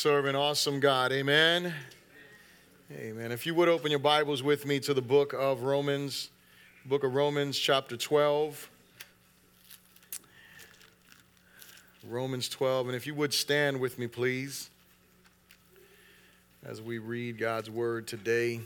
Serve 0.00 0.24
an 0.24 0.34
awesome 0.34 0.80
God. 0.80 1.12
Amen. 1.12 1.74
Amen. 2.90 3.32
If 3.32 3.44
you 3.44 3.54
would 3.54 3.68
open 3.68 3.90
your 3.90 4.00
Bibles 4.00 4.42
with 4.42 4.64
me 4.64 4.80
to 4.80 4.94
the 4.94 5.02
book 5.02 5.34
of 5.34 5.62
Romans, 5.62 6.30
book 6.86 7.04
of 7.04 7.14
Romans, 7.14 7.58
chapter 7.58 7.98
12. 7.98 8.70
Romans 12.08 12.48
12. 12.48 12.86
And 12.86 12.96
if 12.96 13.06
you 13.06 13.14
would 13.14 13.34
stand 13.34 13.78
with 13.78 13.98
me, 13.98 14.06
please, 14.06 14.70
as 16.64 16.80
we 16.80 16.96
read 16.96 17.36
God's 17.36 17.68
word 17.68 18.06
today. 18.06 18.62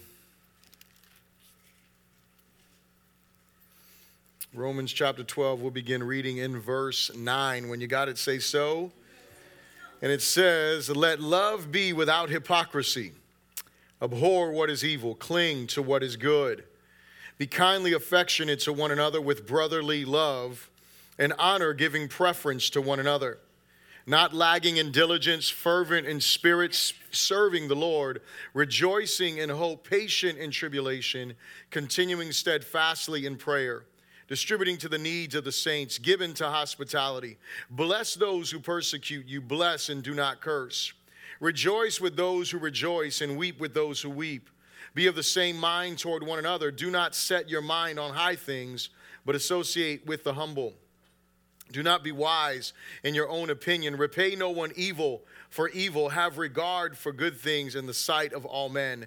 Romans 4.55 4.93
chapter 4.93 5.25
12, 5.25 5.61
we'll 5.61 5.73
begin 5.73 6.05
reading 6.05 6.37
in 6.37 6.61
verse 6.61 7.13
9. 7.13 7.69
When 7.69 7.81
you 7.81 7.89
got 7.89 8.09
it, 8.09 8.19
say 8.19 8.39
so. 8.39 8.93
And 10.05 10.13
it 10.13 10.21
says, 10.21 10.91
Let 10.91 11.23
love 11.23 11.73
be 11.73 11.95
without 11.95 12.29
hypocrisy. 12.29 13.13
Abhor 14.03 14.53
what 14.53 14.69
is 14.69 14.85
evil, 14.85 15.15
cling 15.15 15.67
to 15.69 15.81
what 15.81 16.03
is 16.03 16.17
good. 16.17 16.65
Be 17.39 17.47
kindly 17.47 17.95
affectionate 17.95 18.61
to 18.61 18.73
one 18.75 18.91
another 18.91 19.19
with 19.19 19.47
brotherly 19.47 20.05
love, 20.05 20.69
and 21.19 21.33
honor 21.39 21.73
giving 21.73 22.07
preference 22.09 22.69
to 22.71 22.83
one 22.83 23.01
another. 23.01 23.39
Not 24.07 24.35
lagging 24.35 24.77
in 24.77 24.93
diligence, 24.93 25.49
fervent 25.49 26.07
in 26.07 26.21
spirit, 26.21 26.75
serving 27.11 27.69
the 27.69 27.75
Lord, 27.75 28.21
rejoicing 28.53 29.39
in 29.39 29.49
hope, 29.49 29.89
patient 29.89 30.39
in 30.39 30.51
tribulation, 30.51 31.33
continuing 31.71 32.31
steadfastly 32.31 33.25
in 33.25 33.37
prayer 33.37 33.85
distributing 34.29 34.77
to 34.79 34.89
the 34.89 34.99
needs 34.99 35.35
of 35.35 35.45
the 35.45 35.53
saints, 35.53 35.99
given 35.99 36.35
to 36.35 36.47
hospitality. 36.47 37.37
Bless 37.71 38.15
those 38.15 38.51
who 38.51 38.59
persecute 38.59 39.27
you, 39.27 39.41
bless 39.41 39.89
and 39.89 40.03
do 40.03 40.15
not 40.15 40.41
curse. 40.41 40.93
Rejoice 41.41 42.01
with 42.01 42.17
those 42.17 42.51
who 42.51 42.59
rejoice, 42.59 43.21
and 43.21 43.37
weep 43.37 43.61
with 43.61 43.75
those 43.75 44.01
who 44.01 44.11
weep. 44.11 44.49
Be 44.95 45.07
of 45.07 45.17
the 45.17 45.23
same 45.23 45.57
mind 45.57 45.99
toward 45.99 46.23
one 46.23 46.39
another. 46.39 46.71
Do 46.71 46.91
not 46.91 47.15
set 47.15 47.51
your 47.51 47.63
mind 47.63 47.99
on 47.99 48.15
high 48.15 48.37
things, 48.37 48.91
but 49.27 49.35
associate 49.35 50.07
with 50.07 50.25
the 50.25 50.35
humble. 50.35 50.75
Do 51.73 51.83
not 51.83 52.05
be 52.05 52.13
wise 52.13 52.73
in 53.03 53.15
your 53.15 53.29
own 53.29 53.51
opinion. 53.51 53.97
Repay 53.97 54.37
no 54.37 54.51
one 54.51 54.73
evil 54.77 55.23
for 55.51 55.69
evil. 55.71 56.11
Have 56.11 56.39
regard 56.39 56.97
for 56.97 57.13
good 57.13 57.39
things 57.39 57.75
in 57.75 57.87
the 57.87 57.95
sight 57.95 58.33
of 58.33 58.45
all 58.45 58.69
men 58.69 59.07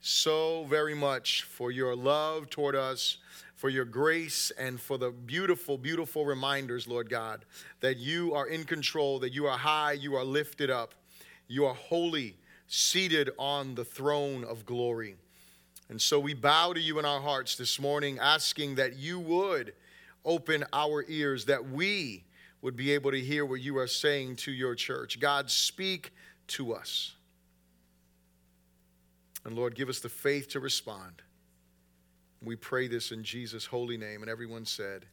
so 0.00 0.64
very 0.64 0.94
much 0.94 1.42
for 1.42 1.70
your 1.70 1.94
love 1.96 2.50
toward 2.50 2.76
us, 2.76 3.18
for 3.54 3.68
your 3.68 3.84
grace, 3.84 4.52
and 4.58 4.80
for 4.80 4.98
the 4.98 5.10
beautiful, 5.10 5.76
beautiful 5.76 6.24
reminders, 6.24 6.86
Lord 6.86 7.10
God, 7.10 7.44
that 7.80 7.96
you 7.96 8.32
are 8.34 8.46
in 8.46 8.64
control, 8.64 9.18
that 9.18 9.32
you 9.32 9.46
are 9.46 9.58
high, 9.58 9.92
you 9.92 10.14
are 10.14 10.24
lifted 10.24 10.70
up, 10.70 10.94
you 11.48 11.64
are 11.64 11.74
holy, 11.74 12.36
seated 12.68 13.30
on 13.38 13.74
the 13.74 13.84
throne 13.84 14.44
of 14.44 14.64
glory. 14.64 15.16
And 15.88 16.00
so 16.00 16.20
we 16.20 16.34
bow 16.34 16.72
to 16.74 16.80
you 16.80 16.98
in 16.98 17.04
our 17.04 17.20
hearts 17.20 17.56
this 17.56 17.80
morning, 17.80 18.18
asking 18.20 18.76
that 18.76 18.96
you 18.96 19.18
would 19.18 19.72
open 20.24 20.64
our 20.72 21.04
ears, 21.08 21.46
that 21.46 21.70
we 21.70 22.24
would 22.60 22.76
be 22.76 22.92
able 22.92 23.10
to 23.10 23.20
hear 23.20 23.46
what 23.46 23.60
you 23.60 23.78
are 23.78 23.86
saying 23.86 24.36
to 24.36 24.52
your 24.52 24.74
church. 24.74 25.18
God, 25.18 25.50
speak 25.50 26.12
to 26.48 26.74
us. 26.74 27.14
And 29.44 29.54
Lord, 29.54 29.74
give 29.74 29.88
us 29.88 30.00
the 30.00 30.08
faith 30.08 30.48
to 30.50 30.60
respond. 30.60 31.22
We 32.42 32.56
pray 32.56 32.88
this 32.88 33.12
in 33.12 33.24
Jesus' 33.24 33.66
holy 33.66 33.96
name. 33.96 34.22
And 34.22 34.30
everyone 34.30 34.64
said, 34.64 35.06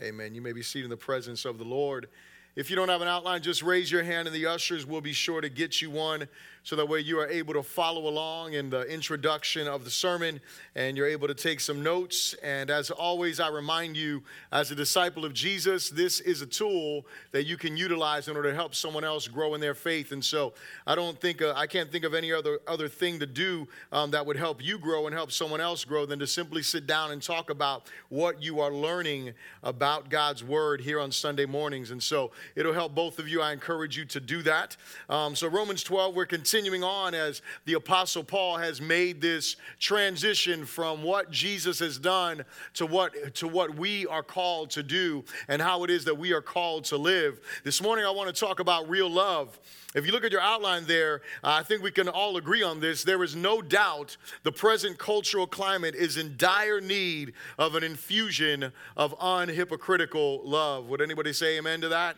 Amen. 0.00 0.14
Amen. 0.14 0.34
You 0.34 0.42
may 0.42 0.52
be 0.52 0.62
seated 0.62 0.84
in 0.84 0.90
the 0.90 0.96
presence 0.96 1.44
of 1.44 1.58
the 1.58 1.64
Lord. 1.64 2.08
If 2.56 2.70
you 2.70 2.76
don't 2.76 2.88
have 2.88 3.02
an 3.02 3.08
outline, 3.08 3.42
just 3.42 3.62
raise 3.62 3.92
your 3.92 4.02
hand 4.02 4.26
and 4.26 4.34
the 4.34 4.46
ushers 4.46 4.86
will 4.86 5.02
be 5.02 5.12
sure 5.12 5.42
to 5.42 5.50
get 5.50 5.82
you 5.82 5.90
one 5.90 6.26
so 6.66 6.74
that 6.74 6.88
way 6.88 6.98
you 6.98 7.16
are 7.20 7.28
able 7.28 7.54
to 7.54 7.62
follow 7.62 8.08
along 8.08 8.54
in 8.54 8.70
the 8.70 8.82
introduction 8.92 9.68
of 9.68 9.84
the 9.84 9.90
sermon 9.90 10.40
and 10.74 10.96
you're 10.96 11.06
able 11.06 11.28
to 11.28 11.34
take 11.34 11.60
some 11.60 11.80
notes. 11.80 12.34
And 12.42 12.70
as 12.70 12.90
always, 12.90 13.38
I 13.38 13.50
remind 13.50 13.96
you, 13.96 14.24
as 14.50 14.72
a 14.72 14.74
disciple 14.74 15.24
of 15.24 15.32
Jesus, 15.32 15.90
this 15.90 16.18
is 16.18 16.42
a 16.42 16.46
tool 16.46 17.06
that 17.30 17.44
you 17.44 17.56
can 17.56 17.76
utilize 17.76 18.26
in 18.26 18.36
order 18.36 18.50
to 18.50 18.56
help 18.56 18.74
someone 18.74 19.04
else 19.04 19.28
grow 19.28 19.54
in 19.54 19.60
their 19.60 19.76
faith. 19.76 20.10
And 20.10 20.24
so 20.24 20.54
I 20.88 20.96
don't 20.96 21.20
think, 21.20 21.40
uh, 21.40 21.52
I 21.54 21.68
can't 21.68 21.92
think 21.92 22.04
of 22.04 22.14
any 22.14 22.32
other, 22.32 22.58
other 22.66 22.88
thing 22.88 23.20
to 23.20 23.26
do 23.26 23.68
um, 23.92 24.10
that 24.10 24.26
would 24.26 24.36
help 24.36 24.64
you 24.64 24.76
grow 24.76 25.06
and 25.06 25.14
help 25.14 25.30
someone 25.30 25.60
else 25.60 25.84
grow 25.84 26.04
than 26.04 26.18
to 26.18 26.26
simply 26.26 26.64
sit 26.64 26.84
down 26.84 27.12
and 27.12 27.22
talk 27.22 27.48
about 27.48 27.88
what 28.08 28.42
you 28.42 28.58
are 28.58 28.72
learning 28.72 29.34
about 29.62 30.08
God's 30.10 30.42
Word 30.42 30.80
here 30.80 30.98
on 30.98 31.12
Sunday 31.12 31.46
mornings. 31.46 31.92
And 31.92 32.02
so 32.02 32.32
It'll 32.54 32.72
help 32.72 32.94
both 32.94 33.18
of 33.18 33.28
you. 33.28 33.42
I 33.42 33.52
encourage 33.52 33.96
you 33.96 34.04
to 34.06 34.20
do 34.20 34.42
that. 34.42 34.76
Um, 35.08 35.34
so, 35.34 35.48
Romans 35.48 35.82
12, 35.82 36.14
we're 36.14 36.26
continuing 36.26 36.84
on 36.84 37.14
as 37.14 37.42
the 37.64 37.74
Apostle 37.74 38.24
Paul 38.24 38.58
has 38.58 38.80
made 38.80 39.20
this 39.20 39.56
transition 39.78 40.64
from 40.64 41.02
what 41.02 41.30
Jesus 41.30 41.78
has 41.80 41.98
done 41.98 42.44
to 42.74 42.86
what, 42.86 43.34
to 43.36 43.48
what 43.48 43.76
we 43.76 44.06
are 44.06 44.22
called 44.22 44.70
to 44.70 44.82
do 44.82 45.24
and 45.48 45.60
how 45.60 45.84
it 45.84 45.90
is 45.90 46.04
that 46.04 46.16
we 46.16 46.32
are 46.32 46.42
called 46.42 46.84
to 46.84 46.96
live. 46.96 47.40
This 47.64 47.82
morning, 47.82 48.04
I 48.04 48.10
want 48.10 48.34
to 48.34 48.38
talk 48.38 48.60
about 48.60 48.88
real 48.88 49.10
love. 49.10 49.58
If 49.96 50.04
you 50.04 50.12
look 50.12 50.24
at 50.24 50.32
your 50.32 50.42
outline 50.42 50.84
there, 50.84 51.22
uh, 51.42 51.52
I 51.52 51.62
think 51.62 51.82
we 51.82 51.90
can 51.90 52.06
all 52.06 52.36
agree 52.36 52.62
on 52.62 52.80
this. 52.80 53.02
There 53.02 53.24
is 53.24 53.34
no 53.34 53.62
doubt 53.62 54.18
the 54.42 54.52
present 54.52 54.98
cultural 54.98 55.46
climate 55.46 55.94
is 55.94 56.18
in 56.18 56.34
dire 56.36 56.82
need 56.82 57.32
of 57.58 57.74
an 57.76 57.82
infusion 57.82 58.72
of 58.94 59.18
unhypocritical 59.18 60.42
love. 60.44 60.90
Would 60.90 61.00
anybody 61.00 61.32
say 61.32 61.56
amen 61.56 61.80
to 61.80 61.88
that? 61.88 62.16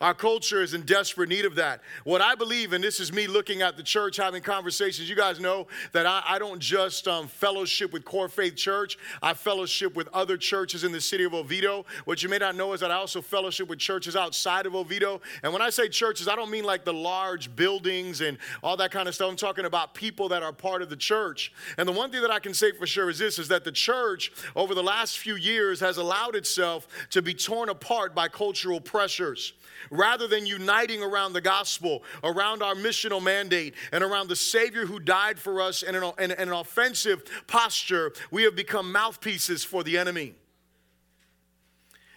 Our 0.00 0.14
culture 0.14 0.62
is 0.62 0.72
in 0.72 0.82
desperate 0.82 1.28
need 1.28 1.44
of 1.44 1.56
that. 1.56 1.82
What 2.04 2.22
I 2.22 2.34
believe, 2.34 2.72
and 2.72 2.82
this 2.82 3.00
is 3.00 3.12
me 3.12 3.26
looking 3.26 3.60
at 3.60 3.76
the 3.76 3.82
church, 3.82 4.16
having 4.16 4.42
conversations, 4.42 5.10
you 5.10 5.16
guys 5.16 5.38
know 5.38 5.66
that 5.92 6.06
I, 6.06 6.22
I 6.26 6.38
don't 6.38 6.58
just 6.58 7.06
um, 7.06 7.28
fellowship 7.28 7.92
with 7.92 8.06
Core 8.06 8.30
Faith 8.30 8.56
Church, 8.56 8.96
I 9.22 9.34
fellowship 9.34 9.94
with 9.94 10.08
other 10.14 10.38
churches 10.38 10.84
in 10.84 10.92
the 10.92 11.02
city 11.02 11.24
of 11.24 11.34
Oviedo. 11.34 11.84
What 12.06 12.22
you 12.22 12.30
may 12.30 12.38
not 12.38 12.56
know 12.56 12.72
is 12.72 12.80
that 12.80 12.90
I 12.90 12.94
also 12.94 13.20
fellowship 13.20 13.68
with 13.68 13.78
churches 13.78 14.16
outside 14.16 14.64
of 14.64 14.74
Oviedo. 14.74 15.20
And 15.42 15.52
when 15.52 15.60
I 15.60 15.68
say 15.68 15.86
churches, 15.90 16.28
I 16.28 16.34
don't 16.34 16.50
mean 16.50 16.64
like 16.64 16.86
the 16.86 16.94
large 16.94 17.54
buildings 17.54 18.22
and 18.22 18.38
all 18.62 18.78
that 18.78 18.92
kind 18.92 19.06
of 19.06 19.14
stuff. 19.14 19.28
I'm 19.28 19.36
talking 19.36 19.66
about 19.66 19.92
people 19.92 20.30
that 20.30 20.42
are 20.42 20.52
part 20.52 20.80
of 20.80 20.88
the 20.88 20.96
church. 20.96 21.52
And 21.76 21.86
the 21.86 21.92
one 21.92 22.10
thing 22.10 22.22
that 22.22 22.30
I 22.30 22.38
can 22.38 22.54
say 22.54 22.72
for 22.72 22.86
sure 22.86 23.10
is 23.10 23.18
this 23.18 23.38
is 23.38 23.48
that 23.48 23.64
the 23.64 23.72
church 23.72 24.32
over 24.56 24.74
the 24.74 24.82
last 24.82 25.18
few 25.18 25.36
years 25.36 25.78
has 25.80 25.98
allowed 25.98 26.36
itself 26.36 26.88
to 27.10 27.20
be 27.20 27.34
torn 27.34 27.68
apart 27.68 28.14
by 28.14 28.28
cultural 28.28 28.80
pressures 28.80 29.52
rather 29.90 30.26
than 30.26 30.46
uniting 30.46 31.02
around 31.02 31.32
the 31.32 31.40
gospel, 31.40 32.02
around 32.22 32.62
our 32.62 32.74
missional 32.74 33.22
mandate, 33.22 33.74
and 33.92 34.02
around 34.02 34.28
the 34.28 34.36
Savior 34.36 34.86
who 34.86 34.98
died 34.98 35.38
for 35.38 35.60
us 35.60 35.82
in 35.82 35.94
an, 35.94 36.12
in 36.18 36.30
an 36.30 36.52
offensive 36.52 37.24
posture, 37.46 38.12
we 38.30 38.44
have 38.44 38.56
become 38.56 38.90
mouthpieces 38.92 39.64
for 39.64 39.82
the 39.82 39.98
enemy. 39.98 40.34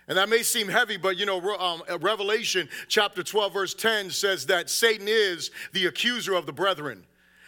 And 0.08 0.18
that 0.18 0.28
may 0.30 0.44
seem 0.44 0.68
heavy, 0.68 0.98
but 0.98 1.18
you 1.18 1.26
know, 1.26 1.40
um, 1.56 1.82
Revelation 2.02 2.68
chapter 2.88 3.24
12, 3.24 3.54
verse 3.54 3.74
10 3.74 4.10
says 4.10 4.46
that 4.48 4.70
Satan 4.70 5.08
is 5.10 5.50
the 5.72 5.86
accuser 5.86 6.34
of 6.34 6.46
the 6.46 6.54
brethren. 6.54 7.06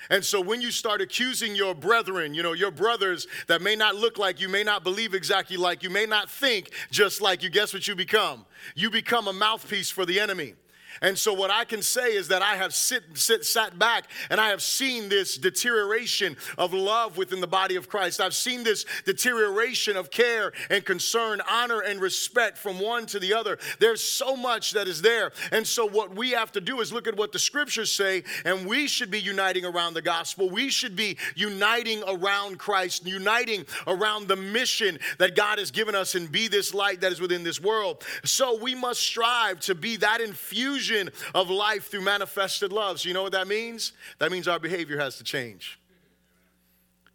And 0.09 0.23
so 0.23 0.41
when 0.41 0.61
you 0.61 0.71
start 0.71 1.01
accusing 1.01 1.55
your 1.55 1.73
brethren, 1.73 2.33
you 2.33 2.43
know, 2.43 2.53
your 2.53 2.71
brothers 2.71 3.27
that 3.47 3.61
may 3.61 3.75
not 3.75 3.95
look 3.95 4.17
like 4.17 4.39
you, 4.39 4.49
may 4.49 4.63
not 4.63 4.83
believe 4.83 5.13
exactly 5.13 5.57
like 5.57 5.83
you, 5.83 5.89
may 5.89 6.05
not 6.05 6.29
think 6.29 6.71
just 6.91 7.21
like 7.21 7.43
you, 7.43 7.49
guess 7.49 7.73
what 7.73 7.87
you 7.87 7.95
become? 7.95 8.45
You 8.75 8.89
become 8.89 9.27
a 9.27 9.33
mouthpiece 9.33 9.89
for 9.89 10.05
the 10.05 10.19
enemy. 10.19 10.53
And 11.01 11.17
so, 11.17 11.33
what 11.33 11.51
I 11.51 11.65
can 11.65 11.81
say 11.81 12.15
is 12.15 12.29
that 12.29 12.41
I 12.41 12.55
have 12.55 12.73
sit, 12.73 13.03
sit, 13.15 13.45
sat 13.45 13.77
back 13.77 14.05
and 14.29 14.39
I 14.39 14.49
have 14.49 14.61
seen 14.61 15.09
this 15.09 15.37
deterioration 15.37 16.37
of 16.57 16.73
love 16.73 17.17
within 17.17 17.41
the 17.41 17.47
body 17.47 17.75
of 17.75 17.89
Christ. 17.89 18.21
I've 18.21 18.33
seen 18.33 18.63
this 18.63 18.85
deterioration 19.03 19.97
of 19.97 20.09
care 20.09 20.53
and 20.69 20.85
concern, 20.85 21.41
honor 21.49 21.81
and 21.81 21.99
respect 21.99 22.57
from 22.57 22.79
one 22.79 23.05
to 23.07 23.19
the 23.19 23.33
other. 23.33 23.57
There's 23.79 24.01
so 24.01 24.35
much 24.35 24.71
that 24.71 24.87
is 24.87 25.01
there. 25.01 25.31
And 25.51 25.67
so, 25.67 25.85
what 25.85 26.15
we 26.15 26.31
have 26.31 26.51
to 26.53 26.61
do 26.61 26.79
is 26.79 26.93
look 26.93 27.07
at 27.07 27.17
what 27.17 27.31
the 27.31 27.39
scriptures 27.39 27.91
say, 27.91 28.23
and 28.45 28.65
we 28.65 28.87
should 28.87 29.11
be 29.11 29.19
uniting 29.19 29.65
around 29.65 29.95
the 29.95 30.01
gospel. 30.01 30.49
We 30.49 30.69
should 30.69 30.95
be 30.95 31.17
uniting 31.35 32.03
around 32.07 32.57
Christ, 32.57 33.05
uniting 33.05 33.65
around 33.85 34.27
the 34.27 34.35
mission 34.35 34.99
that 35.19 35.35
God 35.35 35.59
has 35.59 35.71
given 35.71 35.95
us 35.95 36.15
and 36.15 36.31
be 36.31 36.47
this 36.47 36.73
light 36.73 37.01
that 37.01 37.11
is 37.11 37.19
within 37.19 37.43
this 37.43 37.59
world. 37.59 38.03
So, 38.23 38.57
we 38.57 38.75
must 38.75 39.01
strive 39.01 39.59
to 39.61 39.75
be 39.75 39.97
that 39.97 40.21
infusion 40.21 40.84
of 41.33 41.49
life 41.49 41.89
through 41.89 42.01
manifested 42.01 42.71
love. 42.71 42.99
So, 42.99 43.07
you 43.07 43.13
know 43.13 43.23
what 43.23 43.31
that 43.33 43.47
means? 43.47 43.93
That 44.19 44.31
means 44.31 44.47
our 44.47 44.59
behavior 44.59 44.97
has 44.97 45.17
to 45.17 45.23
change. 45.23 45.79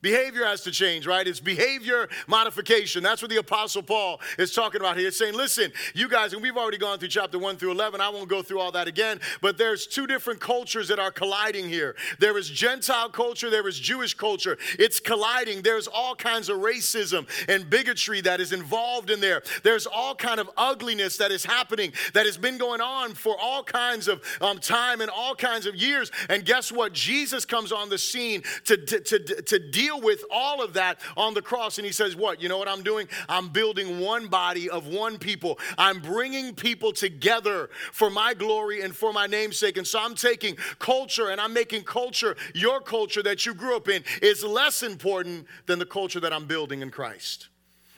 Behavior 0.02 0.44
has 0.44 0.62
to 0.62 0.70
change, 0.70 1.06
right? 1.06 1.26
It's 1.26 1.40
behavior 1.40 2.08
modification. 2.26 3.02
That's 3.02 3.20
what 3.20 3.30
the 3.30 3.36
Apostle 3.36 3.82
Paul 3.82 4.20
is 4.38 4.54
talking 4.54 4.80
about 4.80 4.96
here. 4.96 5.08
It's 5.08 5.18
saying, 5.18 5.34
listen, 5.34 5.72
you 5.94 6.08
guys, 6.08 6.32
and 6.32 6.42
we've 6.42 6.56
already 6.56 6.78
gone 6.78 6.98
through 6.98 7.08
chapter 7.08 7.38
1 7.38 7.56
through 7.56 7.72
11. 7.72 8.00
I 8.00 8.08
won't 8.08 8.28
go 8.28 8.42
through 8.42 8.60
all 8.60 8.72
that 8.72 8.88
again, 8.88 9.20
but 9.42 9.58
there's 9.58 9.86
two 9.86 10.06
different 10.06 10.40
cultures 10.40 10.88
that 10.88 10.98
are 10.98 11.10
colliding 11.10 11.68
here. 11.68 11.96
There 12.18 12.38
is 12.38 12.48
Gentile 12.48 13.10
culture, 13.10 13.50
there 13.50 13.66
is 13.68 13.78
Jewish 13.78 14.14
culture. 14.14 14.56
It's 14.78 15.00
colliding. 15.00 15.62
There's 15.62 15.86
all 15.86 16.14
kinds 16.14 16.48
of 16.48 16.58
racism 16.58 17.28
and 17.48 17.68
bigotry 17.68 18.20
that 18.22 18.40
is 18.40 18.52
involved 18.52 19.10
in 19.10 19.20
there. 19.20 19.42
There's 19.62 19.86
all 19.86 20.14
kind 20.14 20.40
of 20.40 20.48
ugliness 20.56 21.18
that 21.18 21.30
is 21.30 21.44
happening 21.44 21.92
that 22.14 22.26
has 22.26 22.38
been 22.38 22.58
going 22.58 22.80
on 22.80 23.14
for 23.14 23.36
all 23.38 23.62
kinds 23.62 24.08
of 24.08 24.22
um, 24.40 24.58
time 24.58 25.00
and 25.00 25.10
all 25.10 25.34
kinds 25.34 25.66
of 25.66 25.74
years. 25.74 26.10
And 26.28 26.44
guess 26.44 26.72
what? 26.72 26.92
Jesus 26.92 27.44
comes 27.44 27.72
on 27.72 27.88
the 27.90 27.98
scene 27.98 28.42
to, 28.64 28.76
to, 28.76 29.00
to, 29.00 29.42
to 29.42 29.58
deal 29.70 29.89
deal 29.90 30.00
with 30.00 30.24
all 30.30 30.62
of 30.62 30.74
that 30.74 31.00
on 31.16 31.34
the 31.34 31.42
cross. 31.42 31.78
And 31.78 31.86
he 31.86 31.92
says, 31.92 32.16
What? 32.16 32.40
You 32.42 32.48
know 32.48 32.58
what 32.58 32.68
I'm 32.68 32.82
doing? 32.82 33.08
I'm 33.28 33.48
building 33.48 34.00
one 34.00 34.28
body 34.28 34.70
of 34.70 34.86
one 34.86 35.18
people. 35.18 35.58
I'm 35.78 36.00
bringing 36.00 36.54
people 36.54 36.92
together 36.92 37.70
for 37.92 38.10
my 38.10 38.34
glory 38.34 38.82
and 38.82 38.94
for 38.94 39.12
my 39.12 39.26
namesake. 39.26 39.76
And 39.76 39.86
so 39.86 39.98
I'm 40.00 40.14
taking 40.14 40.56
culture 40.78 41.30
and 41.30 41.40
I'm 41.40 41.52
making 41.52 41.84
culture, 41.84 42.36
your 42.54 42.80
culture 42.80 43.22
that 43.22 43.46
you 43.46 43.54
grew 43.54 43.76
up 43.76 43.88
in, 43.88 44.04
is 44.22 44.44
less 44.44 44.82
important 44.82 45.46
than 45.66 45.78
the 45.78 45.86
culture 45.86 46.20
that 46.20 46.32
I'm 46.32 46.46
building 46.46 46.82
in 46.82 46.90
Christ. 46.90 47.48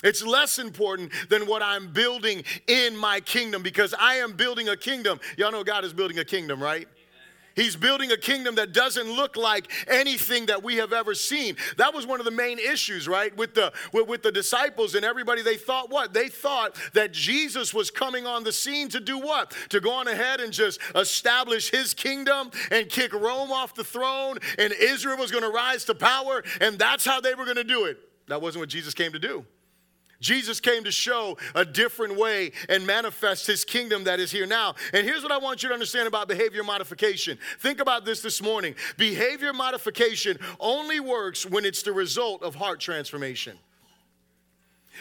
It's 0.02 0.24
less 0.24 0.58
important 0.58 1.12
than 1.28 1.46
what 1.46 1.62
I'm 1.62 1.92
building 1.92 2.42
in 2.66 2.96
my 2.96 3.20
kingdom 3.20 3.62
because 3.62 3.94
I 3.96 4.16
am 4.16 4.32
building 4.32 4.68
a 4.68 4.76
kingdom. 4.76 5.20
Y'all 5.36 5.52
know 5.52 5.62
God 5.62 5.84
is 5.84 5.92
building 5.92 6.18
a 6.18 6.24
kingdom, 6.24 6.60
right? 6.60 6.88
He's 7.54 7.76
building 7.76 8.12
a 8.12 8.16
kingdom 8.16 8.54
that 8.56 8.72
doesn't 8.72 9.10
look 9.10 9.36
like 9.36 9.70
anything 9.88 10.46
that 10.46 10.62
we 10.62 10.76
have 10.76 10.92
ever 10.92 11.14
seen. 11.14 11.56
That 11.76 11.94
was 11.94 12.06
one 12.06 12.20
of 12.20 12.24
the 12.24 12.30
main 12.30 12.58
issues, 12.58 13.08
right? 13.08 13.36
With 13.36 13.54
the 13.54 13.72
with, 13.92 14.08
with, 14.08 14.22
the 14.22 14.32
disciples 14.32 14.94
and 14.94 15.04
everybody, 15.04 15.42
they 15.42 15.56
thought 15.56 15.90
what? 15.90 16.12
They 16.12 16.28
thought 16.28 16.78
that 16.94 17.12
Jesus 17.12 17.74
was 17.74 17.90
coming 17.90 18.26
on 18.26 18.44
the 18.44 18.52
scene 18.52 18.88
to 18.90 19.00
do 19.00 19.18
what? 19.18 19.54
To 19.70 19.80
go 19.80 19.92
on 19.92 20.08
ahead 20.08 20.40
and 20.40 20.52
just 20.52 20.80
establish 20.94 21.70
his 21.70 21.92
kingdom 21.92 22.50
and 22.70 22.88
kick 22.88 23.12
Rome 23.12 23.50
off 23.50 23.74
the 23.74 23.84
throne, 23.84 24.38
and 24.58 24.72
Israel 24.72 25.16
was 25.18 25.30
going 25.30 25.42
to 25.42 25.50
rise 25.50 25.84
to 25.86 25.94
power, 25.94 26.42
and 26.60 26.78
that's 26.78 27.04
how 27.04 27.20
they 27.20 27.34
were 27.34 27.44
going 27.44 27.56
to 27.56 27.64
do 27.64 27.86
it. 27.86 27.98
That 28.28 28.40
wasn't 28.40 28.60
what 28.60 28.68
Jesus 28.68 28.94
came 28.94 29.12
to 29.12 29.18
do. 29.18 29.44
Jesus 30.22 30.60
came 30.60 30.84
to 30.84 30.92
show 30.92 31.36
a 31.54 31.64
different 31.64 32.16
way 32.16 32.52
and 32.68 32.86
manifest 32.86 33.46
his 33.46 33.64
kingdom 33.64 34.04
that 34.04 34.20
is 34.20 34.30
here 34.30 34.46
now. 34.46 34.76
And 34.94 35.04
here's 35.06 35.22
what 35.22 35.32
I 35.32 35.38
want 35.38 35.62
you 35.62 35.68
to 35.68 35.74
understand 35.74 36.06
about 36.08 36.28
behavior 36.28 36.62
modification. 36.62 37.36
Think 37.58 37.80
about 37.80 38.04
this 38.04 38.22
this 38.22 38.40
morning. 38.40 38.76
Behavior 38.96 39.52
modification 39.52 40.38
only 40.60 41.00
works 41.00 41.44
when 41.44 41.64
it's 41.64 41.82
the 41.82 41.92
result 41.92 42.42
of 42.42 42.54
heart 42.54 42.78
transformation. 42.80 43.58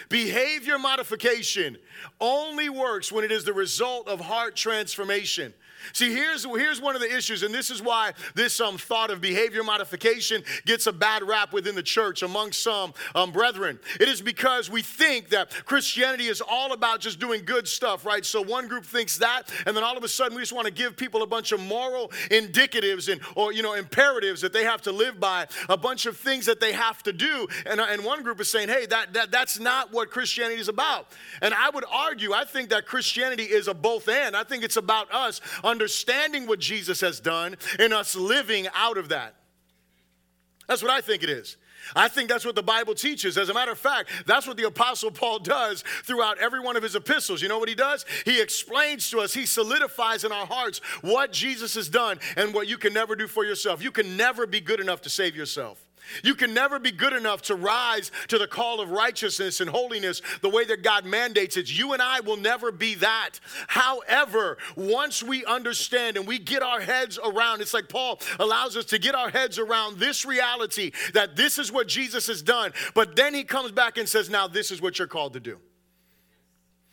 Behavior 0.08 0.78
modification 0.78 1.78
only 2.20 2.68
works 2.68 3.12
when 3.12 3.24
it 3.24 3.30
is 3.30 3.44
the 3.44 3.52
result 3.52 4.08
of 4.08 4.20
heart 4.20 4.56
transformation. 4.56 5.54
See, 5.92 6.12
here's, 6.12 6.44
here's 6.44 6.80
one 6.80 6.94
of 6.94 7.00
the 7.00 7.14
issues, 7.14 7.42
and 7.42 7.54
this 7.54 7.70
is 7.70 7.82
why 7.82 8.12
this 8.34 8.60
um, 8.60 8.78
thought 8.78 9.10
of 9.10 9.20
behavior 9.20 9.62
modification 9.62 10.42
gets 10.64 10.86
a 10.86 10.92
bad 10.92 11.22
rap 11.22 11.52
within 11.52 11.74
the 11.74 11.82
church 11.82 12.22
among 12.22 12.52
some 12.52 12.94
um, 13.14 13.32
brethren. 13.32 13.78
It 14.00 14.08
is 14.08 14.20
because 14.20 14.70
we 14.70 14.82
think 14.82 15.30
that 15.30 15.50
Christianity 15.64 16.26
is 16.26 16.40
all 16.40 16.72
about 16.72 17.00
just 17.00 17.18
doing 17.18 17.44
good 17.44 17.66
stuff, 17.66 18.04
right? 18.06 18.24
So 18.24 18.42
one 18.42 18.68
group 18.68 18.84
thinks 18.84 19.18
that, 19.18 19.52
and 19.66 19.76
then 19.76 19.84
all 19.84 19.96
of 19.96 20.04
a 20.04 20.08
sudden 20.08 20.36
we 20.36 20.42
just 20.42 20.52
want 20.52 20.66
to 20.66 20.72
give 20.72 20.96
people 20.96 21.22
a 21.22 21.26
bunch 21.26 21.52
of 21.52 21.60
moral 21.60 22.08
indicatives 22.30 23.10
and 23.10 23.20
or 23.34 23.52
you 23.52 23.62
know 23.62 23.74
imperatives 23.74 24.40
that 24.40 24.52
they 24.52 24.64
have 24.64 24.82
to 24.82 24.92
live 24.92 25.18
by, 25.18 25.46
a 25.68 25.76
bunch 25.76 26.06
of 26.06 26.16
things 26.16 26.46
that 26.46 26.60
they 26.60 26.72
have 26.72 27.02
to 27.02 27.12
do. 27.12 27.46
And, 27.66 27.80
uh, 27.80 27.86
and 27.88 28.04
one 28.04 28.22
group 28.22 28.40
is 28.40 28.50
saying, 28.50 28.68
hey, 28.68 28.86
that, 28.86 29.12
that 29.14 29.30
that's 29.30 29.58
not 29.58 29.92
what 29.92 30.10
Christianity 30.10 30.60
is 30.60 30.68
about. 30.68 31.08
And 31.40 31.54
I 31.54 31.70
would 31.70 31.84
argue, 31.90 32.32
I 32.32 32.44
think 32.44 32.70
that 32.70 32.86
Christianity 32.86 33.44
is 33.44 33.68
a 33.68 33.74
both 33.74 34.08
and. 34.08 34.36
I 34.36 34.44
think 34.44 34.64
it's 34.64 34.76
about 34.76 35.12
us 35.12 35.40
understanding 35.72 36.46
what 36.46 36.60
Jesus 36.60 37.00
has 37.00 37.18
done 37.18 37.56
and 37.80 37.92
us 37.92 38.14
living 38.14 38.68
out 38.74 38.96
of 38.96 39.08
that. 39.08 39.34
That's 40.68 40.82
what 40.82 40.92
I 40.92 41.00
think 41.00 41.24
it 41.24 41.30
is. 41.30 41.56
I 41.96 42.06
think 42.06 42.28
that's 42.28 42.44
what 42.44 42.54
the 42.54 42.62
Bible 42.62 42.94
teaches. 42.94 43.36
As 43.36 43.48
a 43.48 43.54
matter 43.54 43.72
of 43.72 43.78
fact, 43.78 44.10
that's 44.26 44.46
what 44.46 44.56
the 44.56 44.66
Apostle 44.66 45.10
Paul 45.10 45.40
does 45.40 45.82
throughout 46.04 46.38
every 46.38 46.60
one 46.60 46.76
of 46.76 46.82
his 46.82 46.94
epistles. 46.94 47.42
You 47.42 47.48
know 47.48 47.58
what 47.58 47.68
he 47.68 47.74
does? 47.74 48.06
He 48.24 48.40
explains 48.40 49.10
to 49.10 49.20
us, 49.20 49.34
he 49.34 49.46
solidifies 49.46 50.22
in 50.22 50.30
our 50.30 50.46
hearts 50.46 50.80
what 51.00 51.32
Jesus 51.32 51.74
has 51.74 51.88
done 51.88 52.20
and 52.36 52.54
what 52.54 52.68
you 52.68 52.78
can 52.78 52.92
never 52.92 53.16
do 53.16 53.26
for 53.26 53.44
yourself. 53.44 53.82
You 53.82 53.90
can 53.90 54.16
never 54.16 54.46
be 54.46 54.60
good 54.60 54.78
enough 54.78 55.00
to 55.02 55.10
save 55.10 55.34
yourself. 55.34 55.84
You 56.22 56.34
can 56.34 56.52
never 56.54 56.78
be 56.78 56.90
good 56.92 57.12
enough 57.12 57.42
to 57.42 57.54
rise 57.54 58.10
to 58.28 58.38
the 58.38 58.46
call 58.46 58.80
of 58.80 58.90
righteousness 58.90 59.60
and 59.60 59.70
holiness 59.70 60.20
the 60.40 60.48
way 60.48 60.64
that 60.64 60.82
God 60.82 61.04
mandates 61.04 61.56
it. 61.56 61.70
You 61.70 61.92
and 61.92 62.02
I 62.02 62.20
will 62.20 62.36
never 62.36 62.72
be 62.72 62.94
that. 62.96 63.40
However, 63.68 64.58
once 64.76 65.22
we 65.22 65.44
understand 65.44 66.16
and 66.16 66.26
we 66.26 66.38
get 66.38 66.62
our 66.62 66.80
heads 66.80 67.18
around, 67.24 67.60
it's 67.60 67.74
like 67.74 67.88
Paul 67.88 68.20
allows 68.38 68.76
us 68.76 68.84
to 68.86 68.98
get 68.98 69.14
our 69.14 69.30
heads 69.30 69.58
around 69.58 69.98
this 69.98 70.24
reality 70.24 70.92
that 71.14 71.36
this 71.36 71.58
is 71.58 71.72
what 71.72 71.88
Jesus 71.88 72.26
has 72.26 72.42
done. 72.42 72.72
But 72.94 73.16
then 73.16 73.34
he 73.34 73.44
comes 73.44 73.72
back 73.72 73.98
and 73.98 74.08
says, 74.08 74.28
Now, 74.28 74.48
this 74.48 74.70
is 74.70 74.82
what 74.82 74.98
you're 74.98 75.08
called 75.08 75.34
to 75.34 75.40
do. 75.40 75.58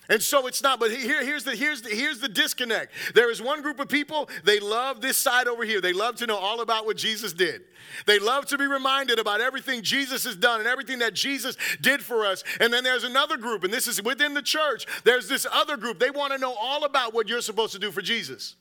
And 0.09 0.23
so 0.23 0.47
it's 0.47 0.63
not, 0.63 0.79
but 0.79 0.89
here, 0.89 1.23
here's, 1.23 1.43
the, 1.43 1.55
here's, 1.55 1.83
the, 1.83 1.89
here's 1.89 2.19
the 2.19 2.27
disconnect. 2.27 2.91
There 3.13 3.29
is 3.29 3.41
one 3.41 3.61
group 3.61 3.79
of 3.79 3.89
people, 3.89 4.27
they 4.43 4.59
love 4.59 5.01
this 5.01 5.17
side 5.17 5.47
over 5.47 5.63
here. 5.63 5.81
They 5.81 5.93
love 5.93 6.15
to 6.15 6.25
know 6.25 6.37
all 6.37 6.61
about 6.61 6.87
what 6.87 6.97
Jesus 6.97 7.31
did. 7.31 7.61
They 8.07 8.17
love 8.17 8.47
to 8.47 8.57
be 8.57 8.65
reminded 8.65 9.19
about 9.19 9.39
everything 9.39 9.83
Jesus 9.83 10.23
has 10.23 10.35
done 10.35 10.59
and 10.59 10.67
everything 10.67 10.99
that 10.99 11.13
Jesus 11.13 11.57
did 11.79 12.01
for 12.01 12.25
us. 12.25 12.43
And 12.59 12.73
then 12.73 12.83
there's 12.83 13.03
another 13.03 13.37
group, 13.37 13.63
and 13.63 13.71
this 13.71 13.87
is 13.87 14.01
within 14.01 14.33
the 14.33 14.41
church, 14.41 14.87
there's 15.03 15.27
this 15.27 15.45
other 15.51 15.77
group. 15.77 15.99
They 15.99 16.11
want 16.11 16.33
to 16.33 16.39
know 16.39 16.55
all 16.59 16.85
about 16.85 17.13
what 17.13 17.29
you're 17.29 17.41
supposed 17.41 17.73
to 17.73 17.79
do 17.79 17.91
for 17.91 18.01
Jesus. 18.01 18.55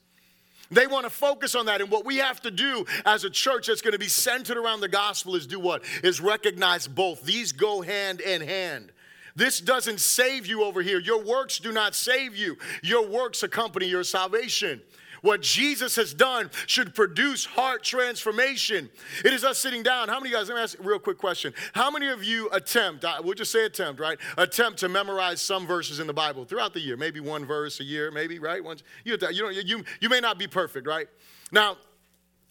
They 0.71 0.85
want 0.85 1.05
to 1.05 1.09
focus 1.09 1.55
on 1.55 1.65
that. 1.65 1.81
And 1.81 1.89
what 1.89 2.05
we 2.05 2.17
have 2.17 2.41
to 2.41 2.51
do 2.51 2.85
as 3.05 3.23
a 3.23 3.29
church 3.29 3.67
that's 3.67 3.81
going 3.81 3.93
to 3.93 3.99
be 3.99 4.07
centered 4.07 4.57
around 4.57 4.81
the 4.81 4.87
gospel 4.87 5.35
is 5.35 5.47
do 5.47 5.59
what? 5.59 5.83
Is 6.03 6.21
recognize 6.21 6.87
both. 6.87 7.23
These 7.23 7.53
go 7.53 7.81
hand 7.81 8.21
in 8.21 8.41
hand. 8.41 8.91
This 9.39 9.61
doesn't 9.61 10.01
save 10.01 10.47
you 10.47 10.65
over 10.65 10.81
here. 10.81 10.99
Your 10.99 11.23
works 11.23 11.59
do 11.59 11.71
not 11.71 11.95
save 11.95 12.35
you, 12.35 12.57
your 12.83 13.07
works 13.07 13.41
accompany 13.41 13.87
your 13.87 14.03
salvation. 14.03 14.81
What 15.21 15.41
Jesus 15.41 15.95
has 15.95 16.13
done 16.13 16.49
should 16.65 16.93
produce 16.93 17.45
heart 17.45 17.81
transformation. 17.83 18.89
It 19.23 19.33
is 19.33 19.45
us 19.45 19.57
sitting 19.57 19.81
down. 19.81 20.09
How 20.09 20.19
many 20.19 20.31
guys, 20.31 20.49
let 20.49 20.55
me 20.55 20.61
ask 20.61 20.79
a 20.79 20.83
real 20.83 20.99
quick 20.99 21.17
question. 21.17 21.53
How 21.73 21.89
many 21.89 22.09
of 22.09 22.23
you 22.23 22.49
attempt, 22.51 23.05
we'll 23.23 23.33
just 23.33 23.51
say 23.51 23.65
attempt, 23.65 23.99
right? 24.01 24.17
Attempt 24.37 24.79
to 24.79 24.89
memorize 24.89 25.41
some 25.41 25.65
verses 25.65 25.99
in 25.99 26.07
the 26.07 26.13
Bible 26.13 26.43
throughout 26.43 26.73
the 26.73 26.81
year? 26.81 26.97
Maybe 26.97 27.21
one 27.21 27.45
verse 27.45 27.79
a 27.79 27.83
year, 27.83 28.11
maybe, 28.11 28.39
right? 28.39 28.63
Once, 28.63 28.83
you, 29.05 29.17
you, 29.31 29.49
you, 29.49 29.83
you 30.01 30.09
may 30.09 30.19
not 30.19 30.37
be 30.37 30.47
perfect, 30.47 30.85
right? 30.85 31.07
Now, 31.51 31.77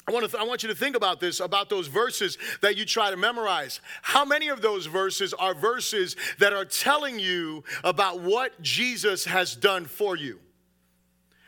I 0.09 0.11
want, 0.11 0.31
to, 0.31 0.38
I 0.38 0.45
want 0.45 0.62
you 0.62 0.71
to 0.71 0.75
think 0.75 0.97
about 0.97 1.21
this, 1.21 1.38
about 1.38 1.69
those 1.69 1.87
verses 1.87 2.38
that 2.62 2.79
you 2.79 2.87
try 2.87 3.11
to 3.11 3.17
memorize. 3.19 3.83
How 4.00 4.25
many 4.25 4.49
of 4.49 4.62
those 4.62 4.87
verses 4.87 5.35
are 5.35 5.53
verses 5.53 6.17
that 6.38 6.55
are 6.55 6.65
telling 6.65 7.19
you 7.19 7.62
about 7.85 8.23
what 8.23 8.59
Jesus 8.62 9.27
has 9.27 9.55
done 9.55 9.85
for 9.85 10.17
you? 10.17 10.41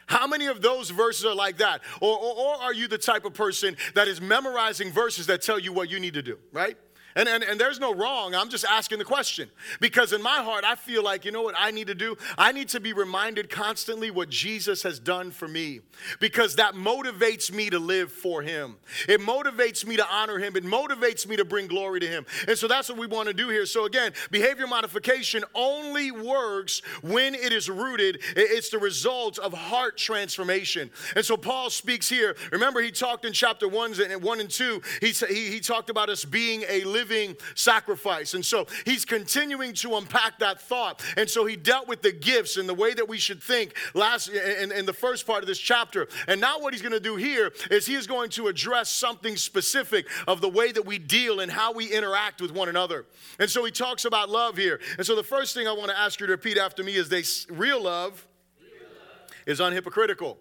How 0.04 0.26
many 0.26 0.46
of 0.46 0.60
those 0.60 0.90
verses 0.90 1.24
are 1.24 1.34
like 1.34 1.56
that? 1.58 1.80
Or, 2.02 2.18
or, 2.18 2.34
or 2.36 2.54
are 2.56 2.74
you 2.74 2.86
the 2.86 2.98
type 2.98 3.24
of 3.24 3.32
person 3.32 3.78
that 3.94 4.08
is 4.08 4.20
memorizing 4.20 4.92
verses 4.92 5.26
that 5.28 5.40
tell 5.40 5.58
you 5.58 5.72
what 5.72 5.88
you 5.88 5.98
need 5.98 6.14
to 6.14 6.22
do, 6.22 6.36
right? 6.52 6.76
And, 7.16 7.28
and, 7.28 7.42
and 7.42 7.60
there's 7.60 7.80
no 7.80 7.92
wrong. 7.92 8.34
I'm 8.34 8.48
just 8.48 8.64
asking 8.64 8.98
the 8.98 9.04
question. 9.04 9.50
Because 9.80 10.12
in 10.12 10.22
my 10.22 10.42
heart, 10.42 10.64
I 10.64 10.76
feel 10.76 11.02
like, 11.02 11.24
you 11.24 11.32
know 11.32 11.42
what 11.42 11.56
I 11.58 11.70
need 11.72 11.88
to 11.88 11.94
do? 11.94 12.16
I 12.38 12.52
need 12.52 12.68
to 12.70 12.80
be 12.80 12.92
reminded 12.92 13.50
constantly 13.50 14.10
what 14.10 14.28
Jesus 14.28 14.82
has 14.84 15.00
done 15.00 15.32
for 15.32 15.48
me. 15.48 15.80
Because 16.20 16.56
that 16.56 16.74
motivates 16.74 17.52
me 17.52 17.68
to 17.70 17.78
live 17.78 18.12
for 18.12 18.42
him. 18.42 18.76
It 19.08 19.20
motivates 19.20 19.84
me 19.84 19.96
to 19.96 20.06
honor 20.10 20.38
him. 20.38 20.56
It 20.56 20.64
motivates 20.64 21.26
me 21.26 21.36
to 21.36 21.44
bring 21.44 21.66
glory 21.66 21.98
to 22.00 22.06
him. 22.06 22.26
And 22.46 22.56
so 22.56 22.68
that's 22.68 22.88
what 22.88 22.98
we 22.98 23.08
want 23.08 23.26
to 23.26 23.34
do 23.34 23.48
here. 23.48 23.66
So 23.66 23.86
again, 23.86 24.12
behavior 24.30 24.68
modification 24.68 25.42
only 25.54 26.12
works 26.12 26.82
when 27.02 27.34
it 27.34 27.52
is 27.52 27.68
rooted, 27.68 28.20
it's 28.36 28.70
the 28.70 28.78
result 28.78 29.38
of 29.38 29.52
heart 29.52 29.96
transformation. 29.96 30.90
And 31.16 31.24
so 31.24 31.36
Paul 31.36 31.70
speaks 31.70 32.08
here. 32.08 32.36
Remember, 32.52 32.80
he 32.80 32.90
talked 32.90 33.24
in 33.24 33.32
chapter 33.32 33.66
1 33.68 34.00
and 34.00 34.22
1 34.22 34.40
and 34.40 34.50
2, 34.50 34.82
he, 35.00 35.08
he, 35.08 35.50
he 35.50 35.60
talked 35.60 35.90
about 35.90 36.08
us 36.08 36.24
being 36.24 36.64
a 36.68 36.84
living 36.84 36.99
living 37.00 37.36
sacrifice. 37.54 38.34
And 38.34 38.44
so 38.44 38.66
he's 38.84 39.04
continuing 39.04 39.72
to 39.74 39.96
unpack 39.96 40.38
that 40.40 40.60
thought. 40.60 41.02
And 41.16 41.28
so 41.28 41.46
he 41.46 41.56
dealt 41.56 41.88
with 41.88 42.02
the 42.02 42.12
gifts 42.12 42.56
and 42.58 42.68
the 42.68 42.74
way 42.74 42.92
that 42.92 43.08
we 43.08 43.18
should 43.18 43.42
think 43.42 43.74
last 43.94 44.28
in, 44.28 44.70
in 44.70 44.84
the 44.84 44.92
first 44.92 45.26
part 45.26 45.42
of 45.42 45.46
this 45.46 45.58
chapter. 45.58 46.08
And 46.28 46.40
now 46.40 46.60
what 46.60 46.74
he's 46.74 46.82
going 46.82 46.92
to 46.92 47.00
do 47.00 47.16
here 47.16 47.52
is 47.70 47.86
he 47.86 47.94
is 47.94 48.06
going 48.06 48.30
to 48.30 48.48
address 48.48 48.90
something 48.90 49.36
specific 49.36 50.06
of 50.28 50.40
the 50.40 50.48
way 50.48 50.72
that 50.72 50.84
we 50.84 50.98
deal 50.98 51.40
and 51.40 51.50
how 51.50 51.72
we 51.72 51.90
interact 51.90 52.42
with 52.42 52.52
one 52.52 52.68
another. 52.68 53.06
And 53.38 53.48
so 53.48 53.64
he 53.64 53.70
talks 53.70 54.04
about 54.04 54.28
love 54.28 54.56
here. 54.56 54.80
And 54.98 55.06
so 55.06 55.16
the 55.16 55.22
first 55.22 55.54
thing 55.54 55.66
I 55.66 55.72
want 55.72 55.90
to 55.90 55.98
ask 55.98 56.20
you 56.20 56.26
to 56.26 56.32
repeat 56.32 56.58
after 56.58 56.84
me 56.84 56.96
is 56.96 57.08
they 57.08 57.24
real 57.48 57.82
love, 57.82 58.26
real 58.60 58.88
love. 58.90 59.32
is 59.46 59.60
unhypocritical. 59.60 60.36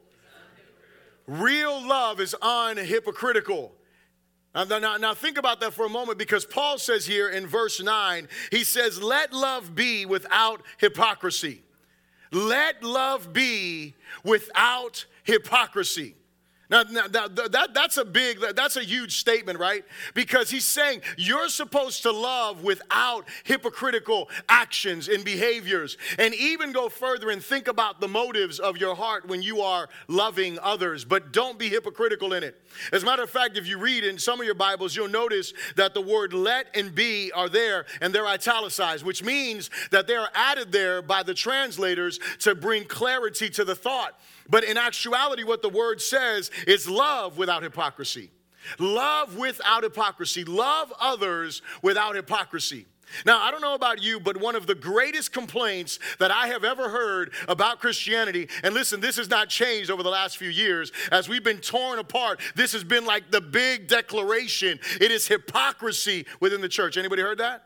Real 1.26 1.88
love 1.88 2.20
is 2.20 2.36
unhypocritical. 2.42 3.72
Now, 4.66 4.98
now, 4.98 5.14
think 5.14 5.38
about 5.38 5.60
that 5.62 5.74
for 5.74 5.86
a 5.86 5.90
moment 5.90 6.18
because 6.18 6.46
Paul 6.46 6.78
says 6.78 7.06
here 7.06 7.30
in 7.30 7.48
verse 7.48 7.82
9, 7.82 8.28
he 8.52 8.64
says, 8.64 9.02
Let 9.02 9.32
love 9.32 9.76
be 9.76 10.06
without 10.06 10.62
hypocrisy. 10.78 11.62
Let 12.32 12.84
love 12.84 13.32
be 13.34 13.96
without 14.24 15.06
hypocrisy. 15.24 16.16
Now, 16.70 16.84
now 16.84 17.08
that, 17.08 17.70
that's 17.74 17.98
a 17.98 18.06
big, 18.06 18.40
that's 18.56 18.76
a 18.76 18.84
huge 18.84 19.18
statement, 19.18 19.58
right? 19.58 19.84
Because 20.14 20.52
he's 20.52 20.66
saying 20.66 21.02
you're 21.18 21.50
supposed 21.50 22.04
to 22.04 22.12
love 22.12 22.64
without 22.64 23.28
hypocritical 23.44 24.30
actions 24.48 25.08
and 25.08 25.26
behaviors, 25.26 25.98
and 26.20 26.34
even 26.36 26.72
go 26.72 26.88
further 26.88 27.32
and 27.32 27.44
think 27.44 27.68
about 27.68 28.00
the 28.00 28.08
motives 28.08 28.60
of 28.60 28.78
your 28.78 28.96
heart 28.96 29.28
when 29.28 29.42
you 29.42 29.62
are 29.62 29.90
loving 30.08 30.60
others, 30.62 31.06
but 31.06 31.34
don't 31.34 31.58
be 31.58 31.70
hypocritical 31.70 32.34
in 32.34 32.44
it. 32.44 32.62
As 32.92 33.02
a 33.02 33.06
matter 33.06 33.24
of 33.24 33.30
fact, 33.32 33.58
if 33.58 33.68
you 33.68 33.80
read 33.80 34.04
in 34.04 34.20
some 34.20 34.40
of 34.40 34.46
your 34.46 34.56
Bibles, 34.56 34.96
you'll 34.96 35.08
notice 35.08 35.54
that 35.76 35.96
the 35.96 36.02
word 36.02 36.34
let 36.34 36.68
and 36.76 36.94
be 36.94 37.32
are 37.32 37.50
there 37.50 37.86
and 38.00 38.14
they're 38.14 38.28
italicized, 38.28 39.04
which 39.04 39.24
means 39.24 39.72
that 39.90 40.06
they 40.06 40.16
are 40.16 40.30
added 40.36 40.72
there 40.72 41.02
by 41.02 41.24
the 41.24 41.34
translators 41.34 42.20
to 42.40 42.54
bring 42.54 42.86
clarity 42.86 43.50
to 43.50 43.66
the 43.66 43.76
thought. 43.76 44.20
But 44.50 44.64
in 44.64 44.78
actuality, 44.78 45.44
what 45.44 45.62
the 45.62 45.70
word 45.70 46.02
says 46.02 46.50
is 46.68 46.90
love 46.90 47.38
without 47.38 47.64
hypocrisy. 47.64 48.32
Love 48.78 49.38
without 49.38 49.84
hypocrisy. 49.84 50.44
Love 50.44 50.94
others 51.00 51.62
without 51.82 52.16
hypocrisy. 52.16 52.86
Now, 53.26 53.42
I 53.42 53.50
don't 53.52 53.62
know 53.62 53.74
about 53.74 54.04
you, 54.04 54.20
but 54.20 54.38
one 54.38 54.56
of 54.56 54.68
the 54.68 54.76
greatest 54.76 55.32
complaints 55.32 56.00
that 56.20 56.32
I 56.32 56.48
have 56.48 56.64
ever 56.64 56.90
heard 56.90 57.34
about 57.48 57.80
Christianity, 57.80 58.48
and 58.64 58.74
listen, 58.74 59.00
this 59.00 59.18
has 59.18 59.30
not 59.30 59.50
changed 59.50 59.90
over 59.90 60.04
the 60.04 60.10
last 60.10 60.38
few 60.38 60.50
years 60.50 60.92
as 61.12 61.28
we've 61.28 61.44
been 61.44 61.58
torn 61.58 62.00
apart. 62.00 62.40
This 62.56 62.72
has 62.74 62.84
been 62.84 63.06
like 63.06 63.32
the 63.32 63.42
big 63.42 63.88
declaration. 63.88 64.80
It 65.02 65.12
is 65.12 65.28
hypocrisy 65.28 66.26
within 66.40 66.62
the 66.62 66.70
church. 66.70 66.98
Anybody 66.98 67.22
heard 67.22 67.40
that? 67.40 67.64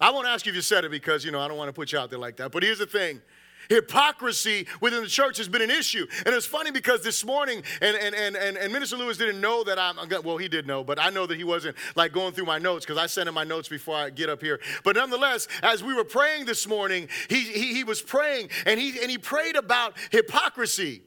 I 0.00 0.10
won't 0.10 0.28
ask 0.28 0.46
you 0.46 0.50
if 0.50 0.56
you 0.56 0.62
said 0.62 0.84
it 0.84 0.90
because, 0.90 1.24
you 1.24 1.32
know, 1.32 1.40
I 1.40 1.48
don't 1.48 1.58
want 1.58 1.68
to 1.68 1.72
put 1.72 1.92
you 1.92 1.98
out 1.98 2.08
there 2.08 2.18
like 2.18 2.36
that. 2.36 2.52
But 2.52 2.62
here's 2.62 2.78
the 2.78 2.86
thing 2.86 3.20
hypocrisy 3.68 4.66
within 4.80 5.02
the 5.02 5.08
church 5.08 5.38
has 5.38 5.48
been 5.48 5.62
an 5.62 5.70
issue. 5.70 6.06
And 6.24 6.34
it's 6.34 6.46
funny 6.46 6.70
because 6.70 7.02
this 7.02 7.24
morning, 7.24 7.62
and, 7.80 7.96
and, 7.96 8.14
and, 8.14 8.56
and, 8.56 8.72
Minister 8.72 8.96
Lewis 8.96 9.16
didn't 9.16 9.40
know 9.40 9.64
that 9.64 9.78
I'm, 9.78 9.96
well, 10.24 10.36
he 10.36 10.48
did 10.48 10.66
know, 10.66 10.84
but 10.84 10.98
I 11.00 11.10
know 11.10 11.26
that 11.26 11.36
he 11.36 11.44
wasn't 11.44 11.76
like 11.96 12.12
going 12.12 12.32
through 12.32 12.46
my 12.46 12.58
notes 12.58 12.84
because 12.84 12.98
I 12.98 13.06
sent 13.06 13.28
him 13.28 13.34
my 13.34 13.44
notes 13.44 13.68
before 13.68 13.96
I 13.96 14.10
get 14.10 14.28
up 14.28 14.42
here. 14.42 14.60
But 14.84 14.96
nonetheless, 14.96 15.48
as 15.62 15.82
we 15.82 15.94
were 15.94 16.04
praying 16.04 16.46
this 16.46 16.66
morning, 16.66 17.08
he, 17.28 17.40
he, 17.40 17.74
he 17.74 17.84
was 17.84 18.00
praying 18.00 18.50
and 18.66 18.78
he, 18.80 19.00
and 19.00 19.10
he 19.10 19.18
prayed 19.18 19.56
about 19.56 19.94
hypocrisy. 20.10 21.02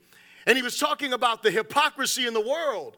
And 0.48 0.58
he 0.58 0.64
was 0.64 0.78
talking 0.78 1.14
about 1.14 1.44
the 1.44 1.52
hypocrisy 1.52 2.26
in 2.26 2.34
the 2.34 2.42
world. 2.42 2.98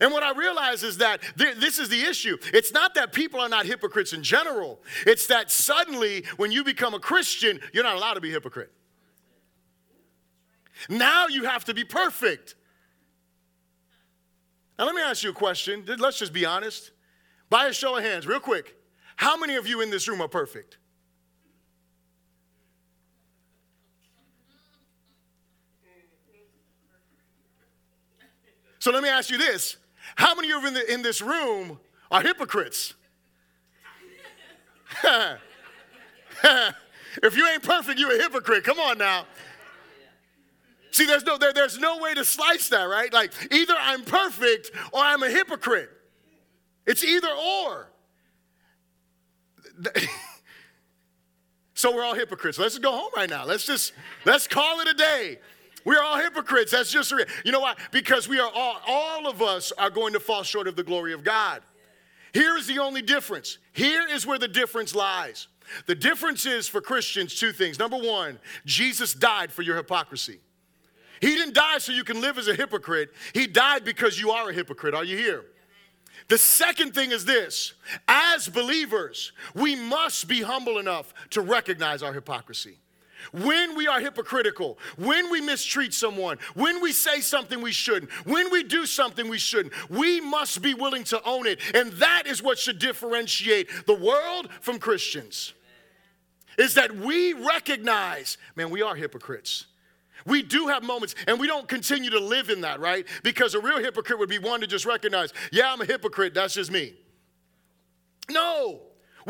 And 0.00 0.12
what 0.12 0.22
I 0.22 0.32
realize 0.32 0.82
is 0.82 0.98
that 0.98 1.20
th- 1.38 1.56
this 1.56 1.78
is 1.78 1.88
the 1.88 2.00
issue. 2.00 2.38
It's 2.54 2.72
not 2.72 2.94
that 2.94 3.12
people 3.12 3.38
are 3.40 3.48
not 3.48 3.66
hypocrites 3.66 4.12
in 4.12 4.22
general, 4.22 4.80
it's 5.06 5.26
that 5.28 5.50
suddenly 5.50 6.24
when 6.36 6.50
you 6.50 6.64
become 6.64 6.94
a 6.94 6.98
Christian, 6.98 7.60
you're 7.72 7.84
not 7.84 7.96
allowed 7.96 8.14
to 8.14 8.20
be 8.20 8.30
a 8.30 8.32
hypocrite. 8.32 8.72
Now 10.88 11.26
you 11.26 11.44
have 11.44 11.64
to 11.66 11.74
be 11.74 11.84
perfect. 11.84 12.54
Now, 14.78 14.86
let 14.86 14.94
me 14.94 15.02
ask 15.02 15.22
you 15.22 15.30
a 15.30 15.34
question. 15.34 15.84
Let's 15.98 16.18
just 16.18 16.32
be 16.32 16.46
honest. 16.46 16.92
By 17.50 17.66
a 17.66 17.72
show 17.72 17.98
of 17.98 18.02
hands, 18.02 18.26
real 18.26 18.40
quick, 18.40 18.76
how 19.16 19.36
many 19.36 19.56
of 19.56 19.66
you 19.66 19.82
in 19.82 19.90
this 19.90 20.08
room 20.08 20.22
are 20.22 20.28
perfect? 20.28 20.78
So 28.78 28.90
let 28.90 29.02
me 29.02 29.10
ask 29.10 29.30
you 29.30 29.36
this 29.36 29.76
How 30.16 30.34
many 30.34 30.50
of 30.50 30.62
you 30.62 30.68
in, 30.68 30.74
the, 30.74 30.92
in 30.92 31.02
this 31.02 31.20
room 31.20 31.78
are 32.10 32.22
hypocrites? 32.22 32.94
if 37.22 37.36
you 37.36 37.46
ain't 37.46 37.62
perfect, 37.62 37.98
you're 37.98 38.16
a 38.16 38.22
hypocrite. 38.22 38.64
Come 38.64 38.80
on 38.80 38.98
now. 38.98 39.26
See, 40.90 41.06
there's 41.06 41.24
no, 41.24 41.38
there, 41.38 41.52
there's 41.52 41.78
no 41.78 41.98
way 41.98 42.14
to 42.14 42.24
slice 42.24 42.68
that, 42.70 42.84
right? 42.84 43.12
Like 43.12 43.32
either 43.52 43.74
I'm 43.78 44.04
perfect 44.04 44.70
or 44.92 45.00
I'm 45.00 45.22
a 45.22 45.30
hypocrite. 45.30 45.90
It's 46.86 47.04
either 47.04 47.28
or. 47.28 47.90
so 51.74 51.94
we're 51.94 52.04
all 52.04 52.14
hypocrites. 52.14 52.58
Let's 52.58 52.74
just 52.74 52.82
go 52.82 52.92
home 52.92 53.10
right 53.14 53.30
now. 53.30 53.44
Let's 53.44 53.66
just 53.66 53.92
let's 54.24 54.46
call 54.46 54.80
it 54.80 54.88
a 54.88 54.94
day. 54.94 55.38
We're 55.84 56.02
all 56.02 56.18
hypocrites. 56.18 56.72
That's 56.72 56.92
just 56.92 57.12
real. 57.12 57.26
You 57.44 57.52
know 57.52 57.60
why? 57.60 57.74
Because 57.90 58.28
we 58.28 58.38
are 58.38 58.50
all, 58.54 58.80
all 58.86 59.26
of 59.28 59.40
us 59.40 59.72
are 59.78 59.90
going 59.90 60.12
to 60.12 60.20
fall 60.20 60.42
short 60.42 60.68
of 60.68 60.76
the 60.76 60.82
glory 60.82 61.12
of 61.12 61.24
God. 61.24 61.62
Here 62.34 62.56
is 62.56 62.66
the 62.66 62.78
only 62.78 63.02
difference. 63.02 63.58
Here 63.72 64.06
is 64.08 64.26
where 64.26 64.38
the 64.38 64.48
difference 64.48 64.94
lies. 64.94 65.48
The 65.86 65.94
difference 65.94 66.46
is 66.46 66.68
for 66.68 66.80
Christians 66.80 67.34
two 67.34 67.52
things. 67.52 67.78
Number 67.78 67.96
one, 67.96 68.38
Jesus 68.66 69.14
died 69.14 69.52
for 69.52 69.62
your 69.62 69.76
hypocrisy. 69.76 70.40
He 71.20 71.34
didn't 71.34 71.54
die 71.54 71.78
so 71.78 71.92
you 71.92 72.04
can 72.04 72.20
live 72.20 72.38
as 72.38 72.48
a 72.48 72.54
hypocrite. 72.54 73.10
He 73.34 73.46
died 73.46 73.84
because 73.84 74.18
you 74.18 74.30
are 74.30 74.50
a 74.50 74.52
hypocrite. 74.52 74.94
Are 74.94 75.04
you 75.04 75.16
here? 75.16 75.44
The 76.28 76.38
second 76.38 76.94
thing 76.94 77.12
is 77.12 77.24
this 77.24 77.74
as 78.08 78.48
believers, 78.48 79.32
we 79.54 79.76
must 79.76 80.28
be 80.28 80.42
humble 80.42 80.78
enough 80.78 81.12
to 81.30 81.40
recognize 81.40 82.02
our 82.02 82.12
hypocrisy. 82.12 82.78
When 83.32 83.76
we 83.76 83.86
are 83.86 84.00
hypocritical, 84.00 84.78
when 84.96 85.30
we 85.30 85.40
mistreat 85.40 85.92
someone, 85.92 86.38
when 86.54 86.80
we 86.80 86.92
say 86.92 87.20
something 87.20 87.60
we 87.60 87.72
shouldn't, 87.72 88.10
when 88.26 88.50
we 88.50 88.62
do 88.62 88.86
something 88.86 89.28
we 89.28 89.38
shouldn't, 89.38 89.74
we 89.90 90.20
must 90.20 90.62
be 90.62 90.72
willing 90.72 91.04
to 91.04 91.22
own 91.24 91.46
it. 91.46 91.60
And 91.74 91.92
that 91.94 92.22
is 92.26 92.42
what 92.42 92.58
should 92.58 92.78
differentiate 92.78 93.68
the 93.86 93.94
world 93.94 94.48
from 94.62 94.78
Christians. 94.78 95.52
Is 96.56 96.74
that 96.74 96.96
we 96.96 97.34
recognize, 97.34 98.38
man, 98.56 98.70
we 98.70 98.82
are 98.82 98.94
hypocrites. 98.94 99.66
We 100.26 100.42
do 100.42 100.68
have 100.68 100.82
moments, 100.82 101.14
and 101.26 101.38
we 101.40 101.46
don't 101.46 101.68
continue 101.68 102.10
to 102.10 102.20
live 102.20 102.50
in 102.50 102.62
that, 102.62 102.80
right? 102.80 103.06
Because 103.22 103.54
a 103.54 103.60
real 103.60 103.78
hypocrite 103.78 104.18
would 104.18 104.28
be 104.28 104.38
one 104.38 104.60
to 104.60 104.66
just 104.66 104.86
recognize, 104.86 105.32
yeah, 105.52 105.72
I'm 105.72 105.80
a 105.80 105.84
hypocrite, 105.84 106.34
that's 106.34 106.54
just 106.54 106.70
me. 106.70 106.94
No. 108.30 108.80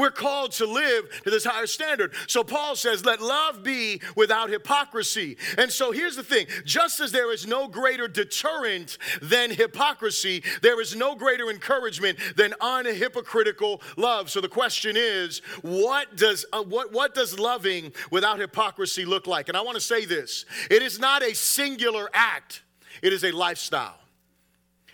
We're 0.00 0.10
called 0.10 0.52
to 0.52 0.66
live 0.66 1.10
to 1.24 1.30
this 1.30 1.44
higher 1.44 1.66
standard. 1.66 2.14
So 2.26 2.42
Paul 2.42 2.74
says, 2.74 3.04
let 3.04 3.20
love 3.20 3.62
be 3.62 4.00
without 4.16 4.48
hypocrisy. 4.48 5.36
And 5.58 5.70
so 5.70 5.92
here's 5.92 6.16
the 6.16 6.22
thing 6.22 6.46
just 6.64 7.00
as 7.00 7.12
there 7.12 7.32
is 7.32 7.46
no 7.46 7.68
greater 7.68 8.08
deterrent 8.08 8.96
than 9.20 9.50
hypocrisy, 9.50 10.42
there 10.62 10.80
is 10.80 10.96
no 10.96 11.14
greater 11.14 11.50
encouragement 11.50 12.18
than 12.36 12.52
unhypocritical 12.60 13.82
love. 13.96 14.30
So 14.30 14.40
the 14.40 14.48
question 14.48 14.96
is, 14.96 15.40
what 15.60 16.16
does, 16.16 16.46
uh, 16.52 16.62
what, 16.62 16.92
what 16.92 17.14
does 17.14 17.38
loving 17.38 17.92
without 18.10 18.38
hypocrisy 18.38 19.04
look 19.04 19.26
like? 19.26 19.48
And 19.48 19.56
I 19.56 19.60
want 19.60 19.74
to 19.74 19.82
say 19.82 20.06
this 20.06 20.46
it 20.70 20.82
is 20.82 20.98
not 20.98 21.22
a 21.22 21.34
singular 21.34 22.08
act, 22.14 22.62
it 23.02 23.12
is 23.12 23.24
a 23.24 23.32
lifestyle. 23.32 23.98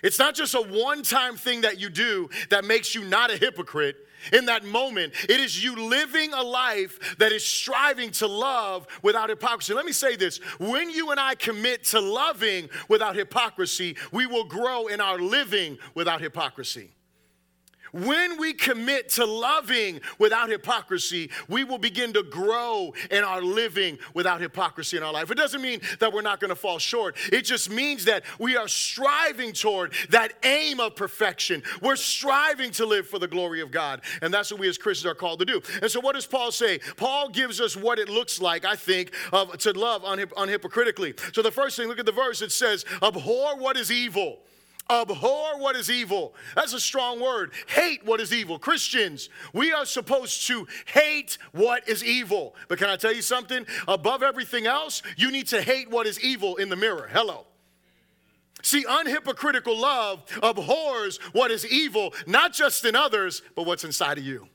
It's 0.03 0.19
not 0.19 0.35
just 0.35 0.55
a 0.55 0.61
one 0.61 1.03
time 1.03 1.37
thing 1.37 1.63
that 1.63 1.81
you 1.81 1.89
do 1.89 2.29
that 2.51 2.65
makes 2.65 2.95
you 2.95 3.05
not 3.05 3.31
a 3.31 3.37
hypocrite 3.37 3.97
in 4.33 4.47
that 4.47 4.65
moment. 4.65 5.13
It 5.29 5.41
is 5.41 5.63
you 5.63 5.77
living 5.77 6.33
a 6.33 6.43
life 6.43 7.17
that 7.19 7.33
is 7.33 7.45
striving 7.45 8.11
to 8.13 8.27
love 8.27 8.87
without 9.03 9.29
hypocrisy. 9.29 9.75
Let 9.75 9.87
me 9.87 9.93
say 9.93 10.17
this 10.17 10.39
when 10.59 10.91
you 10.91 11.11
and 11.11 11.21
I 11.21 11.35
commit 11.35 11.85
to 11.85 12.01
loving 12.01 12.69
without 12.89 13.17
hypocrisy, 13.17 13.97
we 14.13 14.27
will 14.27 14.45
grow 14.45 14.87
in 14.87 15.01
our 15.01 15.19
living 15.19 15.79
without 15.95 16.21
hypocrisy. 16.21 16.91
When 18.05 18.39
we 18.39 18.53
commit 18.53 19.09
to 19.11 19.25
loving 19.25 20.01
without 20.19 20.51
hypocrisy, 20.51 21.31
we 21.49 21.65
will 21.65 21.79
begin 21.79 22.13
to 22.13 22.23
grow 22.23 22.93
in 23.11 23.25
our 23.25 23.41
living 23.41 23.99
without 24.13 24.41
hypocrisy 24.41 24.99
in 24.99 25.03
our 25.03 25.13
life. 25.13 25.31
It 25.31 25.37
doesn't 25.37 25.63
mean 25.63 25.81
that 26.01 26.13
we're 26.13 26.21
not 26.21 26.41
going 26.41 26.51
to 26.51 26.57
fall 26.57 26.79
short. 26.79 27.17
It 27.33 27.43
just 27.43 27.71
means 27.71 28.05
that 28.05 28.25
we 28.39 28.57
are 28.57 28.69
striving 28.69 29.53
toward 29.53 29.95
that 30.11 30.35
aim 30.45 30.79
of 30.79 30.95
perfection. 30.95 31.63
We're 31.81 31.97
striving 31.97 32.71
to 32.73 32.85
live 32.85 33.07
for 33.07 33.19
the 33.19 33.29
glory 33.29 33.63
of 33.63 33.71
God. 33.71 34.03
And 34.21 34.33
that's 34.33 34.51
what 34.51 34.61
we 34.61 34.69
as 34.69 34.77
Christians 34.77 35.11
are 35.11 35.15
called 35.15 35.39
to 35.39 35.47
do. 35.47 35.63
And 35.81 35.91
so, 35.91 36.01
what 36.01 36.15
does 36.15 36.27
Paul 36.27 36.53
say? 36.53 36.81
Paul 36.97 37.31
gives 37.31 37.61
us 37.61 37.77
what 37.77 37.99
it 37.99 38.09
looks 38.09 38.41
like, 38.41 38.65
I 38.65 38.77
think, 38.77 39.15
of, 39.33 39.57
to 39.59 39.73
love 39.73 40.03
unhyp- 40.03 40.33
unhypocritically. 40.35 41.35
So, 41.35 41.41
the 41.41 41.51
first 41.51 41.77
thing, 41.77 41.89
look 41.89 41.99
at 41.99 42.07
the 42.07 42.13
verse, 42.13 42.43
it 42.43 42.53
says, 42.53 42.85
Abhor 43.03 43.57
what 43.57 43.77
is 43.77 43.91
evil. 43.91 44.41
Abhor 44.89 45.59
what 45.59 45.75
is 45.75 45.91
evil. 45.91 46.35
That's 46.55 46.73
a 46.73 46.81
strong 46.81 47.21
word. 47.21 47.53
Hate 47.67 48.05
what 48.05 48.21
is 48.21 48.33
evil. 48.33 48.59
Christians, 48.59 49.29
we 49.53 49.73
are 49.73 49.85
supposed 49.85 50.47
to 50.47 50.67
hate 50.87 51.39
what 51.53 51.89
is 51.89 52.05
evil. 52.05 52.55
But 52.69 52.79
can 52.79 52.89
I 52.89 52.97
tell 52.97 53.13
you 53.13 53.23
something? 53.23 53.67
Above 53.89 54.23
everything 54.23 54.67
else, 54.67 55.03
you 55.17 55.33
need 55.33 55.49
to 55.49 55.61
hate 55.61 55.91
what 55.91 56.07
is 56.07 56.21
evil 56.21 56.57
in 56.57 56.69
the 56.69 56.77
mirror. 56.77 57.09
Hello. 57.13 57.47
See, 58.63 58.85
unhypocritical 58.85 59.79
love 59.79 60.25
abhors 60.43 61.19
what 61.33 61.51
is 61.51 61.67
evil, 61.67 62.13
not 62.27 62.53
just 62.53 62.85
in 62.85 62.97
others, 62.97 63.43
but 63.55 63.67
what's 63.67 63.85
inside 63.85 64.19
of 64.19 64.25
you. 64.25 64.49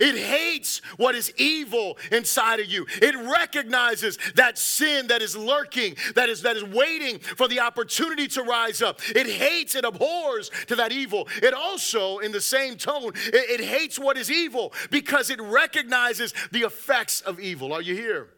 It 0.00 0.16
hates 0.16 0.80
what 0.96 1.14
is 1.14 1.32
evil 1.36 1.98
inside 2.12 2.60
of 2.60 2.66
you. 2.66 2.86
It 3.00 3.16
recognizes 3.16 4.18
that 4.34 4.58
sin 4.58 5.08
that 5.08 5.22
is 5.22 5.36
lurking, 5.36 5.96
that 6.14 6.28
is 6.28 6.42
that 6.42 6.56
is 6.56 6.64
waiting 6.64 7.18
for 7.18 7.48
the 7.48 7.60
opportunity 7.60 8.28
to 8.28 8.42
rise 8.42 8.82
up. 8.82 9.00
It 9.14 9.26
hates, 9.26 9.74
it 9.74 9.84
abhors 9.84 10.50
to 10.66 10.76
that 10.76 10.92
evil. 10.92 11.28
It 11.42 11.54
also, 11.54 12.18
in 12.18 12.32
the 12.32 12.40
same 12.40 12.76
tone, 12.76 13.12
it, 13.14 13.60
it 13.60 13.64
hates 13.64 13.98
what 13.98 14.16
is 14.16 14.30
evil 14.30 14.72
because 14.90 15.30
it 15.30 15.40
recognizes 15.40 16.34
the 16.52 16.60
effects 16.60 17.20
of 17.22 17.40
evil. 17.40 17.72
Are 17.72 17.82
you 17.82 17.94
here? 17.94 18.28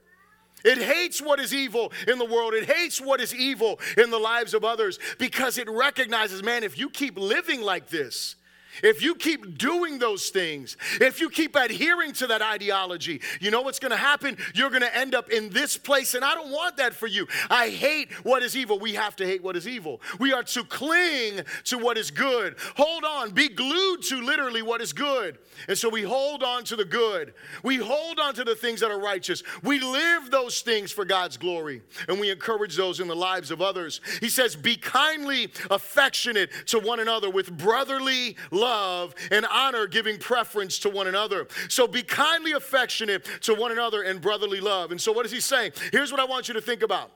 It 0.64 0.78
hates 0.78 1.22
what 1.22 1.40
is 1.40 1.54
evil 1.54 1.92
in 2.06 2.18
the 2.18 2.24
world. 2.24 2.54
It 2.54 2.70
hates 2.70 3.00
what 3.00 3.20
is 3.20 3.34
evil 3.34 3.80
in 3.96 4.10
the 4.10 4.18
lives 4.18 4.54
of 4.54 4.64
others 4.64 4.98
because 5.18 5.58
it 5.58 5.68
recognizes, 5.70 6.42
man, 6.42 6.64
if 6.64 6.78
you 6.78 6.90
keep 6.90 7.18
living 7.18 7.62
like 7.62 7.88
this, 7.88 8.36
if 8.82 9.02
you 9.02 9.14
keep 9.14 9.58
doing 9.58 9.98
those 9.98 10.30
things, 10.30 10.76
if 11.00 11.20
you 11.20 11.28
keep 11.28 11.56
adhering 11.56 12.12
to 12.14 12.26
that 12.28 12.42
ideology, 12.42 13.20
you 13.40 13.50
know 13.50 13.62
what's 13.62 13.78
going 13.78 13.90
to 13.90 13.96
happen? 13.96 14.38
You're 14.54 14.70
going 14.70 14.82
to 14.82 14.96
end 14.96 15.14
up 15.14 15.30
in 15.30 15.50
this 15.50 15.76
place, 15.76 16.14
and 16.14 16.24
I 16.24 16.34
don't 16.34 16.50
want 16.50 16.76
that 16.78 16.94
for 16.94 17.06
you. 17.06 17.26
I 17.50 17.68
hate 17.68 18.12
what 18.24 18.42
is 18.42 18.56
evil. 18.56 18.78
We 18.78 18.94
have 18.94 19.16
to 19.16 19.26
hate 19.26 19.42
what 19.42 19.56
is 19.56 19.68
evil. 19.68 20.00
We 20.18 20.32
are 20.32 20.42
to 20.44 20.64
cling 20.64 21.40
to 21.64 21.78
what 21.78 21.98
is 21.98 22.10
good. 22.10 22.56
Hold 22.76 23.04
on, 23.04 23.30
be 23.30 23.48
glued 23.48 24.02
to 24.04 24.20
literally 24.22 24.62
what 24.62 24.80
is 24.80 24.92
good. 24.92 25.38
And 25.68 25.76
so 25.76 25.88
we 25.88 26.02
hold 26.02 26.42
on 26.42 26.64
to 26.64 26.76
the 26.76 26.84
good. 26.84 27.34
We 27.62 27.76
hold 27.76 28.18
on 28.18 28.34
to 28.34 28.44
the 28.44 28.54
things 28.54 28.80
that 28.80 28.90
are 28.90 29.00
righteous. 29.00 29.42
We 29.62 29.80
live 29.80 30.30
those 30.30 30.60
things 30.60 30.92
for 30.92 31.04
God's 31.04 31.36
glory, 31.36 31.82
and 32.08 32.18
we 32.18 32.30
encourage 32.30 32.76
those 32.76 33.00
in 33.00 33.08
the 33.08 33.16
lives 33.16 33.50
of 33.50 33.60
others. 33.60 34.00
He 34.20 34.28
says, 34.28 34.56
Be 34.56 34.76
kindly 34.76 35.50
affectionate 35.70 36.50
to 36.66 36.78
one 36.78 37.00
another 37.00 37.28
with 37.28 37.56
brotherly 37.56 38.36
love 38.50 38.59
love 38.60 39.14
and 39.30 39.46
honor, 39.46 39.86
giving 39.86 40.18
preference 40.18 40.78
to 40.80 40.90
one 40.90 41.06
another. 41.06 41.48
So 41.68 41.86
be 41.86 42.02
kindly 42.02 42.52
affectionate 42.52 43.24
to 43.42 43.54
one 43.54 43.72
another 43.72 44.02
in 44.02 44.18
brotherly 44.18 44.60
love. 44.60 44.90
And 44.90 45.00
so, 45.00 45.12
what 45.12 45.26
is 45.26 45.32
he 45.32 45.40
saying? 45.40 45.72
Here's 45.92 46.12
what 46.12 46.20
I 46.20 46.24
want 46.24 46.48
you 46.48 46.54
to 46.54 46.60
think 46.60 46.82
about. 46.82 47.10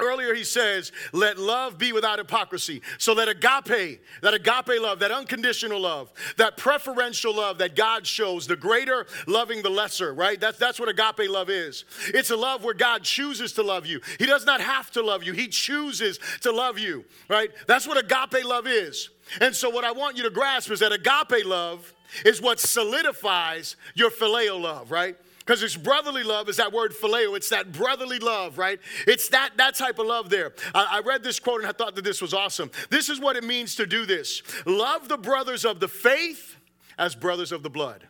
Earlier, 0.00 0.32
he 0.32 0.44
says, 0.44 0.92
let 1.12 1.38
love 1.38 1.76
be 1.76 1.92
without 1.92 2.18
hypocrisy. 2.18 2.82
So 2.98 3.14
that 3.16 3.28
agape, 3.28 4.00
that 4.22 4.32
agape 4.32 4.80
love, 4.80 5.00
that 5.00 5.10
unconditional 5.10 5.80
love, 5.80 6.12
that 6.36 6.56
preferential 6.56 7.34
love 7.34 7.58
that 7.58 7.74
God 7.74 8.06
shows, 8.06 8.46
the 8.46 8.54
greater 8.54 9.06
loving 9.26 9.60
the 9.60 9.70
lesser, 9.70 10.14
right? 10.14 10.40
That's, 10.40 10.56
that's 10.56 10.78
what 10.78 10.88
agape 10.88 11.28
love 11.28 11.50
is. 11.50 11.84
It's 12.14 12.30
a 12.30 12.36
love 12.36 12.62
where 12.62 12.74
God 12.74 13.02
chooses 13.02 13.52
to 13.54 13.64
love 13.64 13.86
you. 13.86 14.00
He 14.20 14.26
does 14.26 14.46
not 14.46 14.60
have 14.60 14.92
to 14.92 15.02
love 15.02 15.24
you, 15.24 15.32
He 15.32 15.48
chooses 15.48 16.20
to 16.42 16.52
love 16.52 16.78
you, 16.78 17.04
right? 17.28 17.50
That's 17.66 17.86
what 17.88 17.98
agape 17.98 18.44
love 18.44 18.68
is. 18.68 19.10
And 19.40 19.54
so, 19.54 19.70
what 19.70 19.84
I 19.84 19.92
want 19.92 20.16
you 20.16 20.22
to 20.24 20.30
grasp 20.30 20.70
is 20.70 20.80
that 20.80 20.92
agape 20.92 21.44
love 21.46 21.92
is 22.24 22.40
what 22.40 22.58
solidifies 22.58 23.76
your 23.94 24.10
phileo 24.10 24.60
love, 24.60 24.90
right? 24.90 25.16
Because 25.48 25.62
it's 25.62 25.76
brotherly 25.76 26.24
love 26.24 26.50
is 26.50 26.58
that 26.58 26.74
word 26.74 26.92
phileo. 26.92 27.34
It's 27.34 27.48
that 27.48 27.72
brotherly 27.72 28.18
love, 28.18 28.58
right? 28.58 28.78
It's 29.06 29.30
that, 29.30 29.56
that 29.56 29.74
type 29.74 29.98
of 29.98 30.06
love 30.06 30.28
there. 30.28 30.52
I, 30.74 30.98
I 30.98 31.00
read 31.00 31.22
this 31.22 31.40
quote 31.40 31.60
and 31.60 31.68
I 31.68 31.72
thought 31.72 31.94
that 31.96 32.04
this 32.04 32.20
was 32.20 32.34
awesome. 32.34 32.70
This 32.90 33.08
is 33.08 33.18
what 33.18 33.34
it 33.34 33.44
means 33.44 33.74
to 33.76 33.86
do 33.86 34.04
this 34.04 34.42
love 34.66 35.08
the 35.08 35.16
brothers 35.16 35.64
of 35.64 35.80
the 35.80 35.88
faith 35.88 36.56
as 36.98 37.14
brothers 37.14 37.50
of 37.50 37.62
the 37.62 37.70
blood. 37.70 38.08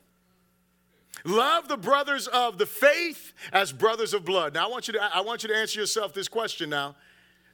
Love 1.25 1.69
the 1.69 1.77
brothers 1.77 2.27
of 2.27 2.59
the 2.59 2.67
faith 2.67 3.33
as 3.53 3.73
brothers 3.73 4.15
of 4.15 4.25
blood. 4.25 4.55
Now 4.55 4.67
I 4.67 4.71
want 4.71 4.89
you 4.89 4.95
to 4.95 5.01
I 5.15 5.21
want 5.21 5.45
you 5.45 5.49
to 5.51 5.57
answer 5.57 5.79
yourself 5.79 6.15
this 6.15 6.27
question 6.27 6.71
now. 6.71 6.97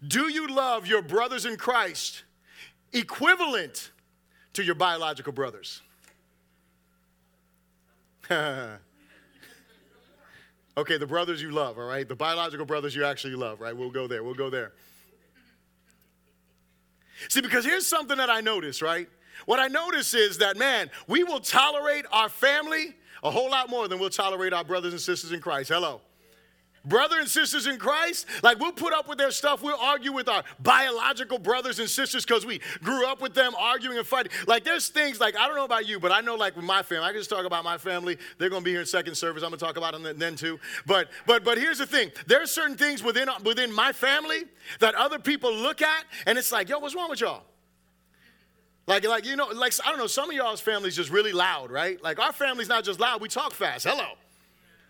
Do 0.07 0.29
you 0.33 0.48
love 0.48 0.87
your 0.87 1.03
brothers 1.03 1.44
in 1.44 1.57
Christ 1.57 2.24
equivalent 2.94 3.90
to 4.54 4.62
your 4.62 4.74
biological 4.74 5.33
brothers. 5.33 5.83
okay, 8.30 8.78
the 10.76 11.07
brothers 11.07 11.42
you 11.42 11.50
love, 11.50 11.78
all 11.78 11.85
right? 11.85 12.09
The 12.09 12.14
biological 12.14 12.64
brothers 12.64 12.96
you 12.96 13.04
actually 13.04 13.35
love, 13.35 13.61
right? 13.61 13.76
We'll 13.76 13.90
go 13.90 14.07
there. 14.07 14.22
We'll 14.22 14.35
go 14.35 14.48
there. 14.48 14.72
See, 17.28 17.40
because 17.40 17.64
here's 17.64 17.87
something 17.87 18.16
that 18.16 18.30
I 18.30 18.40
notice, 18.40 18.80
right? 18.80 19.09
What 19.46 19.61
I 19.61 19.66
notice 19.66 20.14
is 20.14 20.38
that, 20.38 20.57
man, 20.57 20.90
we 21.07 21.24
will 21.24 21.40
tolerate 21.40 22.07
our 22.12 22.28
family 22.28 22.94
a 23.22 23.30
whole 23.30 23.50
lot 23.50 23.68
more 23.68 23.88
than 23.88 23.98
we'll 23.98 24.11
tolerate 24.11 24.52
our 24.52 24.64
brothers 24.64 24.92
and 24.92 25.00
sisters 25.00 25.33
in 25.33 25.40
Christ. 25.40 25.70
Hello 25.70 26.00
brother 26.85 27.18
and 27.18 27.29
sisters 27.29 27.66
in 27.66 27.79
Christ, 27.79 28.27
like 28.42 28.59
we'll 28.59 28.73
put 28.73 28.92
up 28.92 29.09
with 29.09 29.18
their 29.18 29.31
stuff. 29.31 29.62
We'll 29.62 29.79
argue 29.79 30.12
with 30.12 30.29
our 30.29 30.44
biological 30.61 31.38
brothers 31.38 31.79
and 31.79 31.88
sisters 31.88 32.25
because 32.25 32.44
we 32.44 32.61
grew 32.83 33.07
up 33.07 33.20
with 33.20 33.35
them 33.35 33.55
arguing 33.59 33.99
and 33.99 34.07
fighting. 34.07 34.33
Like 34.47 34.64
there's 34.64 34.88
things 34.88 35.20
like, 35.20 35.37
I 35.37 35.47
don't 35.47 35.57
know 35.57 35.64
about 35.64 35.87
you, 35.87 35.99
but 35.99 36.12
I 36.12 36.20
know 36.20 36.35
like 36.35 36.57
with 36.57 36.64
my 36.64 36.83
family, 36.83 37.05
I 37.05 37.12
can 37.12 37.20
just 37.20 37.31
talk 37.31 37.44
about 37.44 37.64
my 37.64 37.79
family. 37.79 38.18
They're 38.38 38.51
going 38.51 38.62
to 38.62 38.64
be 38.64 38.73
here 38.73 38.81
in 38.81 38.87
second 38.87 39.14
service. 39.14 39.42
I'm 39.42 39.51
going 39.51 39.59
to 39.59 39.64
talk 39.64 39.77
about 39.77 39.92
them 39.92 40.18
then 40.18 40.37
too. 40.37 40.59
But, 40.87 41.09
but, 41.27 41.44
but 41.44 41.59
here's 41.59 41.79
the 41.79 41.87
thing. 41.87 42.11
There's 42.27 42.51
certain 42.51 42.77
things 42.77 43.03
within, 43.03 43.29
within 43.44 43.73
my 43.73 43.92
family 43.92 44.44
that 44.81 44.94
other 44.94 45.18
people 45.18 45.55
look 45.55 45.83
at 45.83 46.05
and 46.27 46.38
it's 46.38 46.53
like, 46.53 46.68
yo, 46.68 46.79
what's 46.79 46.94
wrong 46.94 47.11
with 47.11 47.20
y'all? 47.20 47.44
Like, 48.87 49.07
like, 49.07 49.25
you 49.25 49.35
know, 49.35 49.47
like, 49.47 49.73
I 49.85 49.88
don't 49.88 49.99
know, 49.99 50.07
some 50.07 50.29
of 50.29 50.37
y'all's 50.37 50.61
family's 50.61 50.94
just 50.94 51.11
really 51.11 51.33
loud, 51.33 51.70
right? 51.70 52.03
Like, 52.03 52.18
our 52.18 52.33
family's 52.33 52.68
not 52.68 52.85
just 52.85 53.01
loud, 53.01 53.23
we 53.23 53.29
talk 53.29 53.55
fast. 53.55 53.87
Hello, 53.87 54.09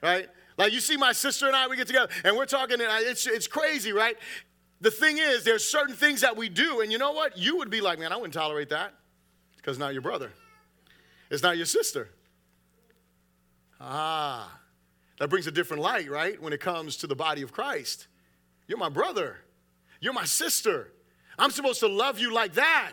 right? 0.03 0.29
Like 0.57 0.73
you 0.73 0.81
see 0.81 0.97
my 0.97 1.13
sister 1.13 1.47
and 1.47 1.57
I, 1.57 1.67
we 1.67 1.77
get 1.77 1.87
together 1.87 2.13
and 2.25 2.37
we're 2.37 2.47
talking, 2.47 2.81
and 2.81 2.91
it's, 2.91 3.27
it's 3.27 3.47
crazy, 3.47 3.93
right? 3.93 4.17
The 4.81 4.91
thing 4.91 5.19
is, 5.19 5.45
there's 5.45 5.65
certain 5.65 5.95
things 5.95 6.21
that 6.21 6.37
we 6.37 6.49
do, 6.49 6.81
and 6.81 6.93
you 6.93 6.99
know 6.99 7.13
what? 7.13 7.39
You 7.39 7.57
would 7.57 7.71
be 7.71 7.81
like, 7.81 7.99
man, 7.99 8.13
I 8.13 8.17
wouldn't 8.17 8.35
tolerate 8.35 8.69
that 8.69 8.95
because 9.57 9.79
not 9.79 9.93
your 9.93 10.03
brother. 10.03 10.31
It's 11.31 11.43
not 11.43 11.57
your 11.57 11.67
sister. 11.67 12.11
Ah, 13.81 14.61
that 15.19 15.29
brings 15.29 15.47
a 15.47 15.51
different 15.51 15.83
light, 15.83 16.11
right? 16.11 16.41
When 16.41 16.53
it 16.53 16.61
comes 16.61 16.97
to 16.99 17.07
the 17.07 17.17
body 17.17 17.43
of 17.43 17.53
Christ. 17.53 18.09
You're 18.67 18.79
my 18.79 18.89
brother. 18.89 19.37
You're 20.01 20.13
my 20.13 20.25
sister. 20.25 20.93
I'm 21.39 21.51
supposed 21.51 21.81
to 21.81 21.89
love 21.89 22.19
you 22.19 22.33
like 22.33 22.55
that. 22.55 22.93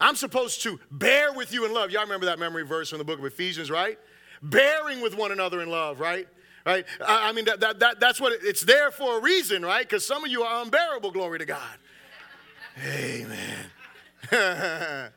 I'm 0.00 0.16
supposed 0.16 0.62
to 0.62 0.78
bear 0.90 1.32
with 1.32 1.52
you 1.52 1.64
in 1.64 1.72
love. 1.72 1.90
Y'all 1.90 2.02
remember 2.02 2.26
that 2.26 2.38
memory 2.38 2.64
verse 2.64 2.90
from 2.90 2.98
the 2.98 3.04
book 3.04 3.18
of 3.18 3.24
Ephesians, 3.24 3.70
right? 3.70 3.98
Bearing 4.42 5.00
with 5.00 5.16
one 5.16 5.32
another 5.32 5.62
in 5.62 5.70
love, 5.70 6.00
right? 6.00 6.28
Right? 6.64 6.84
I, 7.04 7.32
mean, 7.32 7.44
that, 7.46 7.60
that, 7.60 7.78
that, 7.80 8.00
that's 8.00 8.20
what 8.20 8.32
it, 8.32 8.40
it's 8.42 8.62
there 8.62 8.90
for 8.90 9.18
a 9.18 9.20
reason, 9.20 9.64
right? 9.64 9.86
Because 9.86 10.06
some 10.06 10.24
of 10.24 10.30
you 10.30 10.42
are 10.42 10.62
unbearable, 10.62 11.10
glory 11.10 11.38
to 11.38 11.44
God. 11.44 11.78
Amen. 12.86 13.66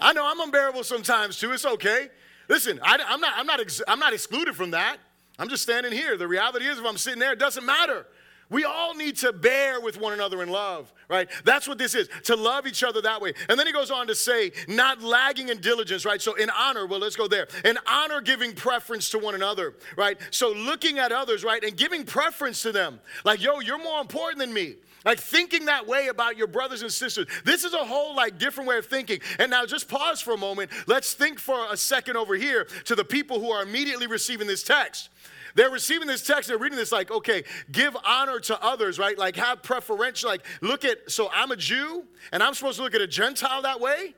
I 0.00 0.12
know 0.12 0.26
I'm 0.26 0.40
unbearable 0.40 0.84
sometimes 0.84 1.38
too. 1.38 1.52
It's 1.52 1.64
okay. 1.64 2.08
Listen, 2.48 2.80
I, 2.82 2.94
am 3.08 3.20
not, 3.20 3.32
I'm, 3.36 3.46
not 3.46 3.60
ex, 3.60 3.80
I'm 3.88 3.98
not 3.98 4.12
excluded 4.12 4.54
from 4.54 4.72
that. 4.72 4.98
I'm 5.38 5.48
just 5.48 5.62
standing 5.62 5.92
here. 5.92 6.16
The 6.16 6.28
reality 6.28 6.66
is, 6.66 6.78
if 6.78 6.84
I'm 6.84 6.96
sitting 6.96 7.18
there, 7.18 7.32
it 7.32 7.38
doesn't 7.38 7.64
matter. 7.64 8.06
We 8.50 8.64
all 8.64 8.94
need 8.94 9.16
to 9.16 9.32
bear 9.32 9.80
with 9.80 9.98
one 9.98 10.12
another 10.12 10.42
in 10.42 10.50
love, 10.50 10.92
right? 11.08 11.28
That's 11.44 11.66
what 11.66 11.78
this 11.78 11.94
is, 11.94 12.08
to 12.24 12.36
love 12.36 12.66
each 12.66 12.84
other 12.84 13.00
that 13.02 13.20
way. 13.20 13.32
And 13.48 13.58
then 13.58 13.66
he 13.66 13.72
goes 13.72 13.90
on 13.90 14.06
to 14.08 14.14
say, 14.14 14.52
not 14.68 15.02
lagging 15.02 15.48
in 15.48 15.60
diligence, 15.60 16.04
right? 16.04 16.20
So 16.20 16.34
in 16.34 16.50
honor, 16.50 16.86
well, 16.86 17.00
let's 17.00 17.16
go 17.16 17.26
there. 17.26 17.48
In 17.64 17.78
honor, 17.86 18.20
giving 18.20 18.52
preference 18.52 19.10
to 19.10 19.18
one 19.18 19.34
another, 19.34 19.74
right? 19.96 20.18
So 20.30 20.52
looking 20.52 20.98
at 20.98 21.10
others, 21.10 21.42
right? 21.42 21.62
And 21.64 21.76
giving 21.76 22.04
preference 22.04 22.62
to 22.62 22.72
them. 22.72 23.00
Like, 23.24 23.42
yo, 23.42 23.60
you're 23.60 23.82
more 23.82 24.00
important 24.00 24.38
than 24.38 24.52
me. 24.52 24.76
Like 25.04 25.18
thinking 25.18 25.66
that 25.66 25.86
way 25.86 26.08
about 26.08 26.36
your 26.38 26.46
brothers 26.46 26.80
and 26.80 26.90
sisters. 26.90 27.26
This 27.44 27.64
is 27.64 27.74
a 27.74 27.84
whole 27.84 28.16
like 28.16 28.38
different 28.38 28.68
way 28.68 28.78
of 28.78 28.86
thinking. 28.86 29.20
And 29.38 29.50
now 29.50 29.66
just 29.66 29.88
pause 29.88 30.20
for 30.20 30.32
a 30.32 30.38
moment. 30.38 30.70
Let's 30.86 31.12
think 31.12 31.38
for 31.38 31.66
a 31.70 31.76
second 31.76 32.16
over 32.16 32.34
here 32.34 32.66
to 32.86 32.94
the 32.94 33.04
people 33.04 33.38
who 33.38 33.50
are 33.50 33.62
immediately 33.62 34.06
receiving 34.06 34.46
this 34.46 34.62
text. 34.62 35.10
They're 35.54 35.70
receiving 35.70 36.08
this 36.08 36.26
text, 36.26 36.48
they're 36.48 36.58
reading 36.58 36.76
this 36.76 36.92
like, 36.92 37.10
okay, 37.10 37.44
give 37.70 37.96
honor 38.04 38.40
to 38.40 38.62
others, 38.62 38.98
right? 38.98 39.16
Like 39.16 39.36
have 39.36 39.62
preferential, 39.62 40.28
like 40.28 40.44
look 40.60 40.84
at, 40.84 41.10
so 41.10 41.30
I'm 41.32 41.50
a 41.52 41.56
Jew 41.56 42.04
and 42.32 42.42
I'm 42.42 42.54
supposed 42.54 42.78
to 42.78 42.82
look 42.82 42.94
at 42.94 43.00
a 43.00 43.06
Gentile 43.06 43.62
that 43.62 43.80
way? 43.80 44.14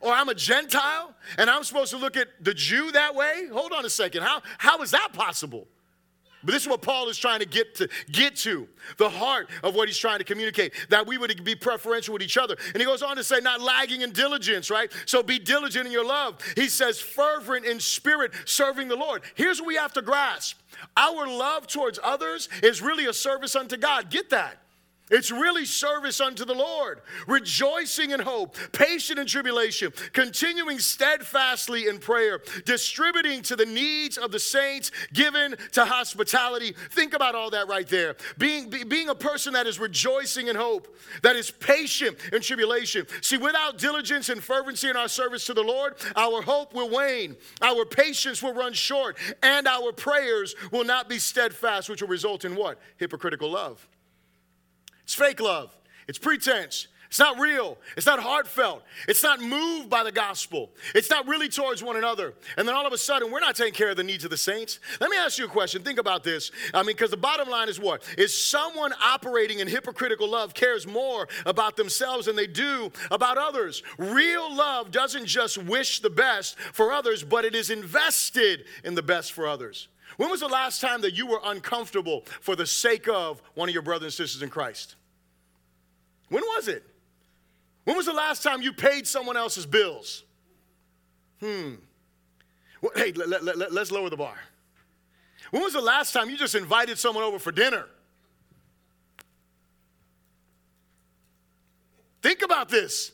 Or 0.00 0.12
I'm 0.12 0.28
a 0.28 0.34
Gentile 0.34 1.14
and 1.36 1.50
I'm 1.50 1.64
supposed 1.64 1.90
to 1.90 1.98
look 1.98 2.16
at 2.16 2.28
the 2.40 2.54
Jew 2.54 2.92
that 2.92 3.14
way? 3.14 3.48
Hold 3.52 3.72
on 3.72 3.84
a 3.84 3.90
second. 3.90 4.22
How, 4.22 4.42
how 4.58 4.80
is 4.82 4.92
that 4.92 5.12
possible? 5.12 5.66
But 6.42 6.52
this 6.52 6.62
is 6.62 6.68
what 6.68 6.82
Paul 6.82 7.08
is 7.08 7.18
trying 7.18 7.40
to 7.40 7.46
get 7.46 7.74
to 7.76 7.88
get 8.10 8.36
to 8.36 8.68
the 8.96 9.08
heart 9.08 9.50
of 9.62 9.74
what 9.74 9.88
he's 9.88 9.98
trying 9.98 10.18
to 10.18 10.24
communicate 10.24 10.72
that 10.88 11.06
we 11.06 11.18
would 11.18 11.44
be 11.44 11.54
preferential 11.54 12.12
with 12.12 12.22
each 12.22 12.36
other. 12.36 12.56
And 12.72 12.80
he 12.80 12.84
goes 12.84 13.02
on 13.02 13.16
to 13.16 13.24
say, 13.24 13.40
not 13.40 13.60
lagging 13.60 14.02
in 14.02 14.12
diligence, 14.12 14.70
right? 14.70 14.92
So 15.06 15.22
be 15.22 15.38
diligent 15.38 15.86
in 15.86 15.92
your 15.92 16.06
love. 16.06 16.38
He 16.54 16.68
says, 16.68 17.00
fervent 17.00 17.64
in 17.64 17.80
spirit, 17.80 18.32
serving 18.44 18.88
the 18.88 18.96
Lord. 18.96 19.22
Here's 19.34 19.60
what 19.60 19.66
we 19.66 19.76
have 19.76 19.92
to 19.94 20.02
grasp 20.02 20.58
our 20.96 21.26
love 21.26 21.66
towards 21.66 21.98
others 22.02 22.48
is 22.62 22.80
really 22.80 23.06
a 23.06 23.12
service 23.12 23.56
unto 23.56 23.76
God. 23.76 24.10
Get 24.10 24.30
that. 24.30 24.58
It's 25.10 25.30
really 25.30 25.64
service 25.64 26.20
unto 26.20 26.44
the 26.44 26.54
Lord, 26.54 27.00
rejoicing 27.26 28.10
in 28.10 28.20
hope, 28.20 28.56
patient 28.72 29.18
in 29.18 29.26
tribulation, 29.26 29.92
continuing 30.12 30.78
steadfastly 30.78 31.86
in 31.86 31.98
prayer, 31.98 32.40
distributing 32.64 33.42
to 33.42 33.56
the 33.56 33.66
needs 33.66 34.18
of 34.18 34.32
the 34.32 34.38
saints, 34.38 34.90
given 35.12 35.56
to 35.72 35.84
hospitality. 35.84 36.74
Think 36.90 37.14
about 37.14 37.34
all 37.34 37.50
that 37.50 37.68
right 37.68 37.86
there. 37.88 38.16
Being, 38.36 38.68
be, 38.68 38.84
being 38.84 39.08
a 39.08 39.14
person 39.14 39.54
that 39.54 39.66
is 39.66 39.78
rejoicing 39.78 40.48
in 40.48 40.56
hope, 40.56 40.94
that 41.22 41.36
is 41.36 41.50
patient 41.50 42.18
in 42.32 42.42
tribulation. 42.42 43.06
See, 43.22 43.38
without 43.38 43.78
diligence 43.78 44.28
and 44.28 44.42
fervency 44.42 44.88
in 44.88 44.96
our 44.96 45.08
service 45.08 45.46
to 45.46 45.54
the 45.54 45.62
Lord, 45.62 45.94
our 46.16 46.42
hope 46.42 46.74
will 46.74 46.90
wane, 46.90 47.36
our 47.62 47.84
patience 47.84 48.42
will 48.42 48.54
run 48.54 48.72
short, 48.72 49.16
and 49.42 49.66
our 49.66 49.92
prayers 49.92 50.54
will 50.70 50.84
not 50.84 51.08
be 51.08 51.18
steadfast, 51.18 51.88
which 51.88 52.02
will 52.02 52.08
result 52.08 52.44
in 52.44 52.54
what? 52.54 52.78
Hypocritical 52.96 53.50
love. 53.50 53.86
It's 55.08 55.14
fake 55.14 55.40
love, 55.40 55.74
it's 56.06 56.18
pretense. 56.18 56.86
It's 57.08 57.18
not 57.18 57.40
real. 57.40 57.78
It's 57.96 58.04
not 58.04 58.20
heartfelt. 58.20 58.82
It's 59.08 59.22
not 59.22 59.40
moved 59.40 59.88
by 59.88 60.04
the 60.04 60.12
gospel. 60.12 60.72
It's 60.94 61.08
not 61.08 61.26
really 61.26 61.48
towards 61.48 61.82
one 61.82 61.96
another. 61.96 62.34
And 62.58 62.68
then 62.68 62.74
all 62.74 62.86
of 62.86 62.92
a 62.92 62.98
sudden, 62.98 63.32
we're 63.32 63.40
not 63.40 63.56
taking 63.56 63.72
care 63.72 63.88
of 63.88 63.96
the 63.96 64.04
needs 64.04 64.24
of 64.24 64.30
the 64.30 64.36
saints. 64.36 64.78
Let 65.00 65.08
me 65.08 65.16
ask 65.16 65.38
you 65.38 65.46
a 65.46 65.48
question. 65.48 65.82
Think 65.82 65.98
about 65.98 66.22
this. 66.22 66.50
I 66.74 66.82
mean, 66.82 66.88
because 66.88 67.10
the 67.10 67.16
bottom 67.16 67.48
line 67.48 67.70
is 67.70 67.80
what? 67.80 68.02
Is 68.18 68.36
someone 68.36 68.92
operating 69.02 69.60
in 69.60 69.68
hypocritical 69.68 70.28
love 70.28 70.52
cares 70.52 70.86
more 70.86 71.26
about 71.46 71.78
themselves 71.78 72.26
than 72.26 72.36
they 72.36 72.46
do 72.46 72.92
about 73.10 73.38
others. 73.38 73.82
Real 73.96 74.54
love 74.54 74.90
doesn't 74.90 75.24
just 75.24 75.56
wish 75.56 76.00
the 76.00 76.10
best 76.10 76.58
for 76.58 76.92
others, 76.92 77.24
but 77.24 77.46
it 77.46 77.54
is 77.54 77.70
invested 77.70 78.66
in 78.84 78.94
the 78.94 79.02
best 79.02 79.32
for 79.32 79.46
others. 79.46 79.88
When 80.18 80.30
was 80.30 80.40
the 80.40 80.48
last 80.48 80.80
time 80.80 81.00
that 81.02 81.14
you 81.14 81.26
were 81.26 81.40
uncomfortable 81.44 82.24
for 82.40 82.56
the 82.56 82.66
sake 82.66 83.08
of 83.08 83.40
one 83.54 83.68
of 83.68 83.72
your 83.72 83.82
brothers 83.82 84.18
and 84.18 84.28
sisters 84.28 84.42
in 84.42 84.50
Christ? 84.50 84.96
When 86.28 86.42
was 86.42 86.68
it? 86.68 86.84
When 87.84 87.96
was 87.96 88.06
the 88.06 88.12
last 88.12 88.42
time 88.42 88.60
you 88.60 88.72
paid 88.72 89.06
someone 89.06 89.36
else's 89.36 89.64
bills? 89.64 90.24
Hmm. 91.40 91.74
Hey, 92.94 93.12
let, 93.12 93.42
let, 93.42 93.56
let, 93.56 93.72
let's 93.72 93.90
lower 93.90 94.10
the 94.10 94.16
bar. 94.16 94.36
When 95.50 95.62
was 95.62 95.72
the 95.72 95.80
last 95.80 96.12
time 96.12 96.28
you 96.28 96.36
just 96.36 96.54
invited 96.54 96.98
someone 96.98 97.24
over 97.24 97.38
for 97.38 97.52
dinner? 97.52 97.86
Think 102.22 102.42
about 102.42 102.68
this. 102.68 103.12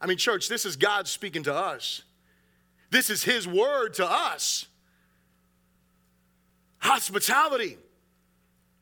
I 0.00 0.06
mean, 0.06 0.16
church, 0.16 0.48
this 0.48 0.64
is 0.64 0.76
God 0.76 1.06
speaking 1.06 1.42
to 1.44 1.54
us. 1.54 2.02
This 2.90 3.10
is 3.10 3.22
His 3.22 3.46
word 3.46 3.94
to 3.94 4.06
us. 4.10 4.66
Hospitality. 6.78 7.76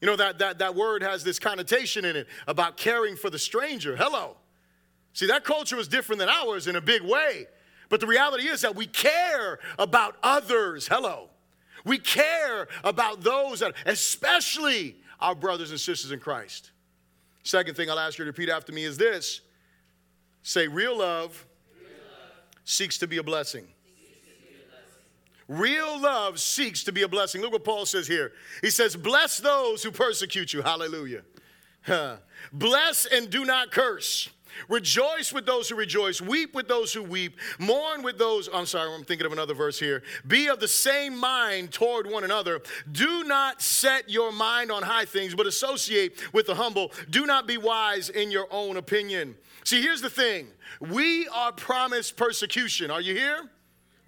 You 0.01 0.07
know, 0.07 0.17
that, 0.17 0.39
that, 0.39 0.59
that 0.59 0.75
word 0.75 1.03
has 1.03 1.25
this 1.25 1.39
connotation 1.39 2.05
in 2.05 2.17
it 2.17 2.27
about 2.47 2.77
caring 2.77 3.17
for 3.17 3.29
the 3.29 3.39
stranger. 3.39 3.97
Hello. 3.97 4.37
See, 5.13 5.27
that 5.27 5.45
culture 5.45 5.77
was 5.77 5.89
different 5.89 6.21
than 6.21 6.29
ours 6.29 6.67
in 6.67 6.77
a 6.77 6.81
big 6.81 7.03
way. 7.03 7.47
But 7.89 8.01
the 8.01 8.07
reality 8.07 8.49
is 8.49 8.63
that 8.63 8.75
we 8.77 8.87
care 8.87 9.59
about 9.79 10.17
others. 10.23 10.89
Hello. 10.89 11.29
We 11.85 11.99
care 11.99 12.69
about 12.85 13.23
those 13.23 13.61
that, 13.61 13.75
especially 13.85 14.97
our 15.19 15.35
brothers 15.35 15.71
and 15.71 15.81
sisters 15.81 16.13
in 16.13 16.21
Christ. 16.21 16.71
Second 17.43 17.77
thing 17.77 17.91
I'll 17.91 17.99
ask 17.99 18.19
you 18.19 18.25
to 18.25 18.31
repeat 18.31 18.49
after 18.49 18.73
me 18.73 18.85
is 18.85 18.97
this 18.97 19.41
say, 20.43 20.69
real 20.69 20.99
love, 20.99 21.47
real 21.79 21.91
love. 21.91 22.45
seeks 22.65 22.97
to 22.99 23.07
be 23.07 23.19
a 23.19 23.23
blessing. 23.23 23.67
Real 25.51 26.01
love 26.01 26.39
seeks 26.39 26.85
to 26.85 26.93
be 26.93 27.03
a 27.03 27.09
blessing. 27.09 27.41
Look 27.41 27.51
what 27.51 27.65
Paul 27.65 27.85
says 27.85 28.07
here. 28.07 28.31
He 28.61 28.71
says, 28.71 28.95
Bless 28.95 29.39
those 29.39 29.83
who 29.83 29.91
persecute 29.91 30.53
you. 30.53 30.63
Hallelujah. 30.63 31.23
Bless 32.53 33.05
and 33.07 33.29
do 33.29 33.45
not 33.45 33.73
curse. 33.73 34.31
Rejoice 34.69 35.33
with 35.33 35.47
those 35.47 35.69
who 35.69 35.75
rejoice, 35.75 36.21
weep 36.21 36.55
with 36.55 36.69
those 36.69 36.93
who 36.93 37.03
weep, 37.03 37.37
mourn 37.59 38.05
with 38.05 38.17
those. 38.17 38.49
I'm 38.53 38.67
sorry, 38.67 38.95
I'm 38.95 39.03
thinking 39.03 39.27
of 39.27 39.33
another 39.33 39.55
verse 39.55 39.79
here. 39.79 40.05
Be 40.25 40.47
of 40.47 40.61
the 40.61 40.69
same 40.69 41.19
mind 41.19 41.73
toward 41.73 42.09
one 42.09 42.23
another. 42.23 42.61
Do 42.93 43.25
not 43.25 43.61
set 43.61 44.09
your 44.09 44.31
mind 44.31 44.71
on 44.71 44.85
high 44.85 45.05
things, 45.05 45.35
but 45.35 45.49
associate 45.49 46.33
with 46.33 46.47
the 46.47 46.55
humble. 46.55 46.93
Do 47.11 47.27
not 47.27 47.49
be 47.49 47.59
wise 47.59 48.09
in 48.09 48.31
your 48.31 48.47
own 48.53 48.77
opinion. 48.77 49.35
See, 49.65 49.83
here's 49.83 50.01
the 50.01 50.11
thing 50.11 50.47
we 50.79 51.27
are 51.29 51.51
promised 51.51 52.17
persecution. 52.17 52.93
Are 52.93 53.01
you 53.01 53.15
here? 53.17 53.51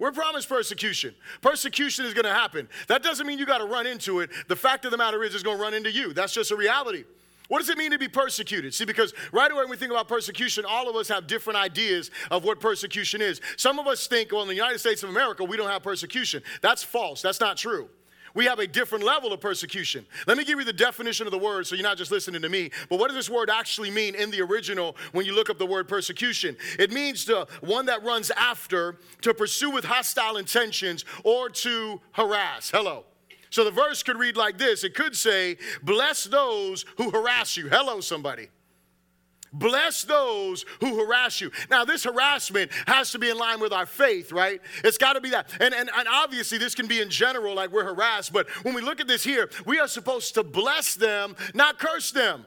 We're 0.03 0.11
promised 0.11 0.49
persecution. 0.49 1.15
Persecution 1.39 2.03
is 2.03 2.13
going 2.13 2.25
to 2.25 2.33
happen. 2.33 2.67
That 2.89 3.03
doesn't 3.03 3.25
mean 3.25 3.39
you 3.39 3.45
got 3.45 3.59
to 3.59 3.65
run 3.65 3.87
into 3.87 4.19
it. 4.19 4.31
The 4.49 4.55
fact 4.57 4.83
of 4.83 4.91
the 4.91 4.97
matter 4.97 5.23
is, 5.23 5.33
it's 5.33 5.45
going 5.45 5.55
to 5.55 5.63
run 5.63 5.73
into 5.73 5.89
you. 5.89 6.11
That's 6.11 6.33
just 6.33 6.51
a 6.51 6.57
reality. 6.57 7.05
What 7.47 7.59
does 7.59 7.69
it 7.69 7.77
mean 7.77 7.91
to 7.91 7.97
be 7.97 8.09
persecuted? 8.09 8.73
See, 8.73 8.83
because 8.83 9.13
right 9.31 9.49
away 9.49 9.61
when 9.61 9.69
we 9.69 9.77
think 9.77 9.91
about 9.91 10.09
persecution, 10.09 10.65
all 10.67 10.89
of 10.89 10.97
us 10.97 11.07
have 11.07 11.25
different 11.25 11.57
ideas 11.57 12.11
of 12.31 12.43
what 12.43 12.59
persecution 12.59 13.21
is. 13.21 13.39
Some 13.55 13.79
of 13.79 13.87
us 13.87 14.05
think, 14.05 14.33
well, 14.33 14.41
in 14.41 14.49
the 14.49 14.55
United 14.55 14.79
States 14.79 15.03
of 15.03 15.09
America, 15.09 15.45
we 15.45 15.55
don't 15.55 15.69
have 15.69 15.83
persecution. 15.83 16.43
That's 16.59 16.83
false. 16.83 17.21
That's 17.21 17.39
not 17.39 17.55
true 17.55 17.87
we 18.33 18.45
have 18.45 18.59
a 18.59 18.67
different 18.67 19.03
level 19.03 19.31
of 19.31 19.39
persecution. 19.39 20.05
Let 20.27 20.37
me 20.37 20.43
give 20.43 20.59
you 20.59 20.65
the 20.65 20.73
definition 20.73 21.27
of 21.27 21.31
the 21.31 21.37
word 21.37 21.67
so 21.67 21.75
you're 21.75 21.83
not 21.83 21.97
just 21.97 22.11
listening 22.11 22.41
to 22.41 22.49
me. 22.49 22.71
But 22.89 22.99
what 22.99 23.07
does 23.07 23.15
this 23.15 23.29
word 23.29 23.49
actually 23.49 23.91
mean 23.91 24.15
in 24.15 24.31
the 24.31 24.41
original 24.41 24.95
when 25.11 25.25
you 25.25 25.35
look 25.35 25.49
up 25.49 25.57
the 25.57 25.65
word 25.65 25.87
persecution? 25.87 26.57
It 26.79 26.91
means 26.91 27.25
to 27.25 27.47
one 27.61 27.85
that 27.87 28.03
runs 28.03 28.31
after, 28.31 28.97
to 29.21 29.33
pursue 29.33 29.71
with 29.71 29.85
hostile 29.85 30.37
intentions, 30.37 31.05
or 31.23 31.49
to 31.49 32.01
harass. 32.13 32.71
Hello. 32.71 33.05
So 33.49 33.63
the 33.63 33.71
verse 33.71 34.01
could 34.01 34.17
read 34.17 34.35
like 34.35 34.57
this 34.57 34.83
it 34.83 34.95
could 34.95 35.15
say, 35.15 35.57
Bless 35.83 36.23
those 36.23 36.85
who 36.97 37.11
harass 37.11 37.55
you. 37.55 37.69
Hello, 37.69 38.01
somebody. 38.01 38.47
Bless 39.53 40.03
those 40.03 40.65
who 40.79 40.97
harass 40.97 41.39
you. 41.39 41.51
Now, 41.69 41.85
this 41.85 42.03
harassment 42.03 42.71
has 42.87 43.11
to 43.11 43.19
be 43.19 43.29
in 43.29 43.37
line 43.37 43.59
with 43.59 43.71
our 43.71 43.85
faith, 43.85 44.31
right? 44.31 44.59
It's 44.83 44.97
got 44.97 45.13
to 45.13 45.21
be 45.21 45.29
that. 45.29 45.49
And, 45.59 45.73
and, 45.73 45.89
and 45.95 46.07
obviously, 46.07 46.57
this 46.57 46.73
can 46.73 46.87
be 46.87 47.01
in 47.01 47.09
general, 47.09 47.55
like 47.55 47.71
we're 47.71 47.85
harassed. 47.85 48.33
But 48.33 48.49
when 48.63 48.73
we 48.73 48.81
look 48.81 48.99
at 48.99 49.07
this 49.07 49.23
here, 49.23 49.49
we 49.65 49.79
are 49.79 49.87
supposed 49.87 50.33
to 50.35 50.43
bless 50.43 50.95
them, 50.95 51.35
not 51.53 51.77
curse 51.77 52.11
them. 52.11 52.45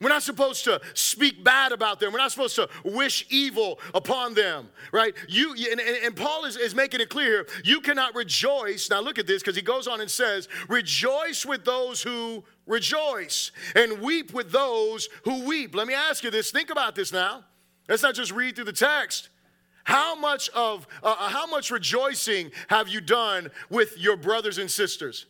We're 0.00 0.08
not 0.08 0.22
supposed 0.22 0.64
to 0.64 0.80
speak 0.94 1.44
bad 1.44 1.72
about 1.72 2.00
them. 2.00 2.12
We're 2.12 2.18
not 2.18 2.32
supposed 2.32 2.56
to 2.56 2.70
wish 2.84 3.26
evil 3.28 3.78
upon 3.92 4.32
them, 4.32 4.70
right? 4.92 5.14
You 5.28 5.54
and, 5.70 5.78
and, 5.78 6.16
Paul 6.16 6.46
is, 6.46 6.56
is 6.56 6.74
making 6.74 7.02
it 7.02 7.10
clear 7.10 7.30
here. 7.30 7.46
you 7.64 7.82
cannot 7.82 8.14
rejoice. 8.14 8.88
Now 8.88 9.00
look 9.00 9.18
at 9.18 9.26
this 9.26 9.42
because 9.42 9.56
he 9.56 9.62
goes 9.62 9.86
on 9.86 10.00
and 10.00 10.10
says, 10.10 10.48
"Rejoice 10.68 11.44
with 11.44 11.66
those 11.66 12.02
who 12.02 12.44
rejoice, 12.66 13.52
and 13.74 14.00
weep 14.00 14.32
with 14.32 14.50
those 14.52 15.10
who 15.24 15.44
weep." 15.44 15.74
Let 15.74 15.86
me 15.86 15.92
ask 15.92 16.24
you 16.24 16.30
this. 16.30 16.50
Think 16.50 16.70
about 16.70 16.94
this 16.94 17.12
now. 17.12 17.44
Let's 17.86 18.02
not 18.02 18.14
just 18.14 18.32
read 18.32 18.56
through 18.56 18.64
the 18.64 18.72
text. 18.72 19.28
How 19.84 20.14
much 20.14 20.48
of 20.50 20.86
uh, 21.02 21.14
uh 21.18 21.28
how 21.28 21.46
much 21.46 21.70
rejoicing 21.70 22.52
have 22.68 22.88
you 22.88 23.02
done 23.02 23.50
with 23.68 23.98
your 23.98 24.16
brothers 24.16 24.56
and 24.56 24.70
sisters? 24.70 25.26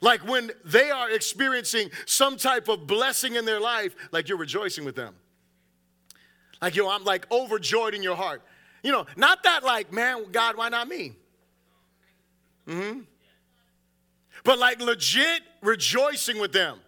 Like 0.00 0.26
when 0.26 0.52
they 0.64 0.90
are 0.90 1.10
experiencing 1.10 1.90
some 2.06 2.36
type 2.36 2.68
of 2.68 2.86
blessing 2.86 3.34
in 3.34 3.44
their 3.44 3.60
life, 3.60 3.94
like 4.12 4.28
you're 4.28 4.38
rejoicing 4.38 4.84
with 4.84 4.94
them. 4.94 5.14
Like, 6.60 6.76
yo, 6.76 6.88
I'm 6.88 7.04
like 7.04 7.30
overjoyed 7.30 7.94
in 7.94 8.02
your 8.02 8.16
heart. 8.16 8.42
You 8.82 8.92
know, 8.92 9.06
not 9.16 9.42
that 9.44 9.64
like, 9.64 9.92
man, 9.92 10.30
God, 10.30 10.56
why 10.56 10.68
not 10.68 10.88
me? 10.88 11.16
Mm-hmm. 12.66 13.00
But 14.44 14.58
like 14.58 14.80
legit 14.80 15.42
rejoicing 15.62 16.40
with 16.40 16.52
them. 16.52 16.78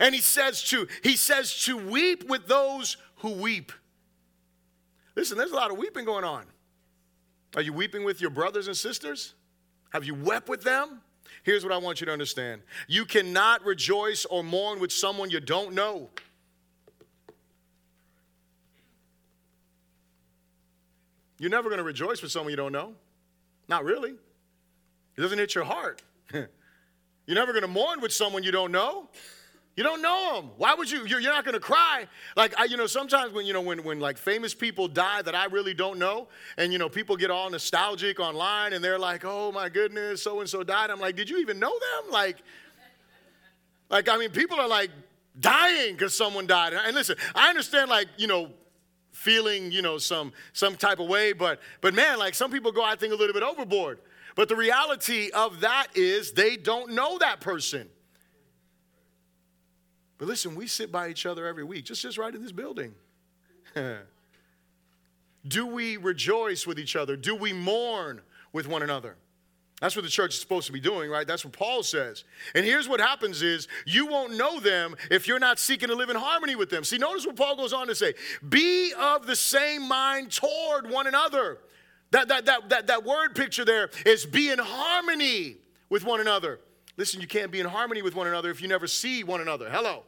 And 0.00 0.14
he 0.14 0.20
says 0.20 0.62
to, 0.64 0.86
he 1.02 1.16
says 1.16 1.64
to 1.64 1.76
weep 1.76 2.28
with 2.28 2.46
those 2.46 2.96
who 3.16 3.30
weep. 3.30 3.72
Listen, 5.14 5.36
there's 5.36 5.50
a 5.52 5.56
lot 5.56 5.70
of 5.70 5.78
weeping 5.78 6.04
going 6.04 6.24
on. 6.24 6.44
Are 7.54 7.62
you 7.62 7.72
weeping 7.72 8.04
with 8.04 8.20
your 8.20 8.30
brothers 8.30 8.66
and 8.66 8.76
sisters? 8.76 9.34
Have 9.90 10.04
you 10.04 10.14
wept 10.14 10.48
with 10.48 10.62
them? 10.62 11.02
Here's 11.42 11.64
what 11.64 11.72
I 11.72 11.78
want 11.78 12.00
you 12.00 12.06
to 12.06 12.12
understand 12.12 12.62
you 12.86 13.04
cannot 13.04 13.64
rejoice 13.64 14.24
or 14.24 14.44
mourn 14.44 14.80
with 14.80 14.92
someone 14.92 15.30
you 15.30 15.40
don't 15.40 15.74
know. 15.74 16.10
You're 21.38 21.50
never 21.50 21.68
going 21.68 21.78
to 21.78 21.84
rejoice 21.84 22.22
with 22.22 22.30
someone 22.30 22.50
you 22.50 22.56
don't 22.56 22.70
know. 22.70 22.94
Not 23.66 23.84
really. 23.84 24.10
It 24.10 25.20
doesn't 25.20 25.38
hit 25.38 25.56
your 25.56 25.64
heart. 25.64 26.00
You're 26.32 26.46
never 27.34 27.52
going 27.52 27.62
to 27.62 27.68
mourn 27.68 28.00
with 28.00 28.12
someone 28.12 28.44
you 28.44 28.52
don't 28.52 28.70
know. 28.70 29.08
You 29.76 29.82
don't 29.82 30.02
know 30.02 30.34
them. 30.34 30.50
Why 30.58 30.74
would 30.74 30.90
you? 30.90 31.06
You're, 31.06 31.22
not 31.22 31.44
going 31.44 31.54
to 31.54 31.60
cry. 31.60 32.06
Like 32.36 32.58
I, 32.58 32.64
you 32.64 32.76
know, 32.76 32.86
sometimes 32.86 33.32
when 33.32 33.46
you 33.46 33.54
know 33.54 33.62
when 33.62 33.82
when 33.84 34.00
like 34.00 34.18
famous 34.18 34.52
people 34.52 34.86
die 34.86 35.22
that 35.22 35.34
I 35.34 35.46
really 35.46 35.72
don't 35.72 35.98
know, 35.98 36.28
and 36.58 36.72
you 36.72 36.78
know 36.78 36.90
people 36.90 37.16
get 37.16 37.30
all 37.30 37.48
nostalgic 37.48 38.20
online 38.20 38.74
and 38.74 38.84
they're 38.84 38.98
like, 38.98 39.24
oh 39.24 39.50
my 39.50 39.70
goodness, 39.70 40.22
so 40.22 40.40
and 40.40 40.48
so 40.48 40.62
died. 40.62 40.90
I'm 40.90 41.00
like, 41.00 41.16
did 41.16 41.30
you 41.30 41.38
even 41.38 41.58
know 41.58 41.72
them? 41.72 42.12
Like, 42.12 42.42
like 43.88 44.10
I 44.10 44.18
mean, 44.18 44.30
people 44.30 44.60
are 44.60 44.68
like 44.68 44.90
dying 45.40 45.94
because 45.94 46.14
someone 46.14 46.46
died. 46.46 46.74
And 46.74 46.94
listen, 46.94 47.16
I 47.34 47.48
understand 47.48 47.88
like 47.88 48.08
you 48.18 48.26
know 48.26 48.50
feeling 49.12 49.72
you 49.72 49.80
know 49.80 49.96
some 49.96 50.34
some 50.52 50.76
type 50.76 50.98
of 50.98 51.08
way, 51.08 51.32
but 51.32 51.60
but 51.80 51.94
man, 51.94 52.18
like 52.18 52.34
some 52.34 52.50
people 52.50 52.72
go 52.72 52.84
I 52.84 52.96
think 52.96 53.14
a 53.14 53.16
little 53.16 53.34
bit 53.34 53.42
overboard. 53.42 54.00
But 54.34 54.50
the 54.50 54.56
reality 54.56 55.30
of 55.30 55.60
that 55.60 55.88
is 55.94 56.32
they 56.32 56.58
don't 56.58 56.92
know 56.92 57.16
that 57.18 57.40
person. 57.40 57.88
But 60.22 60.28
listen, 60.28 60.54
we 60.54 60.68
sit 60.68 60.92
by 60.92 61.08
each 61.08 61.26
other 61.26 61.48
every 61.48 61.64
week, 61.64 61.84
just, 61.84 62.00
just 62.00 62.16
right 62.16 62.32
in 62.32 62.40
this 62.40 62.52
building. 62.52 62.94
Do 65.48 65.66
we 65.66 65.96
rejoice 65.96 66.64
with 66.64 66.78
each 66.78 66.94
other? 66.94 67.16
Do 67.16 67.34
we 67.34 67.52
mourn 67.52 68.20
with 68.52 68.68
one 68.68 68.84
another? 68.84 69.16
That's 69.80 69.96
what 69.96 70.02
the 70.02 70.08
church 70.08 70.34
is 70.34 70.40
supposed 70.40 70.68
to 70.68 70.72
be 70.72 70.78
doing, 70.78 71.10
right? 71.10 71.26
That's 71.26 71.44
what 71.44 71.52
Paul 71.52 71.82
says. 71.82 72.22
And 72.54 72.64
here's 72.64 72.88
what 72.88 73.00
happens 73.00 73.42
is 73.42 73.66
you 73.84 74.06
won't 74.06 74.36
know 74.36 74.60
them 74.60 74.94
if 75.10 75.26
you're 75.26 75.40
not 75.40 75.58
seeking 75.58 75.88
to 75.88 75.96
live 75.96 76.08
in 76.08 76.14
harmony 76.14 76.54
with 76.54 76.70
them. 76.70 76.84
See, 76.84 76.98
notice 76.98 77.26
what 77.26 77.34
Paul 77.34 77.56
goes 77.56 77.72
on 77.72 77.88
to 77.88 77.94
say. 77.96 78.14
Be 78.48 78.92
of 78.96 79.26
the 79.26 79.34
same 79.34 79.88
mind 79.88 80.30
toward 80.30 80.88
one 80.88 81.08
another. 81.08 81.58
That, 82.12 82.28
that, 82.28 82.44
that, 82.44 82.68
that, 82.68 82.86
that 82.86 83.04
word 83.04 83.34
picture 83.34 83.64
there 83.64 83.90
is 84.06 84.24
be 84.24 84.50
in 84.50 84.60
harmony 84.60 85.56
with 85.88 86.04
one 86.04 86.20
another. 86.20 86.60
Listen, 86.96 87.20
you 87.20 87.26
can't 87.26 87.50
be 87.50 87.58
in 87.58 87.66
harmony 87.66 88.02
with 88.02 88.14
one 88.14 88.28
another 88.28 88.50
if 88.50 88.62
you 88.62 88.68
never 88.68 88.86
see 88.86 89.24
one 89.24 89.40
another. 89.40 89.68
Hello 89.68 90.04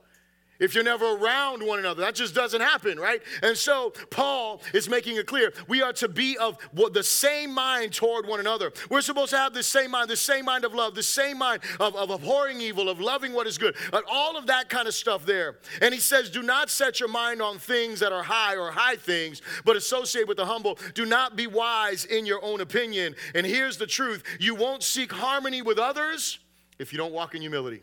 if 0.58 0.74
you're 0.74 0.84
never 0.84 1.16
around 1.16 1.64
one 1.64 1.78
another. 1.78 2.02
That 2.02 2.14
just 2.14 2.34
doesn't 2.34 2.60
happen, 2.60 2.98
right? 2.98 3.20
And 3.42 3.56
so 3.56 3.92
Paul 4.10 4.62
is 4.72 4.88
making 4.88 5.16
it 5.16 5.26
clear 5.26 5.52
we 5.68 5.82
are 5.82 5.92
to 5.94 6.08
be 6.08 6.36
of 6.38 6.58
the 6.92 7.02
same 7.02 7.52
mind 7.52 7.92
toward 7.92 8.26
one 8.26 8.40
another. 8.40 8.72
We're 8.90 9.00
supposed 9.00 9.30
to 9.30 9.38
have 9.38 9.54
the 9.54 9.62
same 9.62 9.90
mind, 9.90 10.08
the 10.08 10.16
same 10.16 10.44
mind 10.44 10.64
of 10.64 10.74
love, 10.74 10.94
the 10.94 11.02
same 11.02 11.38
mind 11.38 11.62
of, 11.80 11.96
of 11.96 12.10
abhorring 12.10 12.60
evil, 12.60 12.88
of 12.88 13.00
loving 13.00 13.32
what 13.32 13.46
is 13.46 13.58
good, 13.58 13.76
all 14.10 14.36
of 14.36 14.46
that 14.46 14.68
kind 14.68 14.88
of 14.88 14.94
stuff 14.94 15.26
there. 15.26 15.58
And 15.80 15.92
he 15.92 16.00
says, 16.00 16.30
Do 16.30 16.42
not 16.42 16.70
set 16.70 17.00
your 17.00 17.08
mind 17.08 17.42
on 17.42 17.58
things 17.58 18.00
that 18.00 18.12
are 18.12 18.22
high 18.22 18.56
or 18.56 18.70
high 18.70 18.96
things, 18.96 19.42
but 19.64 19.76
associate 19.76 20.28
with 20.28 20.36
the 20.36 20.46
humble. 20.46 20.78
Do 20.94 21.06
not 21.06 21.36
be 21.36 21.46
wise 21.46 22.04
in 22.04 22.26
your 22.26 22.44
own 22.44 22.60
opinion. 22.60 23.14
And 23.34 23.46
here's 23.46 23.76
the 23.76 23.86
truth 23.86 24.22
you 24.38 24.54
won't 24.54 24.82
seek 24.82 25.12
harmony 25.12 25.62
with 25.62 25.78
others 25.78 26.38
if 26.78 26.92
you 26.92 26.98
don't 26.98 27.12
walk 27.12 27.34
in 27.34 27.40
humility. 27.40 27.82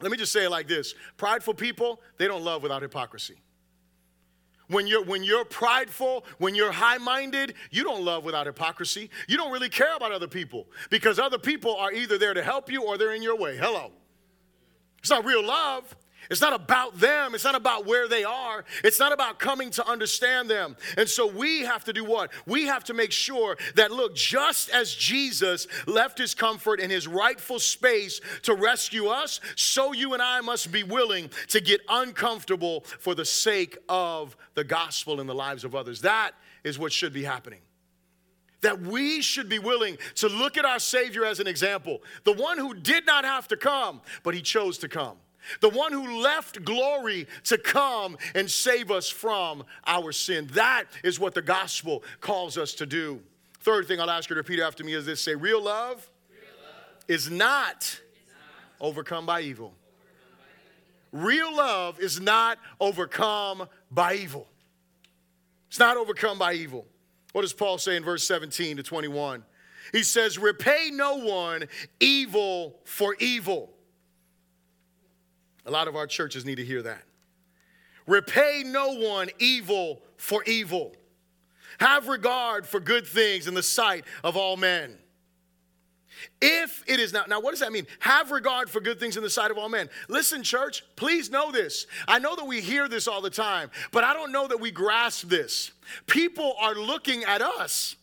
Let 0.00 0.10
me 0.10 0.16
just 0.16 0.32
say 0.32 0.44
it 0.44 0.50
like 0.50 0.66
this 0.66 0.94
prideful 1.16 1.54
people, 1.54 2.00
they 2.16 2.26
don't 2.26 2.42
love 2.42 2.62
without 2.62 2.82
hypocrisy. 2.82 3.36
When 4.68 4.86
you're, 4.86 5.02
when 5.02 5.24
you're 5.24 5.44
prideful, 5.44 6.24
when 6.38 6.54
you're 6.54 6.70
high 6.70 6.98
minded, 6.98 7.54
you 7.72 7.82
don't 7.82 8.04
love 8.04 8.24
without 8.24 8.46
hypocrisy. 8.46 9.10
You 9.26 9.36
don't 9.36 9.50
really 9.50 9.68
care 9.68 9.96
about 9.96 10.12
other 10.12 10.28
people 10.28 10.68
because 10.90 11.18
other 11.18 11.38
people 11.38 11.76
are 11.76 11.92
either 11.92 12.18
there 12.18 12.34
to 12.34 12.42
help 12.42 12.70
you 12.70 12.84
or 12.84 12.96
they're 12.96 13.12
in 13.12 13.22
your 13.22 13.36
way. 13.36 13.56
Hello. 13.56 13.90
It's 15.00 15.10
not 15.10 15.24
real 15.24 15.44
love. 15.44 15.96
It's 16.28 16.40
not 16.40 16.52
about 16.52 16.98
them. 16.98 17.34
It's 17.34 17.44
not 17.44 17.54
about 17.54 17.86
where 17.86 18.06
they 18.06 18.24
are. 18.24 18.64
It's 18.84 18.98
not 18.98 19.12
about 19.12 19.38
coming 19.38 19.70
to 19.70 19.88
understand 19.88 20.50
them. 20.50 20.76
And 20.96 21.08
so 21.08 21.26
we 21.26 21.60
have 21.60 21.84
to 21.84 21.92
do 21.92 22.04
what? 22.04 22.30
We 22.46 22.66
have 22.66 22.84
to 22.84 22.94
make 22.94 23.12
sure 23.12 23.56
that, 23.76 23.90
look, 23.90 24.14
just 24.14 24.70
as 24.70 24.94
Jesus 24.94 25.66
left 25.86 26.18
his 26.18 26.34
comfort 26.34 26.80
in 26.80 26.90
his 26.90 27.08
rightful 27.08 27.58
space 27.58 28.20
to 28.42 28.54
rescue 28.54 29.06
us, 29.06 29.40
so 29.56 29.92
you 29.92 30.12
and 30.12 30.22
I 30.22 30.40
must 30.40 30.70
be 30.70 30.82
willing 30.82 31.30
to 31.48 31.60
get 31.60 31.80
uncomfortable 31.88 32.82
for 32.98 33.14
the 33.14 33.24
sake 33.24 33.78
of 33.88 34.36
the 34.54 34.64
gospel 34.64 35.20
in 35.20 35.26
the 35.26 35.34
lives 35.34 35.64
of 35.64 35.74
others. 35.74 36.02
That 36.02 36.32
is 36.64 36.78
what 36.78 36.92
should 36.92 37.12
be 37.12 37.24
happening 37.24 37.60
that 38.62 38.78
we 38.78 39.22
should 39.22 39.48
be 39.48 39.58
willing 39.58 39.96
to 40.14 40.28
look 40.28 40.58
at 40.58 40.66
our 40.66 40.78
Savior 40.78 41.24
as 41.24 41.40
an 41.40 41.46
example, 41.46 42.02
the 42.24 42.32
one 42.34 42.58
who 42.58 42.74
did 42.74 43.06
not 43.06 43.24
have 43.24 43.48
to 43.48 43.56
come, 43.56 44.02
but 44.22 44.34
he 44.34 44.42
chose 44.42 44.76
to 44.76 44.86
come 44.86 45.16
the 45.60 45.68
one 45.68 45.92
who 45.92 46.20
left 46.20 46.64
glory 46.64 47.26
to 47.44 47.58
come 47.58 48.16
and 48.34 48.50
save 48.50 48.90
us 48.90 49.08
from 49.08 49.64
our 49.86 50.12
sin. 50.12 50.48
That 50.52 50.84
is 51.02 51.18
what 51.18 51.34
the 51.34 51.42
gospel 51.42 52.02
calls 52.20 52.58
us 52.58 52.74
to 52.74 52.86
do. 52.86 53.20
Third 53.60 53.86
thing 53.86 54.00
I'll 54.00 54.10
ask 54.10 54.30
you 54.30 54.34
to 54.34 54.40
repeat 54.40 54.60
after 54.60 54.84
me 54.84 54.94
is 54.94 55.06
this 55.06 55.20
say, 55.20 55.34
real 55.34 55.62
love, 55.62 56.08
real 56.30 56.40
love 56.62 57.04
is, 57.08 57.30
not 57.30 57.82
is 57.82 58.00
not 58.80 58.86
overcome 58.86 59.26
by 59.26 59.42
evil. 59.42 59.74
Real 61.12 61.54
love 61.54 61.98
is 61.98 62.20
not 62.20 62.58
overcome 62.78 63.68
by 63.90 64.14
evil. 64.14 64.46
It's 65.68 65.78
not 65.78 65.96
overcome 65.96 66.38
by 66.38 66.54
evil. 66.54 66.86
What 67.32 67.42
does 67.42 67.52
Paul 67.52 67.78
say 67.78 67.96
in 67.96 68.04
verse 68.04 68.26
17 68.26 68.76
to 68.78 68.82
21? 68.82 69.44
He 69.92 70.02
says, 70.02 70.38
Repay 70.38 70.90
no 70.92 71.16
one 71.16 71.64
evil 71.98 72.76
for 72.84 73.14
evil. 73.18 73.72
A 75.66 75.70
lot 75.70 75.88
of 75.88 75.96
our 75.96 76.06
churches 76.06 76.44
need 76.44 76.56
to 76.56 76.64
hear 76.64 76.82
that. 76.82 77.02
Repay 78.06 78.62
no 78.66 78.94
one 78.94 79.30
evil 79.38 80.00
for 80.16 80.42
evil. 80.44 80.94
Have 81.78 82.08
regard 82.08 82.66
for 82.66 82.80
good 82.80 83.06
things 83.06 83.46
in 83.46 83.54
the 83.54 83.62
sight 83.62 84.04
of 84.24 84.36
all 84.36 84.56
men. 84.56 84.98
If 86.42 86.82
it 86.86 87.00
is 87.00 87.12
not, 87.12 87.28
now 87.28 87.40
what 87.40 87.52
does 87.52 87.60
that 87.60 87.72
mean? 87.72 87.86
Have 88.00 88.30
regard 88.30 88.68
for 88.68 88.80
good 88.80 89.00
things 89.00 89.16
in 89.16 89.22
the 89.22 89.30
sight 89.30 89.50
of 89.50 89.58
all 89.58 89.68
men. 89.68 89.88
Listen, 90.08 90.42
church, 90.42 90.82
please 90.96 91.30
know 91.30 91.50
this. 91.50 91.86
I 92.06 92.18
know 92.18 92.36
that 92.36 92.46
we 92.46 92.60
hear 92.60 92.88
this 92.88 93.08
all 93.08 93.20
the 93.20 93.30
time, 93.30 93.70
but 93.92 94.04
I 94.04 94.12
don't 94.12 94.32
know 94.32 94.46
that 94.48 94.60
we 94.60 94.70
grasp 94.70 95.28
this. 95.28 95.70
People 96.06 96.54
are 96.60 96.74
looking 96.74 97.24
at 97.24 97.40
us 97.40 97.96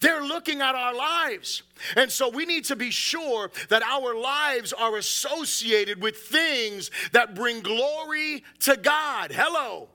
they're 0.00 0.22
looking 0.22 0.60
at 0.60 0.74
our 0.74 0.94
lives. 0.94 1.62
And 1.96 2.10
so 2.10 2.28
we 2.28 2.46
need 2.46 2.64
to 2.66 2.76
be 2.76 2.90
sure 2.90 3.50
that 3.68 3.82
our 3.82 4.14
lives 4.14 4.72
are 4.72 4.96
associated 4.96 6.02
with 6.02 6.16
things 6.16 6.90
that 7.12 7.34
bring 7.34 7.60
glory 7.60 8.44
to 8.60 8.76
God. 8.76 9.32
Hello. 9.32 9.88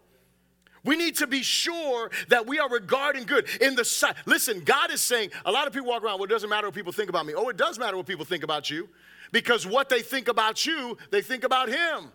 We 0.85 0.97
need 0.97 1.15
to 1.17 1.27
be 1.27 1.43
sure 1.43 2.11
that 2.27 2.45
we 2.45 2.59
are 2.59 2.69
regarding 2.69 3.23
good 3.23 3.47
in 3.61 3.75
the 3.75 3.85
sight. 3.85 4.15
Listen, 4.25 4.61
God 4.65 4.91
is 4.91 5.01
saying, 5.01 5.29
a 5.45 5.51
lot 5.51 5.65
of 5.65 5.73
people 5.73 5.87
walk 5.87 6.03
around, 6.03 6.15
well, 6.15 6.25
it 6.25 6.29
doesn't 6.29 6.49
matter 6.49 6.67
what 6.67 6.75
people 6.75 6.91
think 6.91 7.09
about 7.09 7.25
me. 7.25 7.33
Oh, 7.33 7.47
it 7.47 7.57
does 7.57 7.79
matter 7.79 7.95
what 7.95 8.05
people 8.05 8.25
think 8.25 8.43
about 8.43 8.69
you 8.69 8.89
because 9.31 9.65
what 9.65 9.87
they 9.89 10.01
think 10.01 10.27
about 10.27 10.65
you, 10.65 10.97
they 11.09 11.21
think 11.21 11.45
about 11.45 11.69
Him. 11.69 12.11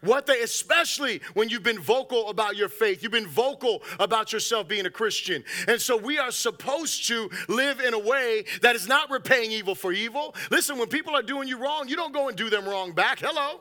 What 0.00 0.26
they, 0.26 0.40
especially 0.42 1.22
when 1.34 1.48
you've 1.48 1.62
been 1.62 1.80
vocal 1.80 2.28
about 2.28 2.56
your 2.56 2.68
faith, 2.68 3.02
you've 3.02 3.12
been 3.12 3.26
vocal 3.26 3.82
about 3.98 4.32
yourself 4.32 4.68
being 4.68 4.86
a 4.86 4.90
Christian. 4.90 5.42
And 5.66 5.80
so 5.80 5.96
we 5.96 6.18
are 6.18 6.30
supposed 6.30 7.08
to 7.08 7.30
live 7.48 7.80
in 7.80 7.94
a 7.94 7.98
way 7.98 8.44
that 8.62 8.76
is 8.76 8.86
not 8.86 9.10
repaying 9.10 9.52
evil 9.52 9.74
for 9.74 9.92
evil. 9.92 10.34
Listen, 10.50 10.78
when 10.78 10.88
people 10.88 11.14
are 11.14 11.22
doing 11.22 11.48
you 11.48 11.58
wrong, 11.58 11.88
you 11.88 11.96
don't 11.96 12.12
go 12.12 12.28
and 12.28 12.36
do 12.36 12.50
them 12.50 12.68
wrong 12.68 12.92
back. 12.92 13.18
Hello. 13.20 13.60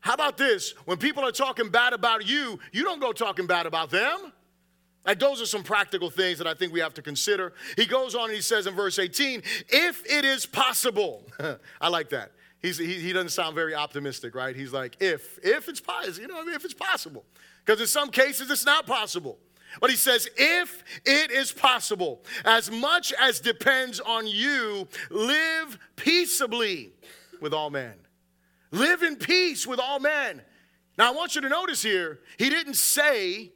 How 0.00 0.14
about 0.14 0.38
this? 0.38 0.72
When 0.86 0.96
people 0.96 1.24
are 1.26 1.32
talking 1.32 1.68
bad 1.68 1.92
about 1.92 2.26
you, 2.26 2.58
you 2.72 2.82
don't 2.82 3.00
go 3.00 3.12
talking 3.12 3.46
bad 3.46 3.66
about 3.66 3.90
them. 3.90 4.32
Like, 5.06 5.18
those 5.18 5.40
are 5.40 5.46
some 5.46 5.62
practical 5.62 6.10
things 6.10 6.38
that 6.38 6.46
I 6.46 6.54
think 6.54 6.72
we 6.72 6.80
have 6.80 6.94
to 6.94 7.02
consider. 7.02 7.54
He 7.76 7.86
goes 7.86 8.14
on 8.14 8.24
and 8.24 8.34
he 8.34 8.42
says 8.42 8.66
in 8.66 8.74
verse 8.74 8.98
18, 8.98 9.42
if 9.68 10.04
it 10.10 10.24
is 10.24 10.44
possible, 10.44 11.24
I 11.80 11.88
like 11.88 12.10
that. 12.10 12.32
He's, 12.60 12.76
he, 12.76 12.94
he 12.94 13.12
doesn't 13.12 13.30
sound 13.30 13.54
very 13.54 13.74
optimistic, 13.74 14.34
right? 14.34 14.54
He's 14.54 14.72
like, 14.72 14.96
if, 15.00 15.38
if 15.42 15.68
it's 15.68 15.80
possible, 15.80 16.20
you 16.20 16.28
know, 16.28 16.40
I 16.40 16.44
mean, 16.44 16.54
if 16.54 16.64
it's 16.64 16.74
possible. 16.74 17.24
Because 17.64 17.80
in 17.80 17.86
some 17.86 18.10
cases, 18.10 18.50
it's 18.50 18.66
not 18.66 18.86
possible. 18.86 19.38
But 19.80 19.90
he 19.90 19.96
says, 19.96 20.28
if 20.36 20.82
it 21.04 21.30
is 21.30 21.52
possible, 21.52 22.22
as 22.44 22.70
much 22.70 23.12
as 23.18 23.40
depends 23.40 24.00
on 24.00 24.26
you, 24.26 24.88
live 25.10 25.78
peaceably 25.96 26.92
with 27.40 27.54
all 27.54 27.70
men. 27.70 27.94
Live 28.72 29.02
in 29.02 29.16
peace 29.16 29.66
with 29.66 29.80
all 29.80 30.00
men. 30.00 30.42
Now, 30.98 31.12
I 31.12 31.14
want 31.14 31.34
you 31.34 31.40
to 31.40 31.48
notice 31.48 31.82
here, 31.82 32.20
he 32.36 32.50
didn't 32.50 32.74
say 32.74 33.52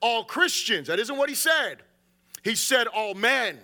all 0.00 0.24
Christians. 0.24 0.88
That 0.88 0.98
isn't 0.98 1.16
what 1.16 1.28
he 1.28 1.34
said. 1.34 1.76
He 2.42 2.54
said 2.54 2.86
all 2.88 3.14
men. 3.14 3.58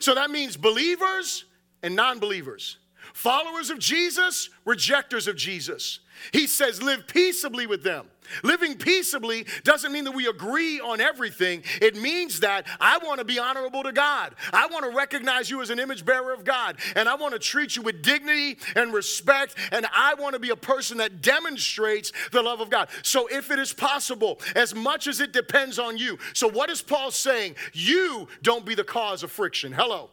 So 0.00 0.14
that 0.14 0.30
means 0.30 0.56
believers 0.56 1.44
and 1.82 1.94
non 1.94 2.18
believers. 2.18 2.78
Followers 3.14 3.70
of 3.70 3.78
Jesus, 3.78 4.50
rejectors 4.64 5.28
of 5.28 5.36
Jesus. 5.36 6.00
He 6.32 6.48
says, 6.48 6.82
live 6.82 7.06
peaceably 7.06 7.64
with 7.66 7.84
them. 7.84 8.08
Living 8.42 8.76
peaceably 8.76 9.46
doesn't 9.62 9.92
mean 9.92 10.02
that 10.04 10.14
we 10.14 10.26
agree 10.26 10.80
on 10.80 11.00
everything. 11.00 11.62
It 11.80 11.94
means 11.94 12.40
that 12.40 12.66
I 12.80 12.98
want 12.98 13.20
to 13.20 13.24
be 13.24 13.38
honorable 13.38 13.84
to 13.84 13.92
God. 13.92 14.34
I 14.52 14.66
want 14.66 14.84
to 14.84 14.96
recognize 14.96 15.48
you 15.48 15.62
as 15.62 15.70
an 15.70 15.78
image 15.78 16.04
bearer 16.04 16.32
of 16.32 16.44
God. 16.44 16.76
And 16.96 17.08
I 17.08 17.14
want 17.14 17.34
to 17.34 17.38
treat 17.38 17.76
you 17.76 17.82
with 17.82 18.02
dignity 18.02 18.58
and 18.74 18.92
respect. 18.92 19.54
And 19.70 19.86
I 19.94 20.14
want 20.14 20.34
to 20.34 20.40
be 20.40 20.50
a 20.50 20.56
person 20.56 20.98
that 20.98 21.22
demonstrates 21.22 22.12
the 22.32 22.42
love 22.42 22.60
of 22.60 22.68
God. 22.68 22.88
So, 23.02 23.28
if 23.28 23.52
it 23.52 23.60
is 23.60 23.72
possible, 23.72 24.40
as 24.56 24.74
much 24.74 25.06
as 25.06 25.20
it 25.20 25.32
depends 25.32 25.78
on 25.78 25.98
you. 25.98 26.18
So, 26.32 26.48
what 26.48 26.68
is 26.68 26.82
Paul 26.82 27.12
saying? 27.12 27.54
You 27.72 28.26
don't 28.42 28.64
be 28.64 28.74
the 28.74 28.84
cause 28.84 29.22
of 29.22 29.30
friction. 29.30 29.72
Hello. 29.72 30.10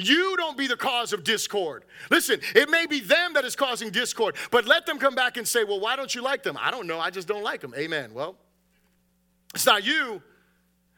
You 0.00 0.36
don't 0.36 0.56
be 0.56 0.66
the 0.66 0.76
cause 0.76 1.12
of 1.12 1.24
discord. 1.24 1.84
Listen, 2.10 2.40
it 2.54 2.70
may 2.70 2.86
be 2.86 3.00
them 3.00 3.34
that 3.34 3.44
is 3.44 3.56
causing 3.56 3.90
discord, 3.90 4.36
but 4.50 4.66
let 4.66 4.86
them 4.86 4.98
come 4.98 5.14
back 5.14 5.36
and 5.36 5.46
say, 5.46 5.64
Well, 5.64 5.80
why 5.80 5.96
don't 5.96 6.14
you 6.14 6.22
like 6.22 6.42
them? 6.42 6.56
I 6.60 6.70
don't 6.70 6.86
know. 6.86 6.98
I 6.98 7.10
just 7.10 7.28
don't 7.28 7.42
like 7.42 7.60
them. 7.60 7.74
Amen. 7.76 8.14
Well, 8.14 8.36
it's 9.54 9.66
not 9.66 9.84
you. 9.84 10.22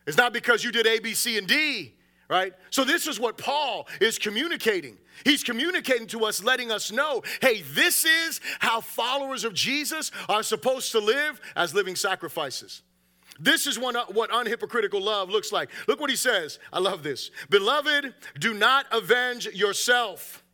It's 0.06 0.16
not 0.16 0.32
because 0.32 0.64
you 0.64 0.72
did 0.72 0.86
A, 0.86 0.98
B, 0.98 1.14
C, 1.14 1.38
and 1.38 1.46
D, 1.46 1.94
right? 2.28 2.52
So, 2.70 2.84
this 2.84 3.06
is 3.06 3.20
what 3.20 3.38
Paul 3.38 3.86
is 4.00 4.18
communicating. 4.18 4.98
He's 5.24 5.44
communicating 5.44 6.06
to 6.08 6.24
us, 6.24 6.42
letting 6.42 6.72
us 6.72 6.90
know 6.90 7.22
hey, 7.40 7.62
this 7.62 8.04
is 8.04 8.40
how 8.58 8.80
followers 8.80 9.44
of 9.44 9.54
Jesus 9.54 10.10
are 10.28 10.42
supposed 10.42 10.92
to 10.92 11.00
live 11.00 11.40
as 11.56 11.74
living 11.74 11.96
sacrifices. 11.96 12.82
This 13.40 13.66
is 13.66 13.78
one, 13.78 13.96
uh, 13.96 14.04
what 14.06 14.30
unhypocritical 14.30 15.00
love 15.00 15.30
looks 15.30 15.52
like. 15.52 15.70
Look 15.88 16.00
what 16.00 16.10
he 16.10 16.16
says. 16.16 16.58
I 16.72 16.78
love 16.78 17.02
this. 17.02 17.30
Beloved, 17.50 18.14
do 18.38 18.54
not 18.54 18.86
avenge 18.92 19.46
yourself, 19.46 20.44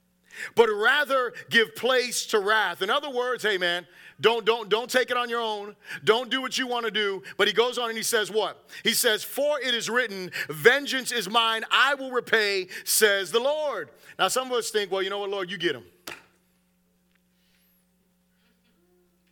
but 0.55 0.69
rather 0.71 1.33
give 1.51 1.75
place 1.75 2.27
to 2.27 2.39
wrath. 2.39 2.81
In 2.81 2.89
other 2.89 3.11
words, 3.11 3.43
hey 3.43 3.59
man, 3.59 3.87
don't 4.21 4.45
don't 4.45 4.69
don't 4.69 4.91
take 4.91 5.11
it 5.11 5.17
on 5.17 5.29
your 5.29 5.41
own. 5.41 5.77
Don't 6.05 6.31
do 6.31 6.41
what 6.41 6.57
you 6.57 6.67
want 6.67 6.85
to 6.85 6.91
do. 6.91 7.23
But 7.37 7.49
he 7.49 7.55
goes 7.55 7.79
on 7.79 7.89
and 7.89 7.97
he 7.97 8.05
says 8.05 8.31
what? 8.31 8.69
He 8.85 8.95
says, 8.95 9.23
"For 9.23 9.61
it 9.61 9.75
is 9.75 9.91
written, 9.91 10.31
vengeance 10.49 11.13
is 11.13 11.29
mine, 11.29 11.65
I 11.71 11.95
will 11.95 12.11
repay," 12.11 12.69
says 12.85 13.31
the 13.31 13.41
Lord. 13.41 13.91
Now 14.19 14.29
some 14.29 14.51
of 14.51 14.53
us 14.57 14.71
think, 14.71 14.91
well, 14.91 15.03
you 15.03 15.11
know 15.11 15.19
what, 15.19 15.31
Lord, 15.31 15.51
you 15.51 15.59
get 15.59 15.75
him. 15.75 15.85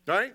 Right? 0.06 0.34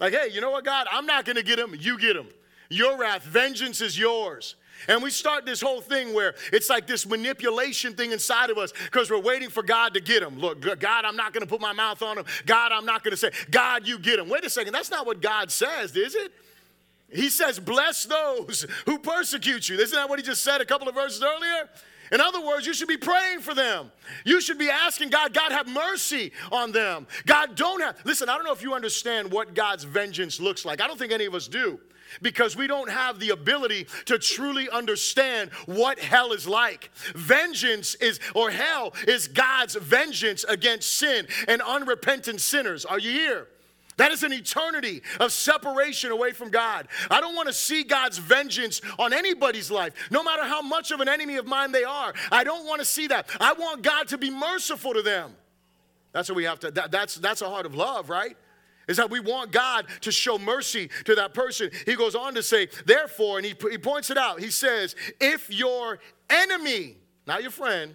Like, 0.00 0.12
hey, 0.12 0.28
you 0.32 0.40
know 0.40 0.50
what, 0.50 0.64
God? 0.64 0.86
I'm 0.90 1.06
not 1.06 1.24
going 1.24 1.36
to 1.36 1.42
get 1.42 1.58
him. 1.58 1.74
You 1.78 1.98
get 1.98 2.16
him. 2.16 2.28
Your 2.70 2.98
wrath, 2.98 3.24
vengeance 3.24 3.80
is 3.80 3.98
yours. 3.98 4.56
And 4.86 5.02
we 5.02 5.10
start 5.10 5.44
this 5.44 5.60
whole 5.60 5.80
thing 5.80 6.14
where 6.14 6.34
it's 6.52 6.70
like 6.70 6.86
this 6.86 7.04
manipulation 7.06 7.94
thing 7.94 8.12
inside 8.12 8.50
of 8.50 8.58
us 8.58 8.72
because 8.84 9.10
we're 9.10 9.20
waiting 9.20 9.48
for 9.48 9.62
God 9.62 9.94
to 9.94 10.00
get 10.00 10.22
him. 10.22 10.38
Look, 10.38 10.60
God, 10.78 11.04
I'm 11.04 11.16
not 11.16 11.32
going 11.32 11.44
to 11.44 11.48
put 11.48 11.60
my 11.60 11.72
mouth 11.72 12.00
on 12.00 12.18
him. 12.18 12.24
God, 12.46 12.70
I'm 12.70 12.84
not 12.84 13.02
going 13.02 13.12
to 13.12 13.16
say, 13.16 13.30
God, 13.50 13.88
you 13.88 13.98
get 13.98 14.20
him. 14.20 14.28
Wait 14.28 14.44
a 14.44 14.50
second. 14.50 14.72
That's 14.72 14.90
not 14.90 15.04
what 15.04 15.20
God 15.20 15.50
says, 15.50 15.96
is 15.96 16.14
it? 16.14 16.32
He 17.10 17.30
says, 17.30 17.58
bless 17.58 18.04
those 18.04 18.66
who 18.84 18.98
persecute 18.98 19.68
you. 19.68 19.78
Isn't 19.78 19.96
that 19.96 20.08
what 20.08 20.18
he 20.18 20.24
just 20.24 20.44
said 20.44 20.60
a 20.60 20.66
couple 20.66 20.88
of 20.88 20.94
verses 20.94 21.22
earlier? 21.22 21.68
In 22.12 22.20
other 22.20 22.44
words, 22.44 22.66
you 22.66 22.74
should 22.74 22.88
be 22.88 22.96
praying 22.96 23.40
for 23.40 23.54
them. 23.54 23.90
You 24.24 24.40
should 24.40 24.58
be 24.58 24.70
asking 24.70 25.10
God, 25.10 25.34
God, 25.34 25.52
have 25.52 25.68
mercy 25.68 26.32
on 26.50 26.72
them. 26.72 27.06
God, 27.26 27.54
don't 27.54 27.80
have. 27.80 27.96
Listen, 28.04 28.28
I 28.28 28.36
don't 28.36 28.44
know 28.44 28.52
if 28.52 28.62
you 28.62 28.74
understand 28.74 29.30
what 29.30 29.54
God's 29.54 29.84
vengeance 29.84 30.40
looks 30.40 30.64
like. 30.64 30.80
I 30.80 30.86
don't 30.86 30.98
think 30.98 31.12
any 31.12 31.26
of 31.26 31.34
us 31.34 31.48
do 31.48 31.78
because 32.22 32.56
we 32.56 32.66
don't 32.66 32.90
have 32.90 33.20
the 33.20 33.30
ability 33.30 33.86
to 34.06 34.18
truly 34.18 34.68
understand 34.70 35.50
what 35.66 35.98
hell 35.98 36.32
is 36.32 36.46
like. 36.46 36.90
Vengeance 37.14 37.94
is, 37.96 38.18
or 38.34 38.50
hell 38.50 38.94
is 39.06 39.28
God's 39.28 39.74
vengeance 39.74 40.44
against 40.44 40.96
sin 40.96 41.26
and 41.46 41.60
unrepentant 41.62 42.40
sinners. 42.40 42.84
Are 42.84 42.98
you 42.98 43.10
here? 43.10 43.48
That 43.98 44.12
is 44.12 44.22
an 44.22 44.32
eternity 44.32 45.02
of 45.20 45.32
separation 45.32 46.12
away 46.12 46.32
from 46.32 46.50
God. 46.50 46.88
I 47.10 47.20
don't 47.20 47.34
want 47.34 47.48
to 47.48 47.52
see 47.52 47.82
God's 47.82 48.16
vengeance 48.18 48.80
on 48.98 49.12
anybody's 49.12 49.70
life, 49.70 49.92
no 50.10 50.22
matter 50.22 50.44
how 50.44 50.62
much 50.62 50.92
of 50.92 51.00
an 51.00 51.08
enemy 51.08 51.36
of 51.36 51.46
mine 51.46 51.72
they 51.72 51.84
are. 51.84 52.14
I 52.30 52.44
don't 52.44 52.64
want 52.64 52.80
to 52.80 52.84
see 52.84 53.08
that. 53.08 53.28
I 53.40 53.52
want 53.52 53.82
God 53.82 54.08
to 54.08 54.18
be 54.18 54.30
merciful 54.30 54.94
to 54.94 55.02
them. 55.02 55.34
That's 56.12 56.28
what 56.28 56.36
we 56.36 56.44
have 56.44 56.60
to, 56.60 56.70
that, 56.70 56.90
that's, 56.90 57.16
that's 57.16 57.42
a 57.42 57.48
heart 57.48 57.66
of 57.66 57.74
love, 57.74 58.08
right? 58.08 58.36
is 58.88 58.96
that 58.96 59.10
we 59.10 59.20
want 59.20 59.52
God 59.52 59.84
to 60.00 60.10
show 60.10 60.38
mercy 60.38 60.88
to 61.04 61.14
that 61.16 61.34
person. 61.34 61.70
He 61.84 61.94
goes 61.94 62.14
on 62.14 62.34
to 62.36 62.42
say, 62.42 62.68
therefore, 62.86 63.36
and 63.36 63.44
he, 63.44 63.54
he 63.70 63.76
points 63.76 64.08
it 64.10 64.16
out, 64.16 64.40
he 64.40 64.50
says, 64.50 64.96
if 65.20 65.50
your 65.50 65.98
enemy, 66.30 66.96
not 67.26 67.42
your 67.42 67.50
friend, 67.50 67.94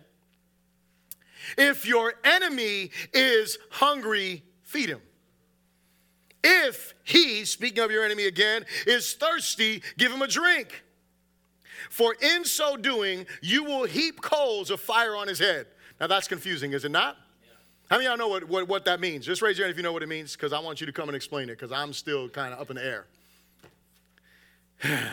if 1.57 1.87
your 1.87 2.13
enemy 2.23 2.91
is 3.11 3.57
hungry, 3.71 4.43
feed 4.61 4.89
him. 4.89 5.01
If 6.43 6.93
he, 7.03 7.45
speaking 7.45 7.84
of 7.84 7.91
your 7.91 8.03
enemy 8.03 8.25
again, 8.25 8.65
is 8.86 9.13
thirsty, 9.13 9.82
give 9.97 10.12
him 10.12 10.21
a 10.21 10.27
drink. 10.27 10.84
For 11.89 12.15
in 12.21 12.43
so 12.43 12.75
doing, 12.75 13.25
you 13.41 13.63
will 13.63 13.86
heap 13.86 14.21
coals 14.21 14.69
of 14.69 14.79
fire 14.79 15.15
on 15.15 15.27
his 15.27 15.39
head. 15.39 15.67
Now 15.99 16.08
that's 16.08 16.27
confusing, 16.27 16.73
is 16.73 16.86
it 16.86 16.91
not? 16.91 17.17
How 17.89 17.97
many 17.97 18.08
of 18.08 18.12
y'all 18.12 18.17
know 18.17 18.27
what, 18.27 18.47
what, 18.49 18.67
what 18.67 18.86
that 18.86 18.99
means? 18.99 19.25
Just 19.25 19.41
raise 19.41 19.58
your 19.58 19.67
hand 19.67 19.71
if 19.71 19.77
you 19.77 19.84
know 19.84 19.93
what 19.93 20.03
it 20.03 20.10
means, 20.10 20.34
because 20.34 20.53
I 20.53 20.60
want 20.60 20.82
you 20.82 20.88
to 20.88 20.93
come 20.93 21.10
and 21.10 21.15
explain 21.15 21.49
it, 21.49 21.60
because 21.60 21.71
I'm 21.71 21.93
still 21.93 22.27
kind 22.29 22.53
of 22.53 22.60
up 22.60 22.69
in 22.69 22.77
the 22.77 22.86
air. 22.86 23.06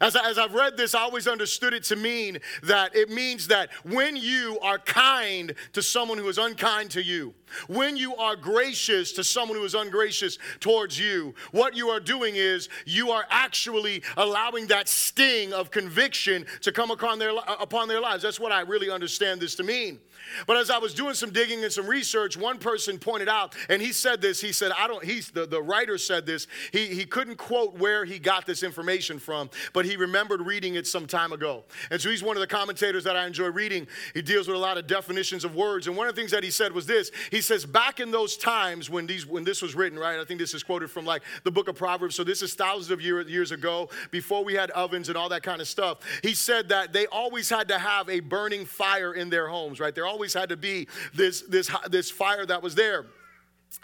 As, 0.00 0.16
I, 0.16 0.28
as 0.28 0.38
I've 0.38 0.54
read 0.54 0.76
this, 0.76 0.92
I 0.92 1.02
always 1.02 1.28
understood 1.28 1.72
it 1.72 1.84
to 1.84 1.96
mean 1.96 2.38
that 2.64 2.96
it 2.96 3.10
means 3.10 3.46
that 3.46 3.70
when 3.84 4.16
you 4.16 4.58
are 4.60 4.76
kind 4.76 5.54
to 5.72 5.82
someone 5.82 6.18
who 6.18 6.28
is 6.28 6.36
unkind 6.36 6.90
to 6.90 7.02
you, 7.02 7.32
when 7.68 7.96
you 7.96 8.14
are 8.16 8.36
gracious 8.36 9.12
to 9.12 9.24
someone 9.24 9.58
who 9.58 9.64
is 9.64 9.74
ungracious 9.74 10.38
towards 10.60 10.98
you, 10.98 11.34
what 11.52 11.76
you 11.76 11.88
are 11.88 12.00
doing 12.00 12.36
is 12.36 12.68
you 12.86 13.10
are 13.10 13.26
actually 13.30 14.02
allowing 14.16 14.66
that 14.68 14.88
sting 14.88 15.52
of 15.52 15.70
conviction 15.70 16.46
to 16.62 16.72
come 16.72 16.90
upon 16.90 17.18
their, 17.18 17.32
upon 17.60 17.88
their 17.88 18.00
lives. 18.00 18.22
That's 18.22 18.40
what 18.40 18.52
I 18.52 18.60
really 18.60 18.90
understand 18.90 19.40
this 19.40 19.54
to 19.56 19.62
mean. 19.62 19.98
But 20.46 20.56
as 20.56 20.70
I 20.70 20.78
was 20.78 20.94
doing 20.94 21.14
some 21.14 21.30
digging 21.30 21.62
and 21.62 21.72
some 21.72 21.86
research, 21.86 22.36
one 22.36 22.58
person 22.58 22.98
pointed 22.98 23.28
out, 23.28 23.54
and 23.68 23.80
he 23.80 23.92
said 23.92 24.20
this. 24.20 24.40
He 24.40 24.52
said, 24.52 24.72
I 24.76 24.86
don't, 24.86 25.04
he's 25.04 25.30
the, 25.30 25.46
the 25.46 25.62
writer 25.62 25.98
said 25.98 26.26
this. 26.26 26.46
He, 26.72 26.86
he 26.86 27.04
couldn't 27.04 27.36
quote 27.36 27.78
where 27.78 28.04
he 28.04 28.18
got 28.18 28.46
this 28.46 28.62
information 28.62 29.18
from, 29.18 29.50
but 29.72 29.84
he 29.84 29.96
remembered 29.96 30.40
reading 30.40 30.74
it 30.76 30.86
some 30.86 31.06
time 31.06 31.32
ago. 31.32 31.64
And 31.90 32.00
so 32.00 32.10
he's 32.10 32.22
one 32.22 32.36
of 32.36 32.40
the 32.40 32.46
commentators 32.46 33.04
that 33.04 33.16
I 33.16 33.26
enjoy 33.26 33.48
reading. 33.48 33.86
He 34.14 34.22
deals 34.22 34.48
with 34.48 34.56
a 34.56 34.60
lot 34.60 34.78
of 34.78 34.86
definitions 34.86 35.44
of 35.44 35.54
words. 35.54 35.86
And 35.86 35.96
one 35.96 36.08
of 36.08 36.14
the 36.14 36.20
things 36.20 36.30
that 36.32 36.44
he 36.44 36.50
said 36.50 36.72
was 36.72 36.86
this. 36.86 37.10
He 37.30 37.40
says, 37.44 37.64
back 37.64 38.00
in 38.00 38.10
those 38.10 38.36
times 38.36 38.90
when 38.90 39.06
these 39.06 39.24
when 39.26 39.44
this 39.44 39.62
was 39.62 39.74
written, 39.74 39.98
right? 39.98 40.18
I 40.18 40.24
think 40.24 40.40
this 40.40 40.54
is 40.54 40.62
quoted 40.62 40.90
from 40.90 41.04
like 41.04 41.22
the 41.44 41.50
book 41.50 41.68
of 41.68 41.76
Proverbs. 41.76 42.16
So 42.16 42.24
this 42.24 42.42
is 42.42 42.54
thousands 42.54 42.90
of 42.90 43.00
year, 43.00 43.20
years 43.22 43.52
ago, 43.52 43.88
before 44.10 44.44
we 44.44 44.54
had 44.54 44.70
ovens 44.72 45.08
and 45.08 45.16
all 45.16 45.28
that 45.28 45.42
kind 45.42 45.60
of 45.60 45.68
stuff. 45.68 45.98
He 46.22 46.34
said 46.34 46.68
that 46.70 46.92
they 46.92 47.06
always 47.06 47.48
had 47.48 47.68
to 47.68 47.78
have 47.78 48.08
a 48.08 48.20
burning 48.20 48.66
fire 48.66 49.14
in 49.14 49.30
their 49.30 49.48
homes, 49.48 49.78
right? 49.80 49.96
Always 49.96 50.24
always 50.24 50.32
had 50.32 50.48
to 50.48 50.56
be 50.56 50.88
this, 51.12 51.42
this, 51.42 51.70
this 51.90 52.10
fire 52.10 52.46
that 52.46 52.62
was 52.62 52.74
there. 52.74 53.04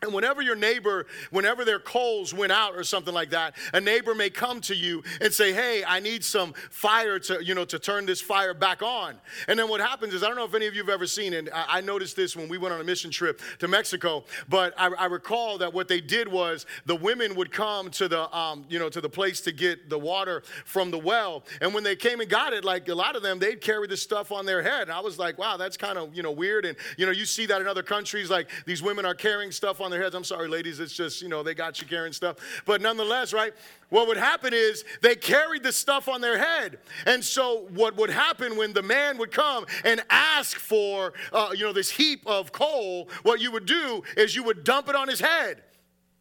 And 0.03 0.14
whenever 0.14 0.40
your 0.40 0.57
neighbor, 0.57 1.07
whenever 1.31 1.64
their 1.64 1.79
coals 1.79 2.33
went 2.33 2.53
out 2.53 2.74
or 2.74 2.85
something 2.85 3.12
like 3.12 3.31
that, 3.31 3.55
a 3.74 3.81
neighbor 3.81 4.14
may 4.14 4.31
come 4.31 4.61
to 4.62 4.74
you 4.74 5.03
and 5.20 5.33
say, 5.33 5.53
"Hey, 5.53 5.85
I 5.85 6.00
need 6.00 6.24
some 6.24 6.55
fire 6.70 7.18
to, 7.20 7.44
you 7.44 7.55
know, 7.55 7.66
to 7.66 7.79
turn 7.79 8.07
this 8.07 8.20
fire 8.20 8.55
back 8.55 8.83
on." 8.83 9.20
And 9.46 9.59
then 9.59 9.68
what 9.68 9.81
happens 9.81 10.14
is, 10.14 10.22
I 10.22 10.29
don't 10.29 10.37
know 10.37 10.44
if 10.44 10.55
any 10.55 10.66
of 10.66 10.74
you 10.74 10.81
have 10.81 10.88
ever 10.88 11.07
seen 11.07 11.33
it. 11.35 11.48
I, 11.53 11.81
noticed 11.81 12.14
this 12.14 12.37
when 12.37 12.48
we 12.48 12.59
went 12.59 12.74
on 12.74 12.81
a 12.81 12.85
mission 12.85 13.11
trip 13.11 13.40
to 13.59 13.66
Mexico, 13.66 14.24
but 14.50 14.74
I, 14.76 14.88
I 14.88 15.07
recall 15.07 15.57
that 15.59 15.72
what 15.72 15.88
they 15.88 16.00
did 16.00 16.29
was 16.29 16.66
the 16.85 16.94
women 16.94 17.35
would 17.37 17.50
come 17.50 17.90
to 17.92 18.07
the, 18.07 18.37
um, 18.37 18.66
you 18.68 18.79
know, 18.79 18.90
to 18.90 19.00
the 19.00 19.09
place 19.09 19.40
to 19.42 19.53
get 19.53 19.88
the 19.88 19.98
water 19.98 20.42
from 20.66 20.90
the 20.90 20.98
well, 20.98 21.44
and 21.62 21.72
when 21.72 21.85
they 21.85 21.96
came 21.96 22.20
and 22.20 22.29
got 22.29 22.53
it, 22.53 22.64
like 22.64 22.88
a 22.88 22.94
lot 22.94 23.16
of 23.16 23.22
them, 23.22 23.38
they'd 23.38 23.62
carry 23.62 23.87
this 23.87 24.03
stuff 24.03 24.31
on 24.31 24.44
their 24.44 24.62
head, 24.62 24.83
and 24.83 24.92
I 24.92 25.00
was 25.00 25.18
like, 25.18 25.38
"Wow, 25.38 25.57
that's 25.57 25.76
kind 25.76 25.98
of, 25.98 26.14
you 26.14 26.22
know, 26.22 26.33
weird." 26.33 26.64
And 26.64 26.76
you 26.96 27.07
know, 27.07 27.12
you 27.12 27.24
see 27.24 27.46
that 27.46 27.61
in 27.61 27.66
other 27.66 27.83
countries, 27.83 28.31
like 28.31 28.50
these 28.66 28.83
women 28.83 29.07
are 29.07 29.14
carrying 29.14 29.53
stuff 29.53 29.79
on 29.80 29.90
their 29.90 30.02
heads. 30.02 30.14
I'm 30.14 30.24
sorry, 30.24 30.48
ladies, 30.48 30.80
it's 30.80 30.94
just, 30.94 31.22
you 31.22 31.28
know, 31.28 31.42
they 31.42 31.54
got 31.54 31.80
you 31.80 31.86
carrying 31.86 32.12
stuff. 32.12 32.36
But 32.66 32.80
nonetheless, 32.80 33.32
right? 33.32 33.52
What 33.88 34.06
would 34.08 34.16
happen 34.16 34.52
is 34.54 34.84
they 35.02 35.16
carried 35.16 35.62
the 35.62 35.72
stuff 35.72 36.08
on 36.08 36.20
their 36.20 36.38
head. 36.38 36.78
And 37.06 37.24
so 37.24 37.66
what 37.74 37.96
would 37.96 38.10
happen 38.10 38.56
when 38.56 38.72
the 38.72 38.82
man 38.82 39.18
would 39.18 39.32
come 39.32 39.66
and 39.84 40.02
ask 40.10 40.56
for, 40.56 41.12
uh, 41.32 41.50
you 41.54 41.64
know, 41.64 41.72
this 41.72 41.90
heap 41.90 42.22
of 42.26 42.52
coal, 42.52 43.08
what 43.22 43.40
you 43.40 43.50
would 43.50 43.66
do 43.66 44.02
is 44.16 44.34
you 44.34 44.44
would 44.44 44.64
dump 44.64 44.88
it 44.88 44.94
on 44.94 45.08
his 45.08 45.20
head 45.20 45.62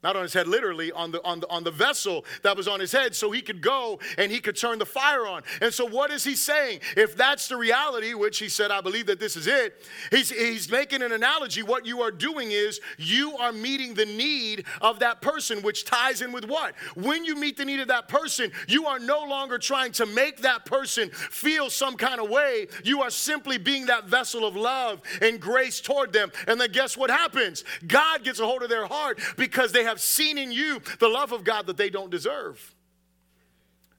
not 0.01 0.15
on 0.15 0.23
his 0.23 0.33
head 0.33 0.47
literally 0.47 0.91
on 0.91 1.11
the 1.11 1.23
on 1.25 1.41
the 1.41 1.49
on 1.49 1.63
the 1.63 1.71
vessel 1.71 2.23
that 2.43 2.55
was 2.55 2.67
on 2.67 2.79
his 2.79 2.91
head 2.91 3.15
so 3.15 3.31
he 3.31 3.41
could 3.41 3.61
go 3.61 3.99
and 4.17 4.31
he 4.31 4.39
could 4.39 4.55
turn 4.55 4.79
the 4.79 4.85
fire 4.85 5.27
on. 5.27 5.43
And 5.61 5.73
so 5.73 5.85
what 5.85 6.09
is 6.11 6.23
he 6.23 6.35
saying? 6.35 6.79
If 6.95 7.17
that's 7.17 7.47
the 7.47 7.57
reality 7.57 8.13
which 8.13 8.39
he 8.39 8.49
said 8.49 8.71
i 8.71 8.81
believe 8.81 9.07
that 9.07 9.19
this 9.19 9.35
is 9.35 9.47
it 9.47 9.85
he's 10.11 10.29
he's 10.29 10.71
making 10.71 11.01
an 11.01 11.11
analogy. 11.11 11.63
What 11.63 11.85
you 11.85 12.01
are 12.01 12.11
doing 12.11 12.51
is 12.51 12.79
you 12.97 13.37
are 13.37 13.51
meeting 13.51 13.93
the 13.93 14.05
need 14.05 14.65
of 14.81 14.99
that 14.99 15.21
person 15.21 15.61
which 15.61 15.85
ties 15.85 16.21
in 16.21 16.31
with 16.31 16.47
what? 16.47 16.75
When 16.95 17.25
you 17.25 17.35
meet 17.35 17.57
the 17.57 17.65
need 17.65 17.79
of 17.79 17.89
that 17.89 18.07
person 18.07 18.51
you 18.67 18.85
are 18.85 18.99
no 18.99 19.23
longer 19.25 19.57
trying 19.57 19.91
to 19.93 20.05
make 20.05 20.41
that 20.41 20.65
person 20.65 21.09
feel 21.09 21.69
some 21.69 21.97
kind 21.97 22.21
of 22.21 22.29
way. 22.29 22.67
You 22.83 23.01
are 23.01 23.09
simply 23.09 23.57
being 23.57 23.87
that 23.87 24.05
vessel 24.05 24.45
of 24.45 24.55
love 24.55 25.01
and 25.21 25.39
grace 25.39 25.81
toward 25.81 26.13
them. 26.13 26.31
And 26.47 26.59
then 26.59 26.71
guess 26.71 26.95
what 26.95 27.09
happens? 27.09 27.63
God 27.87 28.23
gets 28.23 28.39
a 28.39 28.45
hold 28.45 28.63
of 28.63 28.69
their 28.69 28.85
heart 28.85 29.19
because 29.37 29.71
they 29.71 29.83
have 29.89 30.01
seen 30.01 30.37
in 30.37 30.51
you 30.51 30.81
the 30.99 31.07
love 31.07 31.31
of 31.31 31.43
God 31.43 31.67
that 31.67 31.77
they 31.77 31.89
don't 31.89 32.09
deserve. 32.09 32.75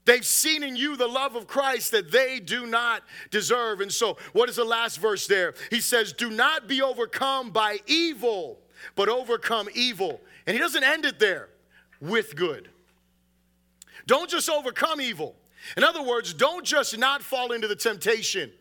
They've 0.05 0.25
seen 0.25 0.63
in 0.63 0.75
you 0.75 0.97
the 0.97 1.07
love 1.07 1.35
of 1.35 1.45
Christ 1.45 1.91
that 1.91 2.11
they 2.11 2.39
do 2.39 2.65
not 2.65 3.03
deserve. 3.29 3.81
And 3.81 3.91
so, 3.91 4.17
what 4.33 4.49
is 4.49 4.55
the 4.55 4.65
last 4.65 4.97
verse 4.99 5.27
there? 5.27 5.53
He 5.69 5.79
says, 5.79 6.11
Do 6.11 6.31
not 6.31 6.67
be 6.67 6.81
overcome 6.81 7.51
by 7.51 7.79
evil, 7.85 8.59
but 8.95 9.09
overcome 9.09 9.69
evil. 9.75 10.19
And 10.47 10.55
he 10.55 10.59
doesn't 10.59 10.83
end 10.83 11.05
it 11.05 11.19
there 11.19 11.49
with 11.99 12.35
good. 12.35 12.69
Don't 14.07 14.29
just 14.29 14.49
overcome 14.49 14.99
evil. 14.99 15.35
In 15.77 15.83
other 15.83 16.01
words, 16.01 16.33
don't 16.33 16.65
just 16.65 16.97
not 16.97 17.21
fall 17.21 17.51
into 17.51 17.67
the 17.67 17.75
temptation. 17.75 18.51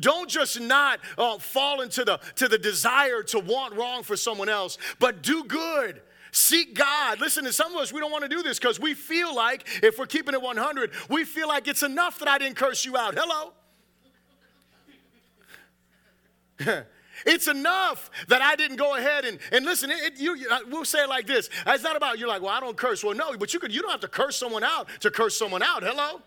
Don't 0.00 0.30
just 0.30 0.58
not 0.58 1.00
uh, 1.18 1.38
fall 1.38 1.82
into 1.82 2.04
the, 2.04 2.18
to 2.36 2.48
the 2.48 2.56
desire 2.56 3.22
to 3.24 3.38
want 3.38 3.74
wrong 3.74 4.02
for 4.02 4.16
someone 4.16 4.48
else, 4.48 4.78
but 4.98 5.22
do 5.22 5.44
good 5.44 6.00
Seek 6.36 6.74
God. 6.74 7.18
Listen, 7.18 7.44
to 7.44 7.52
some 7.52 7.74
of 7.74 7.80
us, 7.80 7.94
we 7.94 7.98
don't 7.98 8.12
want 8.12 8.22
to 8.22 8.28
do 8.28 8.42
this 8.42 8.58
because 8.58 8.78
we 8.78 8.92
feel 8.92 9.34
like, 9.34 9.66
if 9.82 9.98
we're 9.98 10.04
keeping 10.04 10.34
it 10.34 10.42
100, 10.42 10.90
we 11.08 11.24
feel 11.24 11.48
like 11.48 11.66
it's 11.66 11.82
enough 11.82 12.18
that 12.18 12.28
I 12.28 12.36
didn't 12.36 12.56
curse 12.56 12.84
you 12.84 12.94
out. 12.94 13.14
Hello? 13.16 13.52
It's 17.24 17.48
enough 17.48 18.10
that 18.28 18.42
I 18.42 18.56
didn't 18.56 18.76
go 18.76 18.94
ahead 18.94 19.24
and, 19.24 19.38
and 19.50 19.64
listen. 19.64 19.90
It, 19.90 19.96
it, 20.00 20.20
you, 20.20 20.36
we'll 20.68 20.84
say 20.84 21.02
it 21.02 21.08
like 21.08 21.26
this. 21.26 21.48
It's 21.66 21.82
not 21.82 21.96
about 21.96 22.18
you're 22.18 22.28
like, 22.28 22.42
well, 22.42 22.52
I 22.52 22.60
don't 22.60 22.76
curse. 22.76 23.02
Well, 23.02 23.14
no, 23.14 23.34
but 23.38 23.54
you 23.54 23.58
could. 23.58 23.74
You 23.74 23.80
don't 23.80 23.90
have 23.90 24.02
to 24.02 24.08
curse 24.08 24.36
someone 24.36 24.62
out 24.62 24.86
to 25.00 25.10
curse 25.10 25.34
someone 25.36 25.62
out. 25.62 25.82
Hello. 25.82 26.20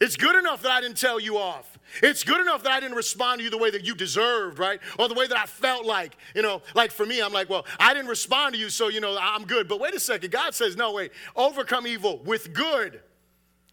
It's 0.00 0.16
good 0.16 0.36
enough 0.36 0.62
that 0.62 0.70
I 0.70 0.80
didn't 0.80 0.96
tell 0.96 1.18
you 1.18 1.38
off. 1.38 1.78
It's 2.02 2.22
good 2.22 2.40
enough 2.40 2.62
that 2.62 2.72
I 2.72 2.80
didn't 2.80 2.96
respond 2.96 3.38
to 3.38 3.44
you 3.44 3.50
the 3.50 3.58
way 3.58 3.70
that 3.70 3.84
you 3.84 3.94
deserved, 3.94 4.58
right? 4.58 4.80
Or 4.98 5.08
the 5.08 5.14
way 5.14 5.26
that 5.26 5.36
I 5.36 5.46
felt 5.46 5.84
like, 5.84 6.16
you 6.34 6.42
know, 6.42 6.62
like 6.74 6.92
for 6.92 7.04
me, 7.04 7.20
I'm 7.20 7.32
like, 7.32 7.50
well, 7.50 7.66
I 7.80 7.94
didn't 7.94 8.08
respond 8.08 8.54
to 8.54 8.60
you, 8.60 8.68
so, 8.68 8.88
you 8.88 9.00
know, 9.00 9.18
I'm 9.20 9.44
good. 9.44 9.66
But 9.68 9.80
wait 9.80 9.94
a 9.94 10.00
second. 10.00 10.30
God 10.30 10.54
says, 10.54 10.76
no, 10.76 10.92
wait, 10.92 11.12
overcome 11.34 11.86
evil 11.86 12.18
with 12.24 12.52
good. 12.52 13.00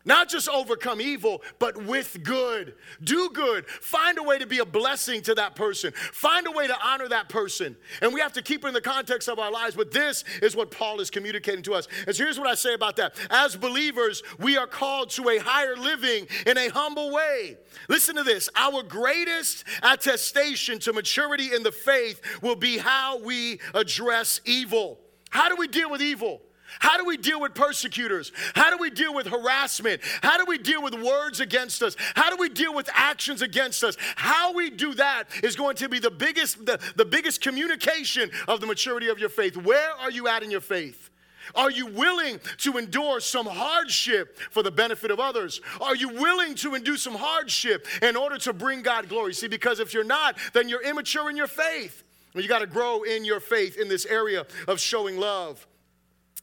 Not 0.06 0.30
just 0.30 0.48
overcome 0.48 1.02
evil, 1.02 1.42
but 1.58 1.76
with 1.84 2.24
good. 2.24 2.76
Do 3.04 3.30
good. 3.34 3.68
Find 3.68 4.20
a 4.20 4.24
way 4.24 4.38
to 4.38 4.46
be 4.46 4.60
a 4.60 4.66
blessing 4.66 5.22
to 5.24 5.34
that 5.36 5.56
person. 5.56 5.94
Find 5.94 6.46
a 6.46 6.52
way 6.52 6.68
to 6.68 6.78
honor 6.84 7.08
that 7.10 7.28
person. 7.28 7.76
And 8.02 8.14
we 8.14 8.22
have 8.22 8.34
to 8.34 8.44
keep 8.44 8.64
it 8.64 8.68
in 8.68 8.74
the 8.76 8.82
context 8.82 9.28
of 9.28 9.40
our 9.40 9.52
lives. 9.52 9.76
But 9.76 9.92
this 9.92 10.24
is 10.44 10.56
what 10.56 10.70
Paul 10.70 11.00
is 11.00 11.10
communicating 11.10 11.64
to 11.64 11.74
us. 11.74 11.88
And 12.06 12.16
so 12.16 12.24
here's 12.24 12.38
what 12.38 12.48
I 12.48 12.54
say 12.54 12.76
about 12.76 12.96
that. 12.98 13.16
As 13.32 13.56
believers, 13.56 14.22
we 14.38 14.58
are 14.58 14.68
called 14.68 15.10
to 15.12 15.28
a 15.30 15.40
higher 15.40 15.76
living 15.76 16.28
in 16.46 16.58
a 16.58 16.70
humble 16.70 17.12
way. 17.12 17.58
Listen 17.90 18.16
to 18.16 18.24
this. 18.24 18.48
Our 18.56 18.84
greatest 18.84 19.64
attestation 19.82 20.78
to 20.80 20.94
maturity 20.94 21.54
in 21.54 21.64
the 21.64 21.72
faith 21.72 22.22
will 22.44 22.56
be 22.56 22.78
how 22.78 23.20
we 23.20 23.60
address 23.74 24.40
evil. 24.46 25.00
How 25.32 25.50
do 25.50 25.56
we 25.56 25.68
deal 25.68 25.90
with 25.90 26.02
evil? 26.02 26.42
How 26.80 26.98
do 26.98 27.06
we 27.06 27.18
deal 27.18 27.40
with 27.40 27.54
persecutors? 27.54 28.32
How 28.54 28.70
do 28.70 28.78
we 28.78 28.90
deal 28.90 29.14
with 29.14 29.28
harassment? 29.28 30.02
How 30.22 30.38
do 30.38 30.46
we 30.46 30.58
deal 30.58 30.82
with 30.82 30.94
words 30.94 31.40
against 31.40 31.82
us? 31.82 31.96
How 32.16 32.30
do 32.30 32.38
we 32.38 32.50
deal 32.50 32.74
with 32.74 32.90
actions 32.94 33.42
against 33.42 33.84
us? 33.84 33.98
How 34.16 34.54
we 34.54 34.70
do 34.70 34.94
that 34.96 35.26
is 35.44 35.56
going 35.56 35.76
to 35.78 35.90
be 35.90 36.00
the 36.00 36.12
biggest, 36.12 36.66
the, 36.66 36.80
the 36.96 37.06
biggest 37.06 37.42
communication 37.42 38.32
of 38.48 38.62
the 38.62 38.68
maturity 38.68 39.10
of 39.10 39.20
your 39.20 39.30
faith. 39.30 39.58
Where 39.58 39.92
are 39.92 40.12
you 40.12 40.28
at 40.28 40.44
in 40.44 40.52
your 40.52 40.62
faith? 40.62 41.10
Are 41.54 41.70
you 41.70 41.86
willing 41.86 42.40
to 42.60 42.78
endure 42.78 43.20
some 43.20 43.46
hardship 43.46 44.40
for 44.50 44.64
the 44.64 44.72
benefit 44.72 45.12
of 45.12 45.20
others? 45.20 45.62
Are 45.80 45.96
you 45.96 46.10
willing 46.10 46.56
to 46.56 46.74
endure 46.74 46.98
some 46.98 47.16
hardship 47.16 47.86
in 48.02 48.16
order 48.16 48.38
to 48.40 48.54
bring 48.54 48.82
God 48.82 49.10
glory? 49.10 49.34
See, 49.34 49.48
because 49.48 49.80
if 49.80 49.94
you're 49.94 50.04
not, 50.04 50.38
then 50.54 50.70
you're 50.70 50.82
immature 50.82 51.30
in 51.30 51.38
your 51.38 51.48
faith. 51.48 52.04
You 52.34 52.48
got 52.48 52.60
to 52.60 52.68
grow 52.68 53.04
in 53.04 53.24
your 53.24 53.40
faith 53.40 53.78
in 53.78 53.88
this 53.88 54.06
area 54.06 54.46
of 54.68 54.80
showing 54.80 55.18
love. 55.18 55.66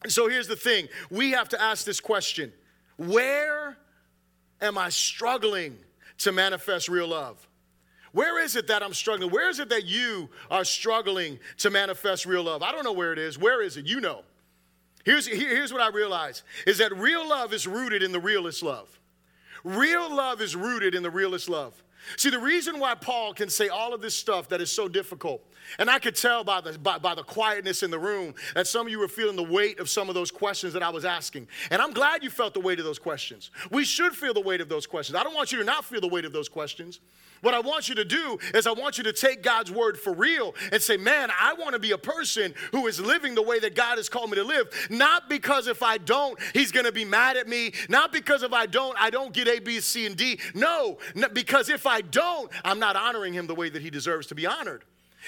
So 0.09 0.28
here's 0.28 0.48
the 0.48 0.57
thing 0.57 0.88
we 1.11 1.32
have 1.32 1.48
to 1.50 1.61
ask 1.61 1.84
this 1.84 2.00
question 2.00 2.53
Where 2.96 3.76
am 4.61 4.78
I 4.78 4.88
struggling 4.88 5.76
to 6.18 6.32
manifest 6.32 6.88
real 6.88 7.09
love? 7.09 7.46
Where 8.12 8.42
is 8.42 8.57
it 8.57 8.66
that 8.66 8.82
I'm 8.82 8.92
struggling? 8.92 9.30
Where 9.30 9.48
is 9.48 9.59
it 9.59 9.70
that 9.70 9.86
you 9.86 10.28
are 10.50 10.64
struggling 10.64 11.38
to 11.59 11.70
manifest 11.70 12.26
real 12.26 12.42
love? 12.42 12.62
I 12.62 12.70
don't 12.70 12.84
know 12.84 12.92
where 12.92 13.12
it 13.12 13.18
is. 13.18 13.38
Where 13.38 13.62
is 13.62 13.76
it? 13.76 13.86
You 13.86 14.00
know. 14.00 14.22
Here's, 15.05 15.26
here's 15.26 15.72
what 15.72 15.82
I 15.82 15.88
realize 15.88 16.42
is 16.66 16.78
that 16.78 16.96
real 16.96 17.28
love 17.28 17.53
is 17.53 17.66
rooted 17.66 18.03
in 18.03 18.12
the 18.12 18.20
realest 18.20 18.62
love. 18.62 19.00
Real 19.64 20.14
love 20.14 20.40
is 20.40 20.55
rooted 20.55 20.94
in 20.94 21.03
the 21.03 21.11
realest 21.11 21.48
love. 21.48 21.82
See, 22.16 22.30
the 22.30 22.38
reason 22.38 22.78
why 22.78 22.94
Paul 22.94 23.34
can 23.34 23.48
say 23.48 23.68
all 23.68 23.94
of 23.94 24.00
this 24.00 24.14
stuff 24.14 24.48
that 24.48 24.61
is 24.61 24.70
so 24.70 24.88
difficult, 24.88 25.42
and 25.78 25.88
I 25.88 25.98
could 25.98 26.16
tell 26.16 26.44
by 26.44 26.61
the, 26.61 26.78
by, 26.78 26.98
by, 26.98 27.14
the 27.14 27.22
quietness 27.22 27.82
in 27.82 27.90
the 27.90 27.98
room 27.98 28.34
that 28.55 28.66
some 28.66 28.86
of 28.86 28.90
you 28.90 28.98
were 28.98 29.09
feeling 29.09 29.36
the 29.36 29.42
weight 29.42 29.78
of 29.78 29.88
some 29.88 30.09
of 30.09 30.14
those 30.14 30.30
questions 30.30 30.72
that 30.72 30.82
I 30.82 30.90
was 30.90 31.05
asking. 31.05 31.48
And 31.70 31.80
I'm 31.80 31.92
glad 31.92 32.22
you 32.22 32.30
felt 32.30 32.55
the 32.55 32.61
weight 32.61 32.78
of 32.78 32.84
those 32.84 32.98
questions. 32.98 33.50
We 33.70 33.84
should 33.84 34.14
feel 34.14 34.34
the 34.34 34.40
weight 34.40 34.61
of 34.61 34.68
those 34.68 34.86
questions. 34.86 35.16
I 35.16 35.22
don't 35.22 35.34
want 35.34 35.53
you 35.53 35.59
to 35.59 35.64
not 35.64 35.84
feel 35.84 36.00
the 36.00 36.09
weight 36.09 36.24
of 36.24 36.32
those 36.32 36.48
questions. 36.48 37.00
What 37.43 37.55
I 37.55 37.61
want 37.61 37.88
you 37.88 37.97
to 37.97 38.05
do 38.05 38.38
is, 38.55 38.66
I 38.66 38.72
want 38.72 38.99
you 38.99 39.05
to 39.05 39.12
take 39.12 39.43
God's 39.43 39.70
word 39.70 39.99
for 39.99 40.12
real 40.12 40.55
and 40.70 40.80
say, 40.80 40.97
Man, 40.97 41.30
I 41.38 41.55
want 41.55 41.74
to 41.74 41.78
be 41.78 41.90
a 41.90 41.99
person 41.99 42.55
who 42.70 42.86
is 42.86 43.01
living 43.01 43.34
the 43.34 43.43
way 43.43 43.59
that 43.59 43.74
God 43.74 43.99
has 43.99 44.09
called 44.09 44.30
me 44.30 44.36
to 44.36 44.45
live. 44.45 44.68
Not 44.88 45.28
because 45.28 45.66
if 45.66 45.82
I 45.82 45.99
don't, 45.99 46.38
He's 46.55 46.72
going 46.72 46.86
to 46.86 46.93
be 46.93 47.05
mad 47.05 47.36
at 47.36 47.49
me. 47.49 47.74
Not 47.88 48.12
because 48.12 48.43
if 48.43 48.53
I 48.53 48.66
don't, 48.66 48.97
I 48.99 49.11
don't 49.11 49.34
get 49.34 49.49
A, 49.49 49.59
B, 49.59 49.80
C, 49.80 50.07
and 50.07 50.16
D. 50.16 50.38
No, 50.55 50.99
because 51.32 51.68
if 51.68 51.86
I 51.86 52.01
don't, 52.01 52.51
I'm 52.64 52.78
not 52.78 52.97
honoring 52.97 53.34
Him 53.34 53.47
the 53.49 53.55
way 53.55 53.68
that 53.68 53.82
He 53.82 53.90
deserves 53.90 54.28
to 54.28 54.34
be 54.34 54.47
honored. 54.47 54.84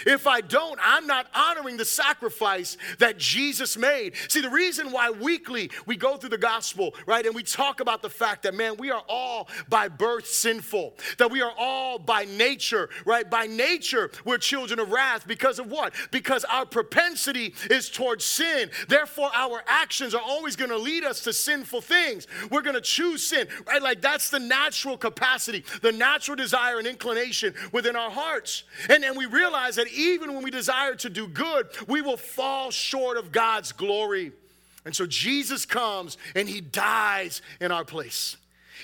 If 0.06 0.26
I 0.26 0.40
don't, 0.40 0.78
I'm 0.82 1.06
not 1.06 1.26
honoring 1.34 1.76
the 1.76 1.84
sacrifice 1.84 2.76
that 2.98 3.18
Jesus 3.18 3.76
made. 3.76 4.14
See, 4.28 4.40
the 4.40 4.50
reason 4.50 4.90
why 4.92 5.10
weekly 5.10 5.70
we 5.86 5.96
go 5.96 6.16
through 6.16 6.30
the 6.30 6.38
gospel, 6.38 6.94
right, 7.06 7.24
and 7.24 7.34
we 7.34 7.42
talk 7.42 7.80
about 7.80 8.02
the 8.02 8.10
fact 8.10 8.42
that, 8.42 8.54
man, 8.54 8.76
we 8.78 8.90
are 8.90 9.02
all 9.08 9.48
by 9.68 9.88
birth 9.88 10.26
sinful, 10.26 10.94
that 11.18 11.30
we 11.30 11.42
are 11.42 11.52
all 11.56 11.98
by 11.98 12.24
nature, 12.24 12.88
right? 13.04 13.28
By 13.28 13.46
nature, 13.46 14.10
we're 14.24 14.38
children 14.38 14.78
of 14.80 14.90
wrath 14.90 15.26
because 15.26 15.58
of 15.58 15.70
what? 15.70 15.94
Because 16.10 16.44
our 16.44 16.66
propensity 16.66 17.54
is 17.70 17.88
towards 17.88 18.24
sin. 18.24 18.70
Therefore, 18.88 19.30
our 19.34 19.62
actions 19.66 20.14
are 20.14 20.22
always 20.22 20.56
going 20.56 20.70
to 20.70 20.78
lead 20.78 21.04
us 21.04 21.20
to 21.22 21.32
sinful 21.32 21.80
things. 21.82 22.26
We're 22.50 22.62
going 22.62 22.74
to 22.74 22.80
choose 22.80 23.26
sin, 23.26 23.48
right? 23.66 23.82
Like 23.82 24.00
that's 24.00 24.30
the 24.30 24.40
natural 24.40 24.96
capacity, 24.96 25.64
the 25.82 25.92
natural 25.92 26.36
desire 26.36 26.78
and 26.78 26.86
inclination 26.86 27.54
within 27.72 27.96
our 27.96 28.10
hearts. 28.10 28.64
And, 28.88 29.04
and 29.04 29.16
we 29.16 29.26
realize 29.26 29.76
that 29.76 29.83
that 29.84 29.92
even 29.92 30.32
when 30.32 30.42
we 30.42 30.50
desire 30.50 30.94
to 30.94 31.10
do 31.10 31.28
good, 31.28 31.68
we 31.86 32.00
will 32.00 32.16
fall 32.16 32.70
short 32.70 33.18
of 33.18 33.32
God's 33.32 33.72
glory. 33.72 34.32
And 34.86 34.96
so 34.96 35.06
Jesus 35.06 35.66
comes 35.66 36.16
and 36.34 36.48
he 36.48 36.60
dies 36.60 37.42
in 37.60 37.70
our 37.70 37.84
place. 37.84 38.36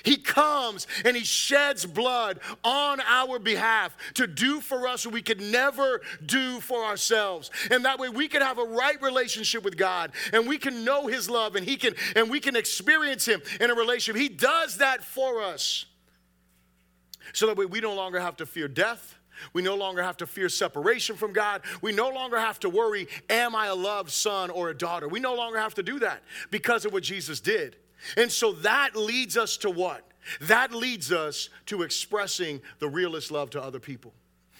He 0.03 0.17
comes 0.17 0.87
and 1.03 1.15
he 1.17 1.23
sheds 1.23 1.85
blood 1.85 2.39
on 2.63 3.01
our 3.01 3.39
behalf 3.39 3.95
to 4.15 4.25
do 4.25 4.61
for 4.61 4.87
us 4.87 5.05
what 5.05 5.13
we 5.13 5.21
could 5.21 5.41
never 5.41 6.01
do 6.25 6.59
for 6.59 6.83
ourselves. 6.83 7.49
And 7.69 7.85
that 7.85 7.99
way 7.99 8.09
we 8.09 8.27
can 8.27 8.41
have 8.41 8.57
a 8.57 8.63
right 8.63 8.99
relationship 9.01 9.63
with 9.63 9.77
God 9.77 10.11
and 10.33 10.47
we 10.47 10.57
can 10.57 10.85
know 10.85 11.07
his 11.07 11.29
love 11.29 11.55
and 11.55 11.65
he 11.65 11.77
can 11.77 11.93
and 12.15 12.29
we 12.29 12.39
can 12.39 12.55
experience 12.55 13.27
him 13.27 13.41
in 13.59 13.69
a 13.69 13.75
relationship. 13.75 14.21
He 14.21 14.29
does 14.29 14.77
that 14.77 15.03
for 15.03 15.41
us. 15.41 15.85
So 17.33 17.47
that 17.47 17.57
way 17.57 17.65
we 17.65 17.79
no 17.79 17.93
longer 17.93 18.19
have 18.19 18.37
to 18.37 18.45
fear 18.45 18.67
death. 18.67 19.17
We 19.53 19.61
no 19.61 19.75
longer 19.75 20.03
have 20.03 20.17
to 20.17 20.27
fear 20.27 20.49
separation 20.49 21.15
from 21.15 21.33
God. 21.33 21.61
We 21.81 21.91
no 21.91 22.09
longer 22.09 22.39
have 22.39 22.59
to 22.61 22.69
worry, 22.69 23.07
am 23.29 23.55
I 23.55 23.67
a 23.67 23.75
loved 23.75 24.11
son 24.11 24.49
or 24.49 24.69
a 24.69 24.77
daughter? 24.77 25.07
We 25.07 25.19
no 25.19 25.35
longer 25.35 25.57
have 25.57 25.75
to 25.75 25.83
do 25.83 25.99
that 25.99 26.23
because 26.49 26.85
of 26.85 26.93
what 26.93 27.03
Jesus 27.03 27.39
did. 27.39 27.75
And 28.17 28.31
so 28.31 28.51
that 28.53 28.95
leads 28.95 29.37
us 29.37 29.57
to 29.57 29.69
what? 29.69 30.07
That 30.41 30.73
leads 30.73 31.11
us 31.11 31.49
to 31.67 31.81
expressing 31.81 32.61
the 32.79 32.87
realest 32.87 33.31
love 33.31 33.49
to 33.51 33.61
other 33.61 33.79
people. 33.79 34.13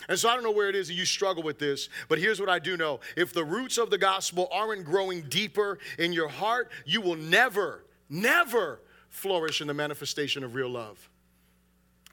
And 0.10 0.18
so 0.18 0.30
I 0.30 0.34
don't 0.34 0.44
know 0.44 0.52
where 0.52 0.70
it 0.70 0.76
is 0.76 0.88
that 0.88 0.96
you 0.96 1.06
struggle 1.06 1.44
with 1.44 1.60
this, 1.60 1.90
but 2.10 2.18
here's 2.18 2.40
what 2.40 2.50
I 2.50 2.58
do 2.58 2.76
know. 2.76 3.00
If 3.16 3.34
the 3.34 3.46
roots 3.46 3.78
of 3.78 3.92
the 3.92 4.00
gospel 4.00 4.50
aren't 4.52 4.84
growing 4.84 5.22
deeper 5.24 5.78
in 6.00 6.12
your 6.12 6.28
heart, 6.28 6.72
you 6.86 7.02
will 7.02 7.16
never, 7.16 7.86
never 8.10 8.82
flourish 9.10 9.62
in 9.62 9.68
the 9.68 9.74
manifestation 9.74 10.44
of 10.44 10.56
real 10.56 10.70
love. 10.70 11.11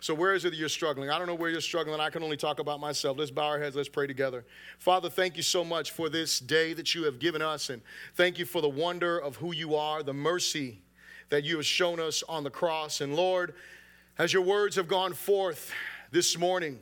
So, 0.01 0.14
where 0.14 0.34
is 0.34 0.44
it 0.44 0.51
that 0.51 0.57
you're 0.57 0.68
struggling? 0.68 1.11
I 1.11 1.18
don't 1.18 1.26
know 1.26 1.34
where 1.34 1.51
you're 1.51 1.61
struggling. 1.61 2.01
I 2.01 2.11
can 2.11 2.22
only 2.22 2.36
talk 2.36 2.61
about 2.61 2.78
myself. 2.78 3.18
Let's 3.18 3.30
bow 3.30 3.46
our 3.46 3.59
heads. 3.59 3.74
Let's 3.74 3.88
pray 3.88 4.07
together. 4.07 4.44
Father, 4.78 5.11
thank 5.11 5.36
you 5.36 5.42
so 5.42 5.64
much 5.64 5.90
for 5.90 6.09
this 6.09 6.38
day 6.38 6.72
that 6.74 6.94
you 6.94 7.05
have 7.05 7.18
given 7.18 7.42
us. 7.42 7.70
And 7.70 7.82
thank 8.14 8.38
you 8.38 8.44
for 8.44 8.62
the 8.62 8.68
wonder 8.68 9.18
of 9.18 9.36
who 9.36 9.53
you 9.53 9.74
are, 9.74 10.03
the 10.03 10.14
mercy 10.14 10.78
that 11.30 11.44
you 11.44 11.57
have 11.57 11.66
shown 11.66 11.99
us 11.99 12.22
on 12.28 12.44
the 12.44 12.51
cross. 12.51 13.01
And 13.01 13.16
Lord, 13.16 13.55
as 14.18 14.32
your 14.32 14.42
words 14.42 14.76
have 14.76 14.88
gone 14.88 15.14
forth 15.14 15.72
this 16.11 16.38
morning 16.38 16.78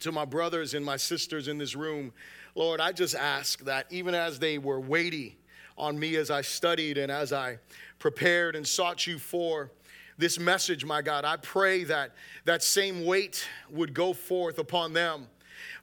to 0.00 0.12
my 0.12 0.24
brothers 0.24 0.74
and 0.74 0.84
my 0.84 0.96
sisters 0.96 1.48
in 1.48 1.58
this 1.58 1.76
room, 1.76 2.12
Lord, 2.54 2.80
I 2.80 2.92
just 2.92 3.14
ask 3.14 3.60
that 3.64 3.86
even 3.90 4.14
as 4.14 4.38
they 4.38 4.58
were 4.58 4.80
weighty 4.80 5.36
on 5.78 5.98
me 5.98 6.16
as 6.16 6.30
I 6.30 6.40
studied 6.40 6.98
and 6.98 7.12
as 7.12 7.32
I 7.32 7.58
prepared 7.98 8.56
and 8.56 8.66
sought 8.66 9.06
you 9.06 9.18
for, 9.18 9.70
this 10.18 10.38
message, 10.38 10.84
my 10.84 11.02
God. 11.02 11.24
I 11.24 11.36
pray 11.36 11.84
that 11.84 12.12
that 12.44 12.62
same 12.62 13.04
weight 13.04 13.46
would 13.70 13.92
go 13.92 14.12
forth 14.12 14.58
upon 14.58 14.92
them. 14.92 15.26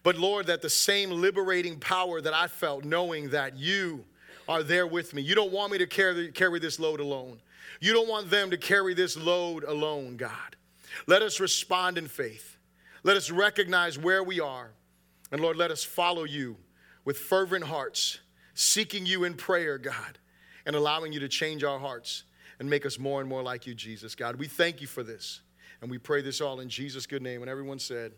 But 0.01 0.17
Lord, 0.17 0.47
that 0.47 0.61
the 0.61 0.69
same 0.69 1.11
liberating 1.11 1.79
power 1.79 2.19
that 2.21 2.33
I 2.33 2.47
felt 2.47 2.83
knowing 2.83 3.29
that 3.29 3.57
you 3.57 4.03
are 4.47 4.63
there 4.63 4.87
with 4.87 5.13
me. 5.13 5.21
You 5.21 5.35
don't 5.35 5.51
want 5.51 5.71
me 5.71 5.77
to 5.77 5.87
carry, 5.87 6.31
carry 6.31 6.59
this 6.59 6.79
load 6.79 6.99
alone. 6.99 7.39
You 7.79 7.93
don't 7.93 8.09
want 8.09 8.29
them 8.29 8.49
to 8.51 8.57
carry 8.57 8.93
this 8.93 9.15
load 9.15 9.63
alone, 9.63 10.17
God. 10.17 10.55
Let 11.07 11.21
us 11.21 11.39
respond 11.39 11.97
in 11.97 12.07
faith. 12.07 12.57
Let 13.03 13.17
us 13.17 13.31
recognize 13.31 13.97
where 13.97 14.23
we 14.23 14.39
are. 14.39 14.71
And 15.31 15.41
Lord, 15.41 15.57
let 15.57 15.71
us 15.71 15.83
follow 15.83 16.23
you 16.23 16.57
with 17.05 17.17
fervent 17.17 17.65
hearts, 17.65 18.19
seeking 18.53 19.05
you 19.05 19.23
in 19.23 19.33
prayer, 19.33 19.77
God, 19.77 20.19
and 20.65 20.75
allowing 20.75 21.11
you 21.11 21.19
to 21.21 21.27
change 21.27 21.63
our 21.63 21.79
hearts 21.79 22.23
and 22.63 22.69
make 22.69 22.85
us 22.85 22.97
more 22.97 23.19
and 23.19 23.29
more 23.29 23.43
like 23.43 23.67
you, 23.67 23.75
Jesus. 23.75 24.15
God, 24.15 24.37
we 24.37 24.47
thank 24.47 24.79
you 24.79 24.87
for 24.87 25.03
this. 25.03 25.41
And 25.81 25.91
we 25.91 25.97
pray 25.97 26.21
this 26.21 26.39
all 26.39 26.61
in 26.61 26.69
Jesus' 26.69 27.05
good 27.05 27.21
name. 27.21 27.41
And 27.41 27.51
everyone 27.51 27.77
said, 27.77 28.13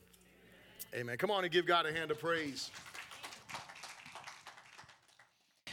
Amen. 0.93 1.01
Amen. 1.01 1.17
Come 1.17 1.31
on 1.31 1.43
and 1.43 1.51
give 1.51 1.65
God 1.65 1.87
a 1.87 1.91
hand 1.91 2.11
of 2.11 2.19
praise. 2.19 2.69